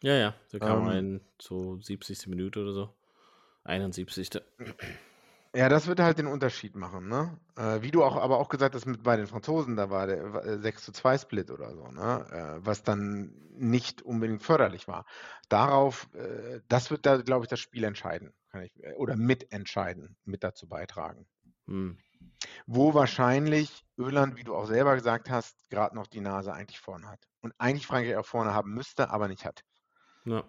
Ja, 0.02 0.14
ja. 0.14 0.34
Da 0.52 0.58
kam 0.58 0.82
Ähm. 0.82 0.88
ein 0.88 1.20
so 1.40 1.80
70. 1.80 2.28
Minute 2.28 2.60
oder 2.60 2.72
so. 2.72 2.94
71. 3.64 4.30
Ja, 5.54 5.68
das 5.68 5.86
wird 5.86 5.98
halt 5.98 6.18
den 6.18 6.26
Unterschied 6.26 6.76
machen, 6.76 7.08
ne? 7.08 7.38
Äh, 7.56 7.82
wie 7.82 7.90
du 7.90 8.04
auch 8.04 8.16
aber 8.16 8.38
auch 8.38 8.48
gesagt 8.48 8.74
hast, 8.74 8.86
mit 8.86 9.02
bei 9.02 9.16
den 9.16 9.26
Franzosen, 9.26 9.76
da 9.76 9.90
war 9.90 10.06
der 10.06 10.32
war, 10.32 10.44
äh, 10.44 10.58
6 10.58 10.84
zu 10.84 10.92
2 10.92 11.16
Split 11.18 11.50
oder 11.50 11.74
so, 11.74 11.88
ne? 11.88 12.26
Äh, 12.30 12.64
was 12.66 12.82
dann 12.82 13.32
nicht 13.56 14.02
unbedingt 14.02 14.42
förderlich 14.42 14.86
war. 14.88 15.06
Darauf, 15.48 16.08
äh, 16.14 16.60
das 16.68 16.90
wird 16.90 17.06
da, 17.06 17.16
glaube 17.16 17.44
ich, 17.44 17.48
das 17.48 17.60
Spiel 17.60 17.84
entscheiden, 17.84 18.34
kann 18.50 18.62
ich, 18.62 18.72
äh, 18.84 18.94
oder 18.94 19.16
mitentscheiden, 19.16 20.16
mit 20.24 20.44
dazu 20.44 20.68
beitragen. 20.68 21.26
Hm. 21.68 21.98
Wo 22.66 22.94
wahrscheinlich 22.94 23.84
Irland, 23.96 24.36
wie 24.36 24.44
du 24.44 24.54
auch 24.54 24.66
selber 24.66 24.94
gesagt 24.94 25.30
hast, 25.30 25.68
gerade 25.70 25.94
noch 25.94 26.06
die 26.06 26.20
Nase 26.20 26.52
eigentlich 26.52 26.80
vorne 26.80 27.08
hat. 27.08 27.28
Und 27.40 27.54
eigentlich 27.58 27.86
Frankreich 27.86 28.16
auch 28.16 28.26
vorne 28.26 28.54
haben 28.54 28.74
müsste, 28.74 29.10
aber 29.10 29.28
nicht 29.28 29.44
hat. 29.44 29.62
Ja. 30.24 30.44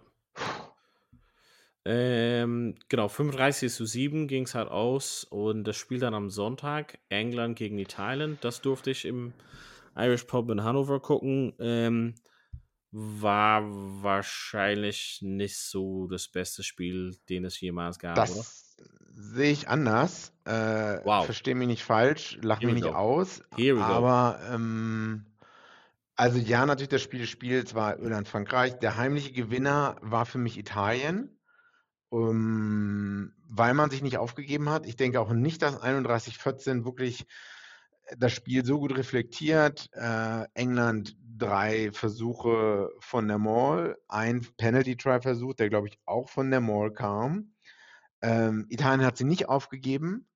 Ähm, 1.84 2.74
genau, 2.88 3.08
35 3.08 3.72
zu 3.72 3.86
7 3.86 4.28
ging 4.28 4.44
es 4.44 4.54
halt 4.54 4.68
aus 4.68 5.24
und 5.24 5.64
das 5.64 5.76
Spiel 5.76 5.98
dann 5.98 6.14
am 6.14 6.30
Sonntag, 6.30 6.98
England 7.08 7.56
gegen 7.56 7.78
Italien, 7.78 8.38
das 8.42 8.60
durfte 8.60 8.90
ich 8.90 9.06
im 9.06 9.32
Irish 9.96 10.24
Pub 10.24 10.50
in 10.50 10.62
Hannover 10.62 11.00
gucken. 11.00 11.54
Ähm, 11.58 12.14
war 12.92 13.62
wahrscheinlich 14.02 15.20
nicht 15.22 15.56
so 15.58 16.06
das 16.06 16.28
beste 16.28 16.62
Spiel, 16.62 17.16
den 17.28 17.44
es 17.44 17.60
jemals 17.60 17.98
gab, 17.98 18.28
oder? 18.28 18.44
Sehe 19.14 19.52
ich 19.52 19.68
anders. 19.68 20.32
Äh, 20.44 21.00
Wow. 21.04 21.24
Verstehe 21.24 21.54
mich 21.54 21.68
nicht 21.68 21.84
falsch, 21.84 22.38
lach 22.42 22.60
mich 22.62 22.74
nicht 22.74 22.84
go. 22.84 22.90
aus. 22.92 23.42
Aber 23.82 24.40
ähm, 24.52 25.26
also 26.16 26.38
ja, 26.38 26.66
natürlich 26.66 26.88
das 26.88 27.02
Spiel 27.02 27.20
des 27.20 27.30
Spiels 27.30 27.74
war 27.74 27.98
Irland, 27.98 28.28
Frankreich. 28.28 28.78
Der 28.78 28.96
heimliche 28.96 29.32
Gewinner 29.32 29.96
war 30.02 30.26
für 30.26 30.38
mich 30.38 30.58
Italien, 30.58 31.38
ähm, 32.12 33.32
weil 33.48 33.74
man 33.74 33.90
sich 33.90 34.02
nicht 34.02 34.18
aufgegeben 34.18 34.68
hat. 34.68 34.86
Ich 34.86 34.96
denke 34.96 35.20
auch 35.20 35.32
nicht, 35.32 35.62
dass 35.62 35.80
31-14 35.80 36.84
wirklich 36.84 37.26
das 38.18 38.32
Spiel 38.32 38.64
so 38.64 38.80
gut 38.80 38.96
reflektiert. 38.96 39.88
Äh, 39.92 40.44
England 40.54 41.16
drei 41.38 41.90
Versuche 41.92 42.90
von 42.98 43.26
der 43.28 43.38
Mall, 43.38 43.96
ein 44.08 44.46
Penalty-Try-Versuch, 44.58 45.54
der 45.54 45.70
glaube 45.70 45.88
ich 45.88 45.98
auch 46.04 46.28
von 46.28 46.50
der 46.50 46.60
Mall 46.60 46.92
kam. 46.92 47.54
Ähm, 48.22 48.66
Italien 48.68 49.04
hat 49.04 49.16
sie 49.16 49.24
nicht 49.24 49.48
aufgegeben. 49.48 50.26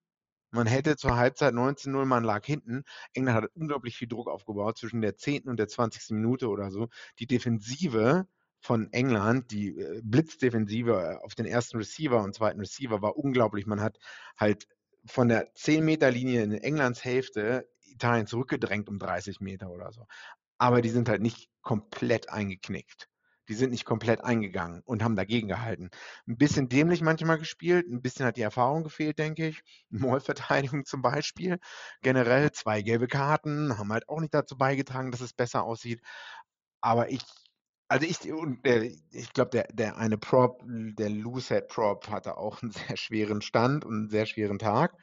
Man 0.51 0.67
hätte 0.67 0.97
zur 0.97 1.17
Halbzeit 1.17 1.53
19-0, 1.53 2.05
man 2.05 2.23
lag 2.23 2.45
hinten. 2.47 2.85
England 3.13 3.43
hat 3.43 3.51
unglaublich 3.55 3.97
viel 3.97 4.09
Druck 4.09 4.29
aufgebaut 4.29 4.79
zwischen 4.79 5.01
der 5.01 5.17
10. 5.17 5.49
und 5.49 5.59
der 5.59 5.69
20. 5.69 6.11
Minute 6.11 6.49
oder 6.49 6.71
so. 6.71 6.89
Die 7.19 7.27
Defensive 7.27 8.27
von 8.61 8.93
England, 8.93 9.51
die 9.51 9.77
äh, 9.79 10.01
Blitzdefensive 10.05 10.93
äh, 10.93 11.25
auf 11.25 11.35
den 11.35 11.47
ersten 11.47 11.77
Receiver 11.79 12.23
und 12.23 12.35
zweiten 12.35 12.61
Receiver 12.61 13.03
war 13.03 13.17
unglaublich. 13.17 13.67
Man 13.67 13.81
hat 13.81 13.99
halt 14.39 14.69
von 15.07 15.29
der 15.29 15.53
10-Meter-Linie 15.55 16.43
in 16.43 16.53
Englands 16.53 17.05
Hälfte 17.05 17.69
Italien 17.83 18.27
zurückgedrängt 18.27 18.89
um 18.89 18.99
30 18.99 19.41
Meter 19.41 19.71
oder 19.71 19.93
so. 19.93 20.07
Aber 20.59 20.83
die 20.83 20.91
sind 20.91 21.09
halt 21.09 21.21
nicht 21.21 21.51
komplett 21.63 22.31
eingeknickt. 22.31 23.09
Die 23.49 23.55
sind 23.55 23.71
nicht 23.71 23.85
komplett 23.85 24.23
eingegangen 24.25 24.83
und 24.85 25.03
haben 25.03 25.17
dagegen 25.17 25.49
gehalten. 25.49 25.91
Ein 26.27 26.37
bisschen 26.37 26.69
dämlich 26.69 27.03
manchmal 27.03 27.39
gespielt, 27.39 27.87
ein 27.89 28.03
bisschen 28.03 28.27
hat 28.27 28.37
die 28.37 28.43
Erfahrung 28.43 28.85
gefehlt, 28.85 29.19
denke 29.19 29.49
ich. 29.49 29.63
Maulverteidigung 29.91 30.85
zum 30.85 31.03
Beispiel. 31.03 31.59
Generell 32.03 32.53
zwei 32.53 32.83
gelbe 32.83 33.07
Karten 33.09 33.79
haben 33.79 33.93
halt 33.93 34.09
auch 34.09 34.21
nicht 34.21 34.35
dazu 34.35 34.57
beigetragen, 34.57 35.11
dass 35.11 35.21
es 35.21 35.33
besser 35.33 35.65
aussieht. 35.65 36.01
Aber 36.81 37.11
ich, 37.11 37.23
also 37.89 38.07
ich, 38.07 38.19
ich 39.11 39.33
glaube, 39.33 39.51
der, 39.51 39.69
der 39.73 39.97
eine 39.97 40.19
Prop, 40.19 40.63
der 40.67 41.11
Loosehead 41.11 41.69
Prop 41.69 42.09
hatte 42.09 42.37
auch 42.37 42.63
einen 42.63 42.73
sehr 42.73 42.97
schweren 42.97 43.43
Stand 43.43 43.85
und 43.85 43.95
einen 43.95 44.11
sehr 44.11 44.27
schweren 44.27 44.59
Tag. 44.59 44.95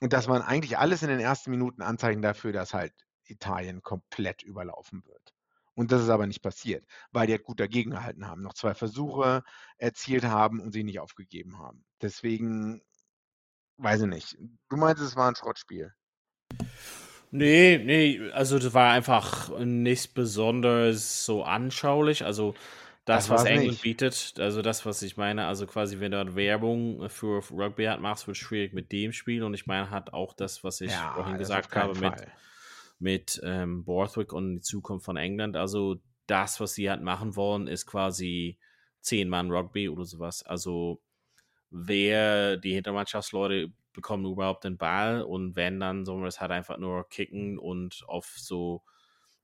Und 0.00 0.12
das 0.12 0.28
waren 0.28 0.42
eigentlich 0.42 0.78
alles 0.78 1.02
in 1.02 1.08
den 1.08 1.20
ersten 1.20 1.50
Minuten 1.50 1.82
Anzeichen 1.82 2.22
dafür, 2.22 2.52
dass 2.52 2.72
halt 2.72 2.92
Italien 3.24 3.82
komplett 3.82 4.42
überlaufen 4.42 5.04
wird. 5.04 5.34
Und 5.78 5.92
das 5.92 6.02
ist 6.02 6.08
aber 6.08 6.26
nicht 6.26 6.42
passiert, 6.42 6.84
weil 7.12 7.28
die 7.28 7.34
halt 7.34 7.44
gut 7.44 7.60
dagegen 7.60 7.92
gehalten 7.92 8.26
haben, 8.26 8.42
noch 8.42 8.54
zwei 8.54 8.74
Versuche 8.74 9.44
erzielt 9.76 10.24
haben 10.24 10.58
und 10.58 10.72
sie 10.72 10.82
nicht 10.82 10.98
aufgegeben 10.98 11.56
haben. 11.60 11.84
Deswegen, 12.02 12.82
weiß 13.76 14.00
ich 14.00 14.08
nicht. 14.08 14.36
Du 14.70 14.76
meinst, 14.76 15.00
es 15.00 15.14
war 15.14 15.28
ein 15.28 15.36
Schrottspiel. 15.36 15.94
Nee, 17.30 17.78
nee, 17.78 18.28
also 18.32 18.58
das 18.58 18.74
war 18.74 18.90
einfach 18.90 19.56
nicht 19.60 20.14
besonders 20.14 21.24
so 21.24 21.44
anschaulich. 21.44 22.24
Also 22.24 22.56
das, 23.04 23.28
Das 23.28 23.30
was 23.30 23.44
England 23.44 23.68
nicht. 23.68 23.82
bietet, 23.82 24.34
also 24.40 24.62
das, 24.62 24.84
was 24.84 25.00
ich 25.02 25.16
meine, 25.16 25.46
also 25.46 25.64
quasi, 25.68 26.00
wenn 26.00 26.10
du 26.10 26.18
halt 26.18 26.34
Werbung 26.34 27.08
für 27.08 27.40
Rugby 27.52 27.84
hat, 27.84 28.00
machst, 28.00 28.26
wird 28.26 28.36
schwierig 28.36 28.72
mit 28.72 28.90
dem 28.90 29.12
Spiel. 29.12 29.44
Und 29.44 29.54
ich 29.54 29.66
meine, 29.66 29.90
hat 29.90 30.12
auch 30.12 30.34
das, 30.34 30.64
was 30.64 30.80
ich 30.80 30.92
vorhin 30.92 31.34
das 31.34 31.42
gesagt 31.42 31.76
habe, 31.76 31.94
Fall. 31.94 32.10
mit 32.10 32.20
ähm, 33.44 33.84
Borthwick 33.84 34.32
und 34.32 34.56
die 34.56 34.60
Zukunft 34.60 35.04
von 35.06 35.16
England. 35.16 35.56
Also 35.56 35.96
das, 36.26 36.60
was 36.60 36.74
sie 36.74 36.90
halt 36.90 37.02
machen 37.02 37.36
wollen, 37.36 37.68
ist 37.68 37.86
quasi 37.86 38.58
10 39.00 39.28
Mann 39.28 39.50
Rugby 39.50 39.88
oder 39.88 40.04
sowas. 40.04 40.42
Also 40.42 41.00
wer 41.70 42.56
die 42.56 42.74
Hintermannschaftsleute 42.74 43.72
bekommen 43.92 44.26
überhaupt 44.26 44.64
den 44.64 44.78
Ball 44.78 45.22
und 45.22 45.56
wenn, 45.56 45.80
dann 45.80 46.04
sollen 46.04 46.22
wir 46.22 46.28
es 46.28 46.40
halt 46.40 46.50
einfach 46.52 46.78
nur 46.78 47.08
kicken 47.08 47.58
und 47.58 48.04
auf 48.06 48.34
so 48.38 48.82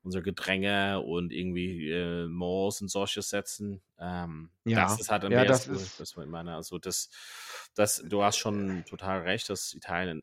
unser 0.02 0.20
Gedränge 0.22 1.00
und 1.00 1.32
irgendwie 1.32 1.90
äh, 1.90 2.26
Malls 2.28 2.82
und 2.82 2.88
solches 2.88 3.30
setzen. 3.30 3.82
Ähm, 3.98 4.50
Ja, 4.64 4.82
das 4.84 4.98
ist 4.98 5.10
halt 5.10 5.24
am 5.24 5.32
ja, 5.32 5.44
das 5.44 5.66
ist- 5.66 5.98
das 6.00 6.16
meine. 6.16 6.54
Also 6.54 6.78
das, 6.78 7.10
das, 7.74 8.02
du 8.06 8.22
hast 8.22 8.36
schon 8.38 8.84
total 8.84 9.22
recht, 9.22 9.48
dass 9.50 9.72
Italien 9.74 10.20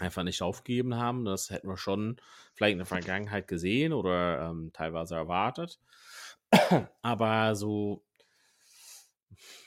einfach 0.00 0.22
nicht 0.22 0.42
aufgegeben 0.42 0.96
haben. 0.96 1.24
Das 1.24 1.50
hätten 1.50 1.68
wir 1.68 1.76
schon 1.76 2.16
vielleicht 2.54 2.72
in 2.72 2.78
der 2.78 2.86
Vergangenheit 2.86 3.48
gesehen 3.48 3.92
oder 3.92 4.50
ähm, 4.50 4.70
teilweise 4.72 5.14
erwartet. 5.14 5.78
Aber 7.02 7.54
so, 7.54 8.02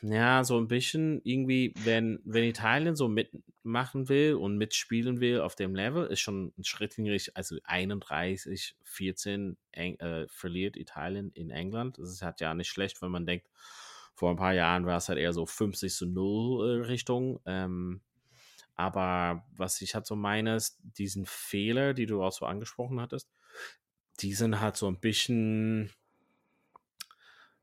ja, 0.01 0.43
so 0.43 0.57
ein 0.57 0.67
bisschen 0.67 1.21
irgendwie, 1.23 1.73
wenn, 1.83 2.19
wenn 2.25 2.43
Italien 2.43 2.95
so 2.95 3.07
mitmachen 3.07 4.09
will 4.09 4.35
und 4.35 4.57
mitspielen 4.57 5.21
will 5.21 5.39
auf 5.39 5.55
dem 5.55 5.75
Level, 5.75 6.07
ist 6.07 6.19
schon 6.19 6.53
ein 6.57 6.63
Schritt 6.63 6.97
in 6.97 7.05
die 7.05 7.11
Richtung, 7.11 7.35
also 7.35 7.57
31, 7.63 8.75
14 8.83 9.57
Eng, 9.71 9.99
äh, 9.99 10.27
verliert 10.27 10.75
Italien 10.75 11.31
in 11.33 11.51
England. 11.51 11.97
Das 11.99 12.09
ist 12.09 12.21
halt 12.21 12.41
ja 12.41 12.53
nicht 12.53 12.69
schlecht, 12.69 13.01
wenn 13.01 13.11
man 13.11 13.25
denkt, 13.25 13.47
vor 14.15 14.29
ein 14.29 14.37
paar 14.37 14.53
Jahren 14.53 14.85
war 14.85 14.97
es 14.97 15.09
halt 15.09 15.19
eher 15.19 15.33
so 15.33 15.45
50 15.45 15.93
zu 15.93 16.05
0 16.05 16.81
äh, 16.81 16.85
Richtung. 16.85 17.39
Ähm, 17.45 18.01
aber 18.75 19.45
was 19.55 19.81
ich 19.81 19.95
halt 19.95 20.05
so 20.05 20.15
meine, 20.15 20.55
ist, 20.55 20.79
diesen 20.81 21.25
Fehler, 21.25 21.93
die 21.93 22.05
du 22.05 22.23
auch 22.23 22.31
so 22.31 22.45
angesprochen 22.45 22.99
hattest, 22.99 23.29
die 24.19 24.33
sind 24.33 24.59
halt 24.59 24.77
so 24.77 24.87
ein 24.87 24.99
bisschen, 24.99 25.91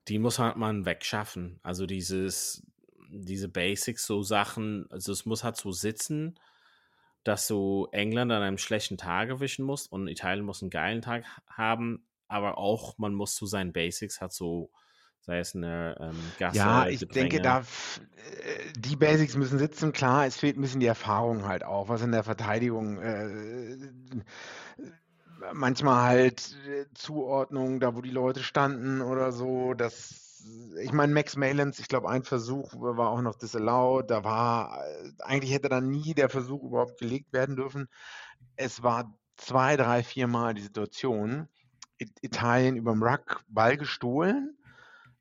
die 0.09 0.19
muss 0.19 0.39
halt 0.39 0.57
man 0.57 0.85
wegschaffen. 0.85 1.61
Also 1.63 1.87
dieses, 1.87 2.67
diese 3.11 3.49
Basics, 3.49 4.07
so 4.07 4.23
Sachen, 4.23 4.87
also 4.91 5.13
es 5.13 5.27
muss 5.27 5.45
halt 5.45 5.57
so 5.57 5.73
sitzen, 5.73 6.39
dass 7.25 7.47
du 7.47 7.89
England 7.93 8.33
an 8.33 8.43
einem 8.43 8.59
schlechten 8.59 8.97
Tag 8.97 9.29
erwischen 9.29 9.65
musst 9.65 9.93
und 9.93 10.09
Italien 10.09 10.45
muss 10.45 10.63
einen 10.63 10.71
geilen 10.71 11.03
Tag 11.03 11.25
haben, 11.49 12.07
aber 12.29 12.57
auch 12.57 12.97
man 12.99 13.15
muss 13.15 13.35
zu 13.35 13.47
seinen 13.47 13.73
Basics 13.73 14.21
halt 14.21 14.33
so, 14.33 14.71
sei 15.21 15.39
es 15.39 15.55
eine 15.55 15.97
ähm, 16.01 16.17
Gasse, 16.39 16.59
Ja, 16.59 16.87
ich 16.87 17.07
denke, 17.09 17.41
da 17.41 17.61
äh, 17.61 17.63
die 18.77 18.97
Basics 18.97 19.37
müssen 19.37 19.59
sitzen. 19.59 19.93
Klar, 19.93 20.27
es 20.27 20.37
fehlt 20.37 20.57
ein 20.57 20.63
bisschen 20.63 20.81
die 20.81 20.87
Erfahrung 20.87 21.47
halt 21.47 21.65
auch, 21.65 21.89
was 21.89 22.03
in 22.03 22.13
der 22.13 22.25
Verteidigung 22.25 22.99
äh, 23.01 23.77
manchmal 25.53 26.03
halt 26.03 26.57
äh, 26.67 26.87
Zuordnung, 26.95 27.81
da 27.81 27.95
wo 27.95 28.01
die 28.01 28.11
Leute 28.11 28.43
standen 28.43 29.01
oder 29.01 29.33
so, 29.33 29.75
das 29.75 30.27
ich 30.83 30.93
meine, 30.93 31.13
Max 31.13 31.37
Malins, 31.37 31.79
ich 31.79 31.89
glaube, 31.89 32.09
ein 32.09 32.23
Versuch 32.23 32.73
war 32.75 33.11
auch 33.11 33.21
noch 33.21 33.35
disallowed. 33.35 34.11
Da 34.11 34.25
war, 34.25 34.85
äh, 34.87 35.13
eigentlich 35.21 35.53
hätte 35.53 35.69
da 35.69 35.81
nie 35.81 36.15
der 36.15 36.29
Versuch 36.29 36.63
überhaupt 36.63 36.99
gelegt 36.99 37.33
werden 37.33 37.57
dürfen. 37.57 37.89
Es 38.57 38.83
war 38.83 39.15
zwei, 39.37 39.77
drei, 39.77 40.03
vier 40.03 40.27
Mal 40.27 40.55
die 40.55 40.63
Situation, 40.63 41.49
Italien 42.23 42.77
über 42.77 42.93
dem 42.93 43.03
Ruck 43.03 43.45
Ball 43.49 43.77
gestohlen. 43.77 44.57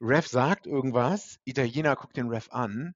Ref 0.02 0.28
sagt 0.28 0.68
irgendwas, 0.68 1.40
Italiener 1.44 1.96
guckt 1.96 2.18
den 2.18 2.30
Ref 2.30 2.50
an 2.52 2.96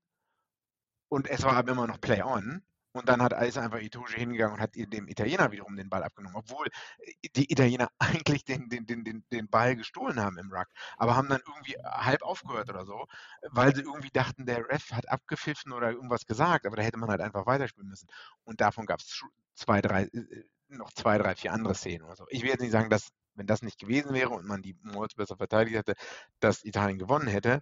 und 1.10 1.30
es 1.30 1.44
war 1.44 1.54
aber 1.54 1.72
immer 1.72 1.88
noch 1.88 2.00
Play 2.00 2.22
on. 2.24 2.64
Und 2.96 3.10
dann 3.10 3.24
hat 3.24 3.34
Eis 3.34 3.58
einfach 3.58 3.80
Itoge 3.80 4.14
hingegangen 4.14 4.56
und 4.56 4.62
hat 4.62 4.76
dem 4.76 5.08
Italiener 5.08 5.52
wiederum 5.52 5.76
den 5.76 5.90
Ball 5.90 6.04
abgenommen, 6.04 6.36
obwohl 6.38 6.68
äh, 7.00 7.30
die 7.36 7.52
Italiener 7.52 7.90
eigentlich 8.00 8.46
den, 8.46 8.70
den, 8.70 8.86
den, 8.86 9.26
den, 9.32 9.50
Ball 9.50 9.76
gestohlen 9.76 10.20
haben 10.20 10.38
im 10.38 10.52
Ruck, 10.52 10.68
aber 10.98 11.16
haben 11.16 11.28
dann 11.28 11.42
irgendwie 11.48 11.76
halb 11.84 12.22
aufgehört 12.22 12.70
oder 12.70 12.86
so, 12.86 13.08
weil 13.50 13.76
sie 13.76 13.82
irgendwie 13.82 14.12
dachten, 14.12 14.46
der 14.46 14.70
Ref 14.70 14.92
hat 14.92 15.10
abgepfiffen 15.10 15.74
oder 15.74 15.92
irgendwas 15.92 16.26
gesagt, 16.28 16.68
aber 16.68 16.76
da 16.76 16.84
hätte 16.84 17.00
man 17.00 17.10
halt 17.10 17.22
einfach 17.22 17.48
weiterspielen 17.48 17.90
müssen. 17.90 18.08
Und 18.44 18.62
davon 18.62 18.86
gab 18.86 19.00
es 19.00 19.24
zwei, 19.56 19.82
drei, 19.82 20.04
äh, 20.04 20.44
noch 20.68 20.94
zwei, 20.94 21.18
drei, 21.18 21.36
vier 21.36 21.52
andere 21.52 21.74
Szenen 21.74 22.04
oder 22.04 22.16
so. 22.16 22.26
Ich 22.30 22.44
will 22.44 22.50
jetzt 22.50 22.62
nicht 22.62 22.72
sagen, 22.72 22.92
dass, 22.92 23.10
wenn 23.36 23.48
das 23.48 23.62
nicht 23.62 23.80
gewesen 23.80 24.14
wäre 24.14 24.30
und 24.30 24.46
man 24.46 24.62
die 24.62 24.76
Molds 24.82 25.16
besser 25.16 25.38
verteidigt 25.38 25.76
hätte, 25.76 25.94
dass 26.40 26.64
Italien 26.64 27.00
gewonnen 27.00 27.28
hätte, 27.28 27.62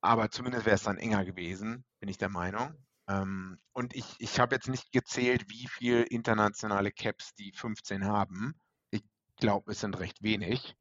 aber 0.00 0.30
zumindest 0.30 0.66
wäre 0.66 0.76
es 0.76 0.82
dann 0.82 0.98
enger 0.98 1.24
gewesen, 1.24 1.84
bin 2.00 2.08
ich 2.08 2.18
der 2.18 2.28
Meinung. 2.28 2.74
Ähm, 3.08 3.58
und 3.72 3.96
ich, 3.96 4.04
ich 4.18 4.38
habe 4.38 4.54
jetzt 4.54 4.68
nicht 4.68 4.92
gezählt, 4.92 5.46
wie 5.48 5.66
viele 5.66 6.02
internationale 6.02 6.92
Caps 6.92 7.34
die 7.34 7.52
15 7.52 8.04
haben. 8.04 8.54
Ich 8.90 9.02
glaube, 9.36 9.72
es 9.72 9.80
sind 9.80 9.98
recht 9.98 10.22
wenig. 10.22 10.76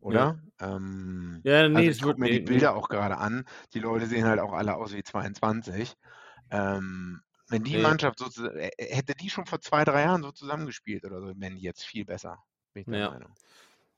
Oder? 0.00 0.38
Ja, 0.60 0.76
ähm, 0.76 1.40
ja 1.42 1.68
nee, 1.68 1.78
also 1.78 1.90
ich 1.90 2.02
gucke 2.02 2.20
mir 2.20 2.30
die 2.30 2.40
Bilder 2.40 2.72
nee. 2.72 2.78
auch 2.78 2.88
gerade 2.88 3.16
an. 3.16 3.44
Die 3.72 3.80
Leute 3.80 4.06
sehen 4.06 4.26
halt 4.26 4.38
auch 4.38 4.52
alle 4.52 4.76
aus 4.76 4.94
wie 4.94 5.02
22. 5.02 5.96
Ähm, 6.50 7.22
wenn 7.48 7.64
die 7.64 7.76
nee. 7.76 7.82
Mannschaft 7.82 8.18
so 8.18 8.28
hätte 8.78 9.14
die 9.14 9.30
schon 9.30 9.46
vor 9.46 9.60
zwei, 9.60 9.84
drei 9.84 10.02
Jahren 10.02 10.22
so 10.22 10.32
zusammengespielt 10.32 11.04
oder 11.04 11.20
so, 11.20 11.32
wären 11.36 11.56
die 11.56 11.62
jetzt 11.62 11.84
viel 11.84 12.04
besser. 12.04 12.42
Bin 12.76 12.82
ich 12.82 12.88
der 12.90 12.98
ja. 12.98 13.10
Meinung. 13.10 13.30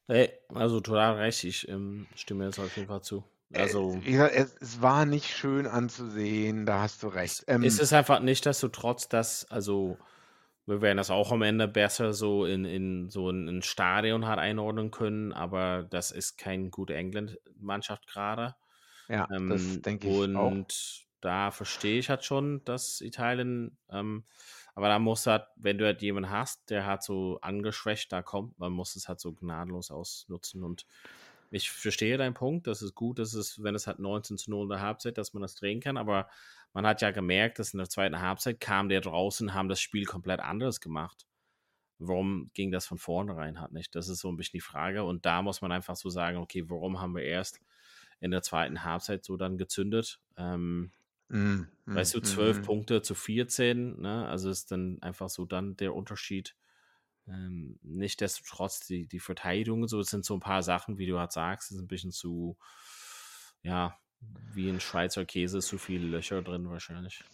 Hey, 0.07 0.31
also 0.55 0.81
total 0.81 1.17
recht, 1.17 1.43
ich 1.45 1.69
ähm, 1.69 2.07
stimme 2.15 2.45
jetzt 2.45 2.59
auf 2.59 2.75
jeden 2.77 2.89
Fall 2.89 3.03
zu. 3.03 3.25
Äh, 3.51 3.59
also, 3.59 3.99
gesagt, 4.05 4.35
es, 4.35 4.57
es, 4.61 4.81
war 4.81 5.05
nicht 5.05 5.37
schön 5.37 5.67
anzusehen, 5.67 6.65
da 6.65 6.83
hast 6.83 7.03
du 7.03 7.09
recht. 7.09 7.45
Ähm, 7.49 7.65
es 7.65 7.79
ist 7.79 7.93
einfach 7.93 8.21
nicht, 8.21 8.47
dass 8.47 8.61
du 8.61 8.69
trotz 8.69 9.09
das, 9.09 9.51
also 9.51 9.99
wir 10.65 10.81
werden 10.81 10.97
das 10.97 11.11
auch 11.11 11.33
am 11.33 11.43
Ende 11.43 11.67
besser 11.67 12.13
so 12.13 12.45
in, 12.45 12.65
in 12.65 13.11
so 13.11 13.31
ein, 13.31 13.49
ein 13.49 13.63
Stadion 13.63 14.27
hat 14.27 14.39
einordnen 14.39 14.93
können, 14.93 15.33
aber 15.33 15.85
das 15.91 16.13
ist 16.13 16.39
keine 16.39 16.71
gute 16.71 16.95
England-Mannschaft 16.95 18.07
gerade. 18.07 18.55
Ja, 19.09 19.27
ähm, 19.33 19.49
das 19.49 19.83
denke 19.83 20.09
ich 20.09 20.15
und 20.15 20.37
auch. 20.37 21.09
Da 21.21 21.51
verstehe 21.51 21.99
ich 21.99 22.11
halt 22.11 22.25
schon, 22.25 22.65
dass 22.65 23.01
Italien, 23.01 23.77
ähm, 23.91 24.23
aber 24.79 24.87
da 24.87 25.01
muss 25.01 25.27
halt, 25.27 25.45
wenn 25.57 25.77
du 25.77 25.87
halt 25.87 26.03
jemanden 26.03 26.31
hast, 26.31 26.71
der 26.71 26.87
halt 26.87 27.03
so 27.03 27.41
angeschwächt 27.41 28.13
da 28.13 28.23
kommt, 28.23 28.57
man 28.61 28.71
muss 28.71 28.95
es 28.95 29.09
halt 29.09 29.19
so 29.19 29.33
gnadenlos 29.33 29.91
ausnutzen 29.91 30.63
und 30.63 30.87
ich 31.51 31.69
verstehe 31.69 32.17
deinen 32.17 32.35
Punkt, 32.35 32.69
das 32.69 32.81
ist 32.81 32.95
gut, 32.95 33.19
dass 33.19 33.35
es, 33.35 33.61
wenn 33.61 33.75
es 33.75 33.89
halt 33.89 33.99
19 33.99 34.39
zu 34.39 34.53
0 34.53 34.67
in 34.67 34.69
der 34.69 34.81
Halbzeit, 34.81 35.19
dass 35.19 35.35
man 35.35 35.43
das 35.43 35.57
drehen 35.57 35.81
kann, 35.81 35.97
aber 35.97 36.29
man 36.75 36.87
hat 36.87 37.03
ja 37.03 37.11
gemerkt, 37.11 37.59
dass 37.59 37.75
in 37.75 37.79
der 37.79 37.89
zweiten 37.89 38.21
Halbzeit 38.21 38.61
kam 38.61 38.89
der 38.89 39.01
draußen, 39.01 39.53
haben 39.53 39.69
das 39.69 39.81
Spiel 39.81 40.05
komplett 40.05 40.39
anders 40.39 40.81
gemacht. 40.81 41.27
Warum 41.99 42.53
ging 42.55 42.71
das 42.71 42.87
von 42.87 42.99
vornherein 42.99 43.61
halt 43.61 43.73
nicht? 43.73 43.97
Das 43.97 44.07
ist 44.07 44.21
so 44.21 44.31
ein 44.31 44.37
bisschen 44.37 44.59
die 44.59 44.61
Frage 44.61 45.03
und 45.03 45.27
da 45.27 45.43
muss 45.43 45.61
man 45.61 45.73
einfach 45.73 45.97
so 45.97 46.09
sagen, 46.09 46.37
okay, 46.37 46.71
warum 46.71 47.01
haben 47.01 47.17
wir 47.17 47.25
erst 47.25 47.61
in 48.21 48.31
der 48.31 48.43
zweiten 48.43 48.85
Halbzeit 48.85 49.25
so 49.25 49.37
dann 49.37 49.59
gezündet? 49.59 50.21
Ähm, 50.37 50.93
mm, 51.29 51.67
mm, 51.87 51.95
weißt 51.95 52.15
du, 52.15 52.21
12 52.21 52.59
mm, 52.59 52.61
mm, 52.61 52.65
Punkte 52.65 53.03
zu 53.03 53.15
14, 53.15 54.01
ne? 54.01 54.27
also 54.27 54.51
ist 54.51 54.71
dann 54.71 54.99
einfach 55.03 55.29
so 55.29 55.45
dann 55.45 55.77
der 55.77 55.95
Unterschied 55.95 56.55
ähm, 57.29 57.79
Nichtsdestotrotz, 57.83 58.81
die, 58.81 59.07
die 59.07 59.21
Verteidigung, 59.21 59.87
so 59.87 60.01
es 60.01 60.09
sind 60.09 60.25
so 60.25 60.35
ein 60.35 60.41
paar 60.41 60.63
Sachen, 60.63 60.99
wie 60.99 61.07
du 61.07 61.19
halt 61.19 61.33
sagst, 61.33 61.71
ist 61.71 61.79
ein 61.79 61.89
bisschen 61.89 62.13
zu, 62.13 62.57
ja, 63.63 63.97
wie 64.55 64.69
ein 64.69 64.81
Schweizer 64.81 65.25
Käse, 65.25 65.61
zu 65.61 65.79
viele 65.79 66.07
Löcher 66.07 66.43
drin 66.43 66.69
wahrscheinlich. 66.71 67.25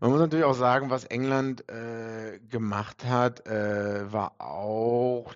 Man 0.00 0.10
muss 0.10 0.18
natürlich 0.18 0.44
auch 0.44 0.54
sagen, 0.54 0.90
was 0.90 1.04
England 1.04 1.68
äh, 1.68 2.40
gemacht 2.48 3.04
hat, 3.04 3.46
äh, 3.46 4.12
war 4.12 4.40
auch 4.40 5.32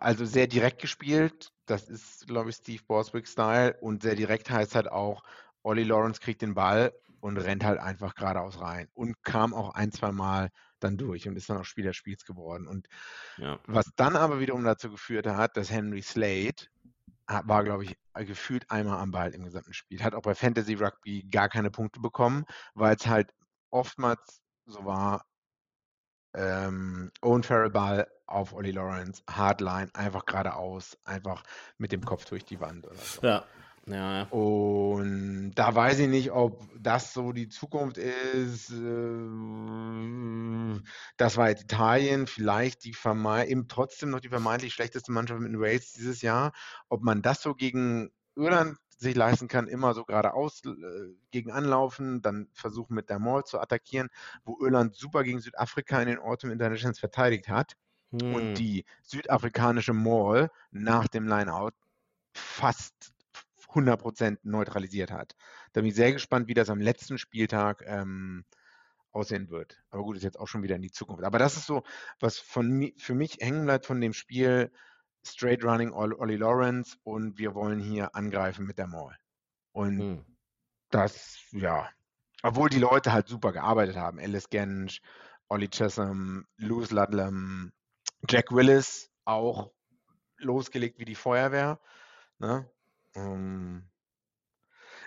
also 0.00 0.24
sehr 0.24 0.48
direkt 0.48 0.80
gespielt. 0.80 1.52
Das 1.66 1.88
ist, 1.88 2.26
glaube 2.26 2.50
ich, 2.50 2.56
Steve 2.56 2.82
Borswick-Style. 2.88 3.76
Und 3.80 4.02
sehr 4.02 4.16
direkt 4.16 4.50
heißt 4.50 4.74
halt 4.74 4.90
auch, 4.90 5.22
Ollie 5.62 5.84
Lawrence 5.84 6.20
kriegt 6.20 6.42
den 6.42 6.54
Ball 6.54 6.92
und 7.20 7.36
rennt 7.36 7.64
halt 7.64 7.78
einfach 7.80 8.14
geradeaus 8.14 8.60
rein. 8.60 8.88
Und 8.94 9.22
kam 9.22 9.54
auch 9.54 9.74
ein, 9.74 9.92
zwei 9.92 10.12
Mal 10.12 10.50
dann 10.80 10.96
durch 10.96 11.26
und 11.28 11.36
ist 11.36 11.50
dann 11.50 11.58
auch 11.58 11.64
Spieler 11.64 11.90
des 11.90 11.96
Spiels 11.96 12.24
geworden. 12.24 12.66
Und 12.66 12.86
ja. 13.36 13.58
was 13.66 13.90
dann 13.96 14.16
aber 14.16 14.40
wiederum 14.40 14.64
dazu 14.64 14.90
geführt 14.90 15.26
hat, 15.26 15.56
dass 15.56 15.70
Henry 15.70 16.02
Slade 16.02 16.54
war, 17.26 17.64
glaube 17.64 17.84
ich, 17.84 17.96
gefühlt 18.26 18.70
einmal 18.70 19.00
am 19.00 19.10
Ball 19.10 19.34
im 19.34 19.44
gesamten 19.44 19.74
Spiel. 19.74 20.02
Hat 20.02 20.14
auch 20.14 20.22
bei 20.22 20.34
Fantasy 20.34 20.74
Rugby 20.74 21.24
gar 21.30 21.48
keine 21.48 21.70
Punkte 21.70 22.00
bekommen, 22.00 22.44
weil 22.74 22.96
es 22.96 23.06
halt 23.06 23.34
oftmals 23.70 24.40
so 24.64 24.84
war, 24.84 25.24
ähm, 26.34 27.10
Owen 27.22 27.42
Farrell 27.42 27.70
Ball 27.70 28.08
auf 28.26 28.52
Ollie 28.52 28.72
Lawrence, 28.72 29.22
Hardline, 29.28 29.90
einfach 29.94 30.26
geradeaus, 30.26 30.96
einfach 31.04 31.42
mit 31.78 31.92
dem 31.92 32.04
Kopf 32.04 32.24
durch 32.26 32.44
die 32.44 32.60
Wand 32.60 32.86
oder 32.86 32.96
so. 32.96 33.22
Ja, 33.22 33.44
ja. 33.90 34.22
Und 34.30 35.52
da 35.54 35.74
weiß 35.74 35.98
ich 36.00 36.08
nicht, 36.08 36.30
ob 36.32 36.62
das 36.78 37.12
so 37.12 37.32
die 37.32 37.48
Zukunft 37.48 37.98
ist. 37.98 38.70
Äh, 38.70 39.28
das 41.16 41.36
war 41.36 41.48
jetzt 41.48 41.64
Italien, 41.64 42.26
vielleicht 42.26 42.84
die 42.84 42.94
eben 43.46 43.68
trotzdem 43.68 44.10
noch 44.10 44.20
die 44.20 44.28
vermeintlich 44.28 44.74
schlechteste 44.74 45.12
Mannschaft 45.12 45.40
mit 45.40 45.52
den 45.52 45.60
Wales 45.60 45.92
dieses 45.92 46.22
Jahr. 46.22 46.52
Ob 46.88 47.02
man 47.02 47.22
das 47.22 47.42
so 47.42 47.54
gegen 47.54 48.10
Irland 48.36 48.76
sich 48.98 49.14
leisten 49.14 49.48
kann, 49.48 49.68
immer 49.68 49.94
so 49.94 50.04
geradeaus 50.04 50.62
äh, 50.64 51.14
gegen 51.30 51.52
anlaufen, 51.52 52.20
dann 52.20 52.48
versuchen 52.52 52.94
mit 52.94 53.10
der 53.10 53.18
Mall 53.18 53.44
zu 53.44 53.60
attackieren, 53.60 54.08
wo 54.44 54.58
Irland 54.60 54.96
super 54.96 55.22
gegen 55.22 55.40
Südafrika 55.40 56.00
in 56.02 56.08
den 56.08 56.18
Autumn 56.18 56.50
Internationals 56.50 56.98
verteidigt 56.98 57.48
hat. 57.48 57.74
Hm. 58.10 58.34
Und 58.34 58.54
die 58.54 58.84
südafrikanische 59.02 59.92
Mall 59.92 60.50
nach 60.70 61.06
dem 61.08 61.28
Lineout 61.28 61.72
fast 62.32 63.12
100% 63.68 64.38
neutralisiert 64.42 65.10
hat. 65.10 65.34
Da 65.72 65.80
bin 65.80 65.88
ich 65.88 65.94
sehr 65.94 66.12
gespannt, 66.12 66.48
wie 66.48 66.54
das 66.54 66.70
am 66.70 66.80
letzten 66.80 67.18
Spieltag 67.18 67.82
ähm, 67.86 68.44
aussehen 69.12 69.50
wird. 69.50 69.82
Aber 69.90 70.02
gut, 70.02 70.16
ist 70.16 70.22
jetzt 70.22 70.38
auch 70.38 70.48
schon 70.48 70.62
wieder 70.62 70.76
in 70.76 70.82
die 70.82 70.90
Zukunft. 70.90 71.24
Aber 71.24 71.38
das 71.38 71.56
ist 71.56 71.66
so, 71.66 71.82
was 72.20 72.38
von, 72.38 72.92
für 72.96 73.14
mich 73.14 73.38
hängen 73.40 73.64
bleibt 73.64 73.86
von 73.86 74.00
dem 74.00 74.12
Spiel 74.12 74.70
Straight 75.26 75.64
Running 75.64 75.92
Ollie 75.92 76.36
Lawrence 76.36 76.96
und 77.02 77.38
wir 77.38 77.54
wollen 77.54 77.80
hier 77.80 78.14
angreifen 78.14 78.66
mit 78.66 78.78
der 78.78 78.86
Mall. 78.86 79.16
Und 79.72 79.98
hm. 79.98 80.36
das, 80.90 81.38
ja, 81.50 81.88
obwohl 82.42 82.68
die 82.70 82.78
Leute 82.78 83.12
halt 83.12 83.28
super 83.28 83.52
gearbeitet 83.52 83.96
haben. 83.96 84.18
Alice 84.18 84.48
Gensch, 84.48 85.00
Ollie 85.48 85.68
Chesham, 85.68 86.46
Lewis 86.56 86.90
Ludlam, 86.90 87.72
Jack 88.28 88.52
Willis 88.52 89.10
auch 89.24 89.72
losgelegt 90.38 90.98
wie 90.98 91.04
die 91.04 91.14
Feuerwehr. 91.14 91.80
Ne? 92.38 92.70
Ähm, 93.14 93.88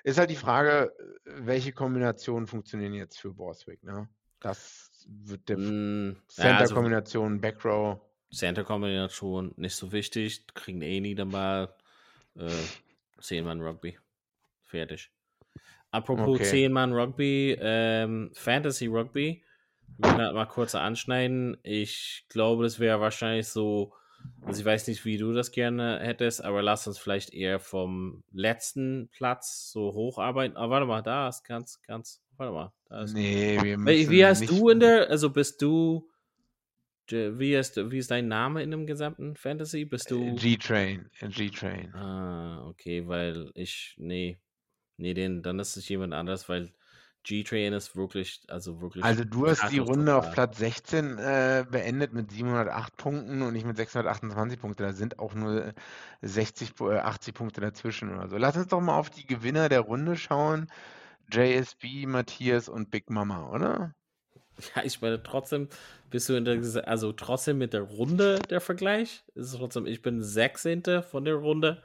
ist 0.04 0.18
halt 0.18 0.30
die 0.30 0.36
Frage, 0.36 0.93
welche 1.26 1.74
Kombinationen 1.74 2.47
funktionieren 2.47 2.93
jetzt 2.93 3.20
für 3.20 3.34
Borswick, 3.34 3.84
ne? 3.84 4.10
Das 4.39 4.89
wird 5.08 5.49
der 5.49 5.58
mm, 5.58 6.16
Center-Kombination, 6.28 7.24
ja, 7.24 7.36
also, 7.36 7.41
Backrow. 7.41 8.02
Center-Kombination 8.34 9.54
nicht 9.58 9.76
so 9.76 9.91
wichtig, 9.91 10.47
kriegen 10.54 10.82
eh 10.82 10.99
nie 10.99 11.16
dann 11.16 11.30
mal 11.30 11.76
äh, 12.36 12.49
10-Mann 13.20 13.62
Rugby. 13.62 13.97
Fertig. 14.64 15.12
Apropos 15.91 16.39
okay. 16.39 16.68
10-Mann 16.68 16.93
Rugby, 16.93 17.58
ähm, 17.60 18.32
Fantasy 18.34 18.88
Rugby, 18.88 19.43
wir 19.97 20.10
können 20.10 20.26
halt 20.26 20.34
mal 20.34 20.45
kurz 20.45 20.74
anschneiden. 20.74 21.58
Ich 21.64 22.26
glaube, 22.30 22.64
das 22.64 22.80
wäre 22.80 22.99
wahrscheinlich 22.99 23.47
so 23.47 23.93
also 24.43 24.59
ich 24.61 24.65
weiß 24.65 24.88
nicht, 24.88 25.05
wie 25.05 25.17
du 25.17 25.34
das 25.34 25.51
gerne 25.51 25.99
hättest, 25.99 26.43
aber 26.43 26.61
lass 26.61 26.88
uns 26.88 26.97
vielleicht 26.97 27.34
eher 27.34 27.59
vom 27.59 28.24
letzten 28.32 29.09
Platz 29.09 29.72
so 29.72 29.93
hocharbeiten. 29.93 30.57
Aber 30.57 30.65
ah, 30.65 30.69
warte 30.69 30.86
mal, 30.88 31.01
da 31.01 31.30
ist 31.30 31.43
ganz, 31.43 31.82
ganz, 31.84 32.22
warte 32.38 32.53
mal. 32.53 32.74
Da 32.89 33.03
ist 33.03 33.13
nee, 33.13 33.59
wir 33.61 33.78
müssen 33.78 34.09
Wie 34.09 34.26
heißt 34.26 34.49
du 34.49 34.69
in 34.69 34.80
der, 34.80 35.09
also 35.09 35.30
bist 35.30 35.61
du, 35.61 36.09
wie 37.09 37.53
ist, 37.55 37.78
wie 37.91 37.97
ist 37.97 38.09
dein 38.09 38.28
Name 38.28 38.63
in 38.63 38.72
dem 38.72 38.86
gesamten 38.88 39.36
Fantasy? 39.36 39.86
Bist 39.86 40.09
du? 40.09 40.24
Äh, 40.24 40.36
G-Train, 40.36 41.09
äh, 41.19 41.28
G-Train. 41.28 41.93
Ah, 41.93 42.67
okay, 42.67 43.07
weil 43.07 43.51
ich, 43.53 43.95
nee, 43.97 44.39
nee, 44.97 45.13
den, 45.13 45.43
dann 45.43 45.59
ist 45.59 45.78
es 45.78 45.88
jemand 45.88 46.13
anders, 46.13 46.49
weil 46.49 46.74
G-Train 47.24 47.74
ist 47.74 47.95
wirklich, 47.95 48.41
also 48.47 48.82
wirklich. 48.82 49.03
Also 49.03 49.24
du 49.24 49.47
hast 49.47 49.69
die 49.72 49.80
Runde 49.80 50.15
auf. 50.15 50.32
Platz 50.32 50.57
16 50.57 51.17
äh, 51.19 51.65
beendet 51.69 52.13
mit 52.13 52.32
708 52.32 52.97
Punkten 52.97 53.41
und 53.41 53.55
ich 53.55 53.63
mit 53.63 53.78
628 53.78 54.59
Punkten. 54.59 54.84
Da 54.84 54.93
sind 54.93 55.19
auch 55.19 55.34
nur 55.34 55.74
60, 56.22 56.72
Pu- 56.72 56.93
äh, 56.93 56.99
80 56.99 57.34
Punkte 57.34 57.61
dazwischen 57.61 58.13
oder 58.13 58.28
so. 58.28 58.38
Lass 58.38 58.57
uns 58.57 58.67
doch 58.67 58.82
mal 58.82 58.97
auf 58.97 59.09
die 59.09 59.26
Gewinner 59.28 59.69
der 59.69 59.82
Runde 59.82 60.15
schauen. 60.15 60.67
JSB, 61.32 62.07
Matthias 62.07 62.67
und 62.67 62.91
Big 62.91 63.09
Mama, 63.09 63.49
oder? 63.51 63.93
Ja, 64.76 64.84
ich 64.84 65.01
meine, 65.01 65.24
trotzdem 65.24 65.69
bist 66.09 66.28
du 66.28 66.34
in 66.34 66.45
der, 66.45 66.59
also 66.88 67.13
trotzdem 67.13 67.57
mit 67.57 67.74
der 67.74 67.82
Runde 67.82 68.39
der 68.49 68.61
Vergleich. 68.61 69.24
Ist 69.34 69.53
es 69.53 69.57
trotzdem, 69.57 69.86
ich 69.86 70.01
bin 70.01 70.22
16. 70.22 71.03
von 71.03 71.24
der 71.26 71.36
Runde 71.36 71.82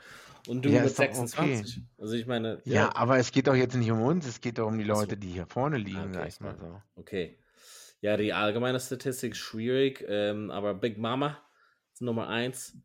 und 0.49 0.65
du 0.65 0.69
Ja, 0.71 0.81
mit 0.81 0.87
ist 0.87 0.99
doch 0.99 1.05
26. 1.05 1.83
Also 1.99 2.15
ich 2.15 2.27
meine, 2.27 2.61
Ja, 2.65 2.95
aber 2.95 3.19
es 3.19 3.33
geht 3.33 3.47
doch 3.47 3.55
jetzt 3.55 3.75
nicht 3.75 3.91
um 3.91 4.03
uns, 4.03 4.27
es 4.27 4.41
geht 4.41 4.59
doch 4.59 4.67
um 4.67 4.79
die. 4.79 4.85
Leute, 4.85 5.17
die 5.17 5.29
hier 5.29 5.47
vorne 5.47 5.79
liegen, 5.79 5.99
Okay, 5.99 6.13
sag 6.13 6.29
ich 6.29 6.41
mal 6.41 6.57
so. 6.59 6.81
Okay. 6.97 7.39
Ja, 8.01 8.17
die 8.17 8.33
allgemeine 8.33 8.79
Statistik 8.79 9.33
ist 9.33 9.39
schwierig, 9.39 10.05
ähm, 10.09 10.51
aber 10.51 10.75
Big 10.75 10.99
Mama 10.99 11.39
ist 11.93 12.03
Nummer 12.03 12.29
1. 12.29 12.77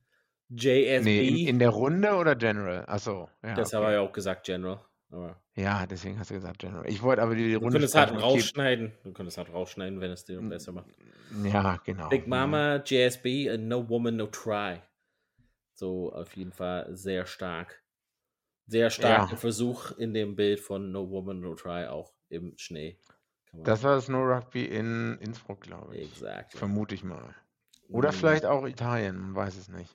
JSB, 0.50 1.04
Nee, 1.04 1.28
in, 1.28 1.48
in 1.48 1.60
der 1.60 1.70
Runde 1.70 2.14
oder 2.16 2.36
General? 2.36 2.84
Achso, 2.88 3.30
ja. 3.44 3.56
das 3.56 3.70
okay. 3.70 3.78
habe 3.78 3.86
ich 3.88 3.94
ja 3.94 4.02
auch 4.02 4.12
gesagt, 4.12 4.46
General. 4.46 4.80
Aber 5.10 5.42
Ja, 5.56 5.86
deswegen 5.86 6.18
hast 6.20 6.30
du 6.30 6.36
gesagt 6.36 6.60
General. 6.60 6.90
Ich 6.90 7.02
wollte 7.04 7.22
aber 7.22 7.36
die, 7.36 7.44
die 7.44 7.54
du 7.54 7.60
Runde 7.60 7.74
könntest 7.74 7.96
halt 7.96 8.10
sprechen. 8.10 8.24
Okay, 8.24 8.34
rausschneiden. 8.34 8.92
Du 9.04 9.12
könntest 9.14 9.38
halt 9.38 9.54
rausschneiden, 9.54 10.00
wenn 10.02 10.12
es 10.12 10.26
dir 10.26 10.40
besser 10.42 10.72
macht. 10.72 10.88
Ja, 11.44 11.80
genau. 11.86 12.10
Big. 12.10 12.28
Mama, 12.28 12.82
JSB, 12.86 13.58
No 13.58 13.88
Woman, 13.88 14.18
No 14.18 14.28
Try. 14.28 14.82
So 15.82 16.14
auf 16.14 16.38
jeden 16.38 16.52
Fall 16.54 16.96
sehr 16.96 17.26
stark. 17.26 17.82
Sehr 18.68 18.92
starker 18.92 19.36
Ja. 19.36 19.38
Versuch 19.38 19.92
in 19.98 20.14
dem 20.14 20.36
Bild 20.36 20.60
von 20.60 20.92
No 20.92 21.10
Woman, 21.10 21.42
No 21.42 21.56
Try, 21.56 21.88
auch 21.88 22.14
im 22.30 22.54
Schnee. 22.58 23.00
Das 23.64 23.82
war 23.82 23.96
das 23.96 24.08
No 24.08 24.22
Rugby 24.24 24.66
in 24.66 25.18
Innsbruck, 25.20 25.62
glaube 25.62 25.96
ich. 25.96 26.04
Exakt. 26.04 26.54
Vermute 26.56 26.94
ich 26.94 27.04
mal. 27.04 27.34
Oder 27.92 28.12
Mm. 28.12 28.14
vielleicht 28.14 28.46
auch 28.46 28.68
Italien, 28.68 29.18
man 29.18 29.36
weiß 29.36 29.58
es 29.58 29.68
nicht. 29.68 29.92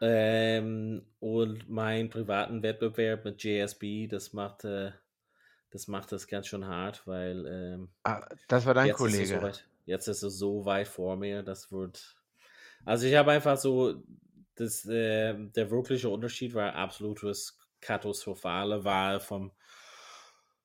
Ähm, 0.00 1.06
und 1.20 1.68
mein 1.68 2.10
privaten 2.10 2.62
Wettbewerb 2.62 3.24
mit 3.24 3.42
JSB, 3.42 4.06
das 4.08 4.32
macht, 4.32 4.64
äh, 4.64 4.92
das 5.70 5.88
macht 5.88 6.12
das 6.12 6.28
ganz 6.28 6.48
schön 6.48 6.66
hart, 6.66 7.06
weil 7.06 7.46
ähm, 7.46 7.90
Ah, 8.04 8.26
das 8.48 8.64
war 8.66 8.72
dein 8.74 8.88
jetzt, 8.88 9.04
Ist 9.06 9.20
es 9.20 9.30
so 9.30 9.34
Kollege. 9.34 9.42
weit, 9.42 9.68
jetzt 9.86 10.08
ist 10.08 10.22
es 10.22 10.38
so 10.38 10.64
weit 10.66 10.88
vor 10.88 11.16
mir, 11.16 11.42
das 11.42 11.72
wird. 11.72 12.16
Also 12.84 13.06
ich 13.06 13.14
habe 13.16 13.32
einfach 13.32 13.58
so, 13.58 14.02
das, 14.56 14.84
äh, 14.86 15.34
der 15.34 15.70
wirkliche 15.70 16.08
Unterschied 16.08 16.54
war 16.54 16.74
absolutes 16.74 17.58
katastrophale 17.80 18.84
Wahl 18.84 19.20
vom, 19.20 19.52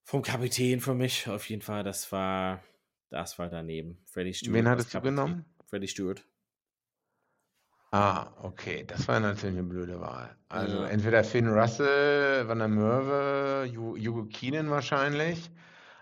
vom 0.03 0.21
Kapitän 0.21 0.79
für 0.81 0.93
mich. 0.95 1.27
Auf 1.29 1.49
jeden 1.49 1.61
Fall, 1.61 1.83
das 1.83 2.11
war, 2.11 2.63
das 3.09 3.37
war 3.39 3.49
daneben. 3.49 4.03
Freddy 4.05 4.33
Stewart. 4.33 4.55
Wen 4.55 4.67
hattest 4.67 4.93
du 4.93 5.01
genommen? 5.01 5.45
Freddy 5.67 5.87
Stewart. 5.87 6.23
Ah, 7.93 8.31
okay, 8.41 8.85
das 8.85 9.07
war 9.09 9.19
natürlich 9.19 9.57
eine 9.57 9.67
blöde 9.67 9.99
Wahl. 9.99 10.37
Also 10.47 10.77
Ja. 10.77 10.87
entweder 10.87 11.23
Finn 11.25 11.47
Russell, 11.49 12.47
Van 12.47 12.59
der 12.59 12.69
Merwe, 12.69 13.69
Hugo 13.75 14.25
Keenan 14.27 14.69
wahrscheinlich. 14.69 15.51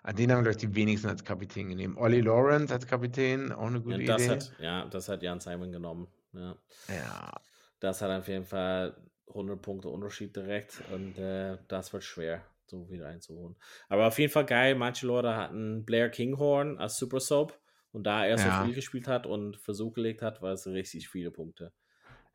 Ah, 0.03 0.13
Den 0.13 0.31
haben, 0.31 0.43
glaube 0.43 0.51
ich, 0.51 0.57
die 0.57 0.73
wenigsten 0.75 1.07
als 1.09 1.23
Kapitän 1.23 1.69
genommen. 1.69 1.97
Ollie 1.97 2.21
Lawrence 2.21 2.71
als 2.73 2.85
Kapitän, 2.85 3.51
auch 3.51 3.67
eine 3.67 3.81
gute 3.81 4.01
Ja, 4.01 4.17
das 4.17 4.21
Idee. 4.21 4.29
hat, 4.29 4.55
ja, 4.59 4.85
das 4.85 5.09
hat 5.09 5.23
Jan 5.23 5.39
Simon 5.39 5.71
genommen. 5.71 6.07
Ja. 6.33 6.55
Ja, 6.87 7.31
Das 7.79 8.01
hat 8.01 8.11
auf 8.11 8.27
jeden 8.27 8.45
Fall 8.45 8.95
100 9.27 9.61
Punkte 9.61 9.89
Unterschied 9.89 10.35
direkt 10.35 10.81
und 10.93 11.17
äh, 11.17 11.57
das 11.67 11.93
wird 11.93 12.03
schwer, 12.03 12.43
so 12.65 12.89
wieder 12.89 13.07
einzuholen. 13.07 13.55
Aber 13.87 14.07
auf 14.07 14.17
jeden 14.19 14.31
Fall 14.31 14.45
geil. 14.45 14.75
Manche 14.75 15.05
Leute 15.07 15.35
hatten 15.35 15.85
Blair 15.85 16.09
Kinghorn 16.09 16.77
als 16.77 16.97
Super 16.97 17.19
Soap 17.19 17.57
und 17.91 18.03
da 18.03 18.25
er 18.25 18.37
so 18.37 18.49
Ja. 18.49 18.65
viel 18.65 18.73
gespielt 18.73 19.07
hat 19.07 19.25
und 19.25 19.57
Versuch 19.57 19.93
gelegt 19.93 20.21
hat, 20.21 20.41
war 20.41 20.53
es 20.53 20.67
richtig 20.67 21.09
viele 21.09 21.31
Punkte. 21.31 21.71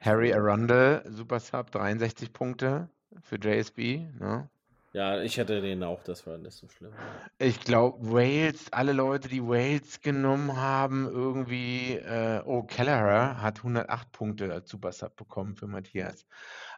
Harry 0.01 0.33
Arundel, 0.35 1.03
Super 1.09 1.41
Sub, 1.41 1.71
63 1.71 2.33
Punkte 2.33 2.91
für 3.23 3.37
JSB. 3.37 4.09
Ne? 4.19 4.49
Ja, 4.95 5.21
ich 5.21 5.39
hätte 5.39 5.61
den 5.61 5.83
auch, 5.83 6.05
das 6.05 6.25
war 6.25 6.39
nicht 6.39 6.57
so 6.57 6.69
schlimm. 6.69 6.93
Ich 7.39 7.59
glaube, 7.59 8.13
Wales, 8.13 8.73
alle 8.73 8.93
Leute, 8.93 9.29
die 9.29 9.43
Wales 9.43 10.01
genommen 10.01 10.57
haben, 10.57 11.09
irgendwie, 11.09 11.95
äh, 11.95 12.41
oh, 12.45 12.63
Kelleher 12.63 13.43
hat 13.43 13.59
108 13.59 14.13
Punkte 14.13 14.53
als 14.53 14.71
Super 14.71 14.93
Sub 14.93 15.17
bekommen 15.17 15.57
für 15.57 15.67
Matthias. 15.67 16.27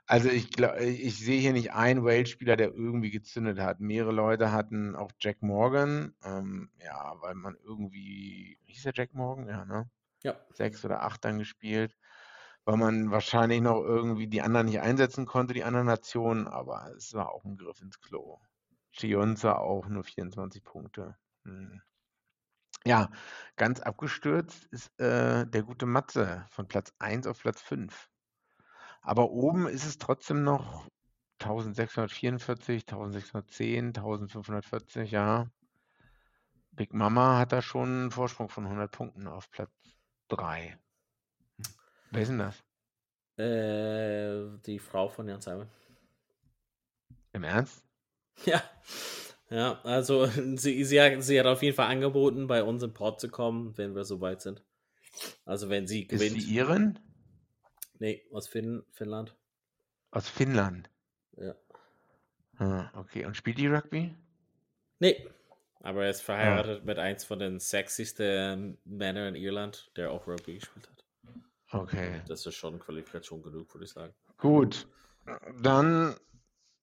Also 0.07 0.31
ich 0.31 0.51
glaube, 0.51 0.83
ich 0.83 1.19
sehe 1.19 1.39
hier 1.39 1.53
nicht 1.53 1.75
einen 1.75 2.05
Wales-Spieler, 2.05 2.57
der 2.57 2.69
irgendwie 2.69 3.11
gezündet 3.11 3.59
hat. 3.59 3.81
Mehrere 3.81 4.13
Leute 4.13 4.51
hatten 4.51 4.97
auch 4.97 5.13
Jack 5.21 5.43
Morgan, 5.43 6.15
ähm, 6.25 6.71
ja, 6.83 7.17
weil 7.21 7.35
man 7.35 7.55
irgendwie, 7.65 8.59
hieß 8.65 8.85
der 8.85 8.95
Jack 8.95 9.13
Morgan? 9.13 9.47
Ja, 9.47 9.67
ne? 9.67 9.91
Ja. 10.23 10.37
Sechs 10.55 10.83
oder 10.87 11.03
acht 11.03 11.23
dann 11.23 11.39
gespielt, 11.39 11.95
weil 12.67 12.77
man 12.77 13.13
wahrscheinlich 13.13 13.61
noch 13.61 13.81
irgendwie 13.81 14.27
die 14.27 14.43
anderen 14.43 14.67
nicht 14.67 14.81
einsetzen 14.81 15.25
konnte, 15.25 15.55
die 15.55 15.63
anderen 15.63 15.87
Nationen, 15.87 16.49
aber 16.49 16.93
es 16.97 17.15
war 17.15 17.33
auch 17.33 17.45
ein 17.45 17.57
Griff 17.57 17.81
ins 17.81 18.01
Klo. 18.01 18.41
Chionza 18.91 19.57
auch 19.57 19.87
nur 19.87 20.03
24 20.03 20.65
Punkte. 20.65 21.17
Hm. 21.45 21.81
Ja, 22.85 23.11
ganz 23.55 23.81
abgestürzt 23.81 24.67
ist 24.73 24.89
äh, 24.99 25.47
der 25.47 25.63
gute 25.63 25.87
Matze 25.87 26.45
von 26.51 26.67
Platz 26.67 26.93
1 26.99 27.29
auf 27.29 27.41
Platz 27.41 27.63
5. 27.63 28.09
Aber 29.01 29.31
oben 29.31 29.69
ist 29.69 29.87
es 29.87 29.99
trotzdem 29.99 30.43
noch 30.43 30.89
1644, 31.41 32.83
1610, 32.83 33.89
1540, 33.89 35.13
ja. 35.13 35.49
Big 36.73 36.93
Mama 36.93 37.39
hat 37.39 37.53
da 37.53 37.63
schon 37.63 37.89
einen 37.89 38.11
Vorsprung 38.11 38.49
von 38.49 38.65
100 38.65 38.91
Punkten 38.91 39.29
auf 39.29 39.51
Platz 39.51 39.71
3. 40.29 40.77
Wer 42.11 42.23
ist 42.23 42.29
denn 42.29 42.39
das? 42.39 42.63
Äh, 43.39 44.59
die 44.65 44.79
Frau 44.79 45.09
von 45.09 45.29
Jan 45.29 45.41
Simon. 45.41 45.69
Im 47.33 47.45
Ernst? 47.45 47.85
Ja. 48.45 48.63
Ja, 49.51 49.81
also 49.85 50.27
sie, 50.57 50.85
sie, 50.85 51.01
hat, 51.01 51.23
sie 51.23 51.39
hat 51.39 51.47
auf 51.47 51.63
jeden 51.63 51.77
Fall 51.77 51.89
angeboten, 51.89 52.47
bei 52.47 52.63
uns 52.63 52.83
im 52.83 52.95
Pod 52.95 53.21
zu 53.21 53.29
kommen, 53.29 53.77
wenn 53.79 53.95
wir 53.95 54.05
soweit 54.05 54.41
sind. 54.43 54.63
Also 55.45 55.69
wenn 55.69 55.87
sie 55.87 56.03
Ist 56.03 56.09
gewinnt. 56.11 56.43
sie 56.43 56.57
Irin? 56.57 56.99
Nee, 57.99 58.27
aus 58.33 58.49
Finn, 58.49 58.85
Finnland. 58.93 59.35
Aus 60.11 60.29
Finnland. 60.29 60.91
Ja. 61.37 61.55
Ah, 62.59 62.91
okay. 62.99 63.25
Und 63.25 63.37
spielt 63.37 63.59
die 63.59 63.67
Rugby? 63.67 64.15
Nee. 64.99 65.29
Aber 65.81 66.05
er 66.05 66.11
ist 66.11 66.23
verheiratet 66.23 66.85
mit 66.85 66.99
eins 66.99 67.25
von 67.25 67.39
den 67.39 67.61
sexiesten 67.61 68.79
Männern 68.85 69.35
in 69.35 69.43
Irland, 69.43 69.91
der 69.97 70.11
auch 70.11 70.27
Rugby 70.27 70.55
gespielt 70.55 70.89
hat. 70.89 70.96
Okay. 71.71 72.23
Das 72.29 72.47
ist 72.47 72.55
schon 72.55 72.79
Qualifikation 72.79 73.43
genug, 73.43 73.73
würde 73.75 73.85
ich 73.85 73.93
sagen. 73.93 74.15
Gut. 74.39 74.89
Dann. 75.61 76.15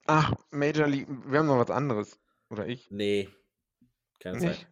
Ach, 0.05 0.33
Major 0.51 0.87
League. 0.87 1.07
Wir 1.27 1.39
haben 1.39 1.47
noch 1.47 1.59
was 1.59 1.71
anderes. 1.71 2.19
Oder 2.49 2.67
ich? 2.67 2.91
Nee. 2.91 3.29
Keine 4.19 4.37
Nicht? 4.39 4.59
Zeit. 4.61 4.67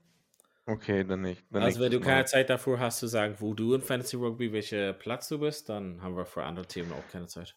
Okay, 0.66 1.04
dann 1.04 1.22
nicht. 1.22 1.44
Dann 1.50 1.64
Also 1.64 1.80
wenn 1.80 1.92
du 1.92 2.00
keine 2.00 2.22
Mal. 2.22 2.28
Zeit 2.28 2.50
dafür 2.50 2.80
hast 2.80 3.00
zu 3.00 3.08
sagen, 3.08 3.36
wo 3.40 3.54
du 3.54 3.74
in 3.74 3.82
Fantasy 3.82 4.16
Rugby, 4.16 4.54
welcher 4.54 4.94
Platz 4.94 5.28
du 5.30 5.40
bist, 5.40 5.70
dann 5.70 6.02
haben 6.02 6.16
wir 6.16 6.26
für 6.26 6.44
andere 6.44 6.68
Themen 6.68 6.92
auch 6.94 7.08
keine 7.10 7.28
Zeit. 7.28 7.56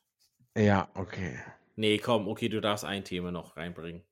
Ja, 0.56 0.88
okay. 0.94 1.38
Nee, 1.76 1.98
komm, 1.98 2.28
okay, 2.28 2.48
du 2.48 2.60
darfst 2.60 2.84
ein 2.84 3.04
Thema 3.04 3.32
noch 3.32 3.56
reinbringen. 3.56 4.04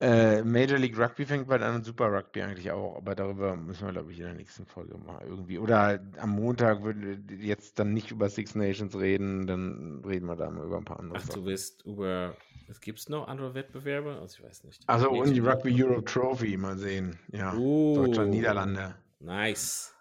Äh, 0.00 0.42
Major 0.44 0.78
League 0.78 0.96
Rugby 0.96 1.26
fängt 1.26 1.48
bald 1.48 1.60
an 1.62 1.74
und 1.76 1.84
Super 1.84 2.06
Rugby 2.12 2.40
eigentlich 2.42 2.70
auch, 2.70 2.96
aber 2.96 3.16
darüber 3.16 3.56
müssen 3.56 3.84
wir, 3.86 3.92
glaube 3.92 4.12
ich, 4.12 4.18
in 4.20 4.26
der 4.26 4.34
nächsten 4.34 4.64
Folge 4.64 4.96
mal 4.96 5.20
irgendwie. 5.26 5.58
Oder 5.58 5.98
am 6.18 6.30
Montag 6.30 6.84
würden 6.84 7.24
wir 7.28 7.36
jetzt 7.38 7.80
dann 7.80 7.94
nicht 7.94 8.12
über 8.12 8.28
Six 8.28 8.54
Nations 8.54 8.94
reden, 8.96 9.48
dann 9.48 10.04
reden 10.06 10.26
wir 10.26 10.36
da 10.36 10.48
mal 10.50 10.64
über 10.66 10.76
ein 10.78 10.84
paar 10.84 11.00
andere 11.00 11.18
Ach, 11.18 11.24
du 11.26 11.32
Sachen. 11.32 11.44
willst 11.46 11.84
über. 11.84 12.36
Es 12.68 12.80
gibt 12.80 13.08
noch 13.08 13.26
andere 13.26 13.54
Wettbewerbe? 13.54 14.18
Also 14.20 14.38
ich 14.38 14.44
weiß 14.44 14.62
nicht. 14.64 14.82
Also 14.86 15.10
und 15.10 15.32
die 15.32 15.40
Rugby 15.40 15.82
Europe 15.82 16.04
Trophy, 16.04 16.56
mal 16.56 16.76
sehen. 16.78 17.18
Ja, 17.32 17.54
Uh, 17.54 17.96
Deutschland, 17.96 18.30
Niederlande. 18.30 18.94
Nice. 19.18 19.94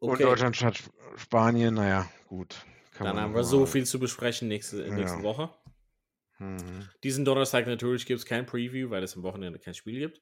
Und 0.00 0.10
Okay, 0.10 0.24
Deutschland 0.24 0.56
statt 0.56 0.74
Sp- 0.76 0.92
Spanien, 1.16 1.74
naja, 1.74 2.06
gut. 2.26 2.56
Kann 2.92 3.06
dann 3.06 3.18
haben 3.20 3.34
wir 3.34 3.44
so 3.44 3.64
viel 3.66 3.86
zu 3.86 3.98
besprechen 3.98 4.48
nächste, 4.48 4.82
in 4.82 4.96
nächsten 4.96 5.18
Ja. 5.20 5.24
Woche. 5.24 5.50
Mhm. 6.38 6.88
Diesen 7.02 7.24
Donnerstag 7.24 7.66
natürlich 7.66 8.06
gibt 8.06 8.20
es 8.20 8.26
kein 8.26 8.46
Preview, 8.46 8.90
weil 8.90 9.02
es 9.02 9.16
am 9.16 9.22
Wochenende 9.22 9.58
kein 9.58 9.74
Spiel 9.74 9.98
gibt. 9.98 10.20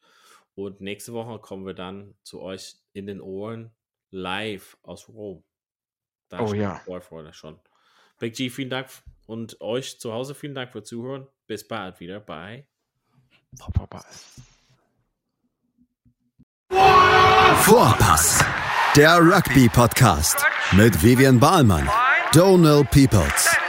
Und 0.55 0.81
nächste 0.81 1.13
Woche 1.13 1.39
kommen 1.39 1.67
wir 1.67 1.75
dann 1.75 2.15
zu 2.23 2.41
euch 2.41 2.77
in 2.93 3.07
den 3.07 3.21
Ohren 3.21 3.71
live 4.11 4.79
aus 4.83 5.09
Rom. 5.09 5.45
Da 6.29 6.41
Oh 6.41 6.55
ja. 6.55 6.77
Vorfreude 6.77 7.33
schon. 7.33 7.61
Big 8.19 8.35
G, 8.35 8.49
vielen 8.49 8.71
Dank 8.71 8.89
und 9.27 9.61
euch 9.61 10.01
zu 10.01 10.13
Hause 10.13 10.35
vielen 10.35 10.55
Dank 10.55 10.73
für 10.73 10.83
Zuhören. 10.83 11.27
Bis 11.47 11.67
bald 11.69 12.01
wieder 12.01 12.21
bei 12.21 12.67
Vorpass. 13.59 14.41
Vorpass, 17.57 18.45
der 18.97 19.19
Rugby-Podcast 19.19 20.45
mit 20.73 21.03
Vivian 21.03 21.39
Bahlmann, 21.39 21.89
Donal 22.33 22.85
Peoples 22.85 23.57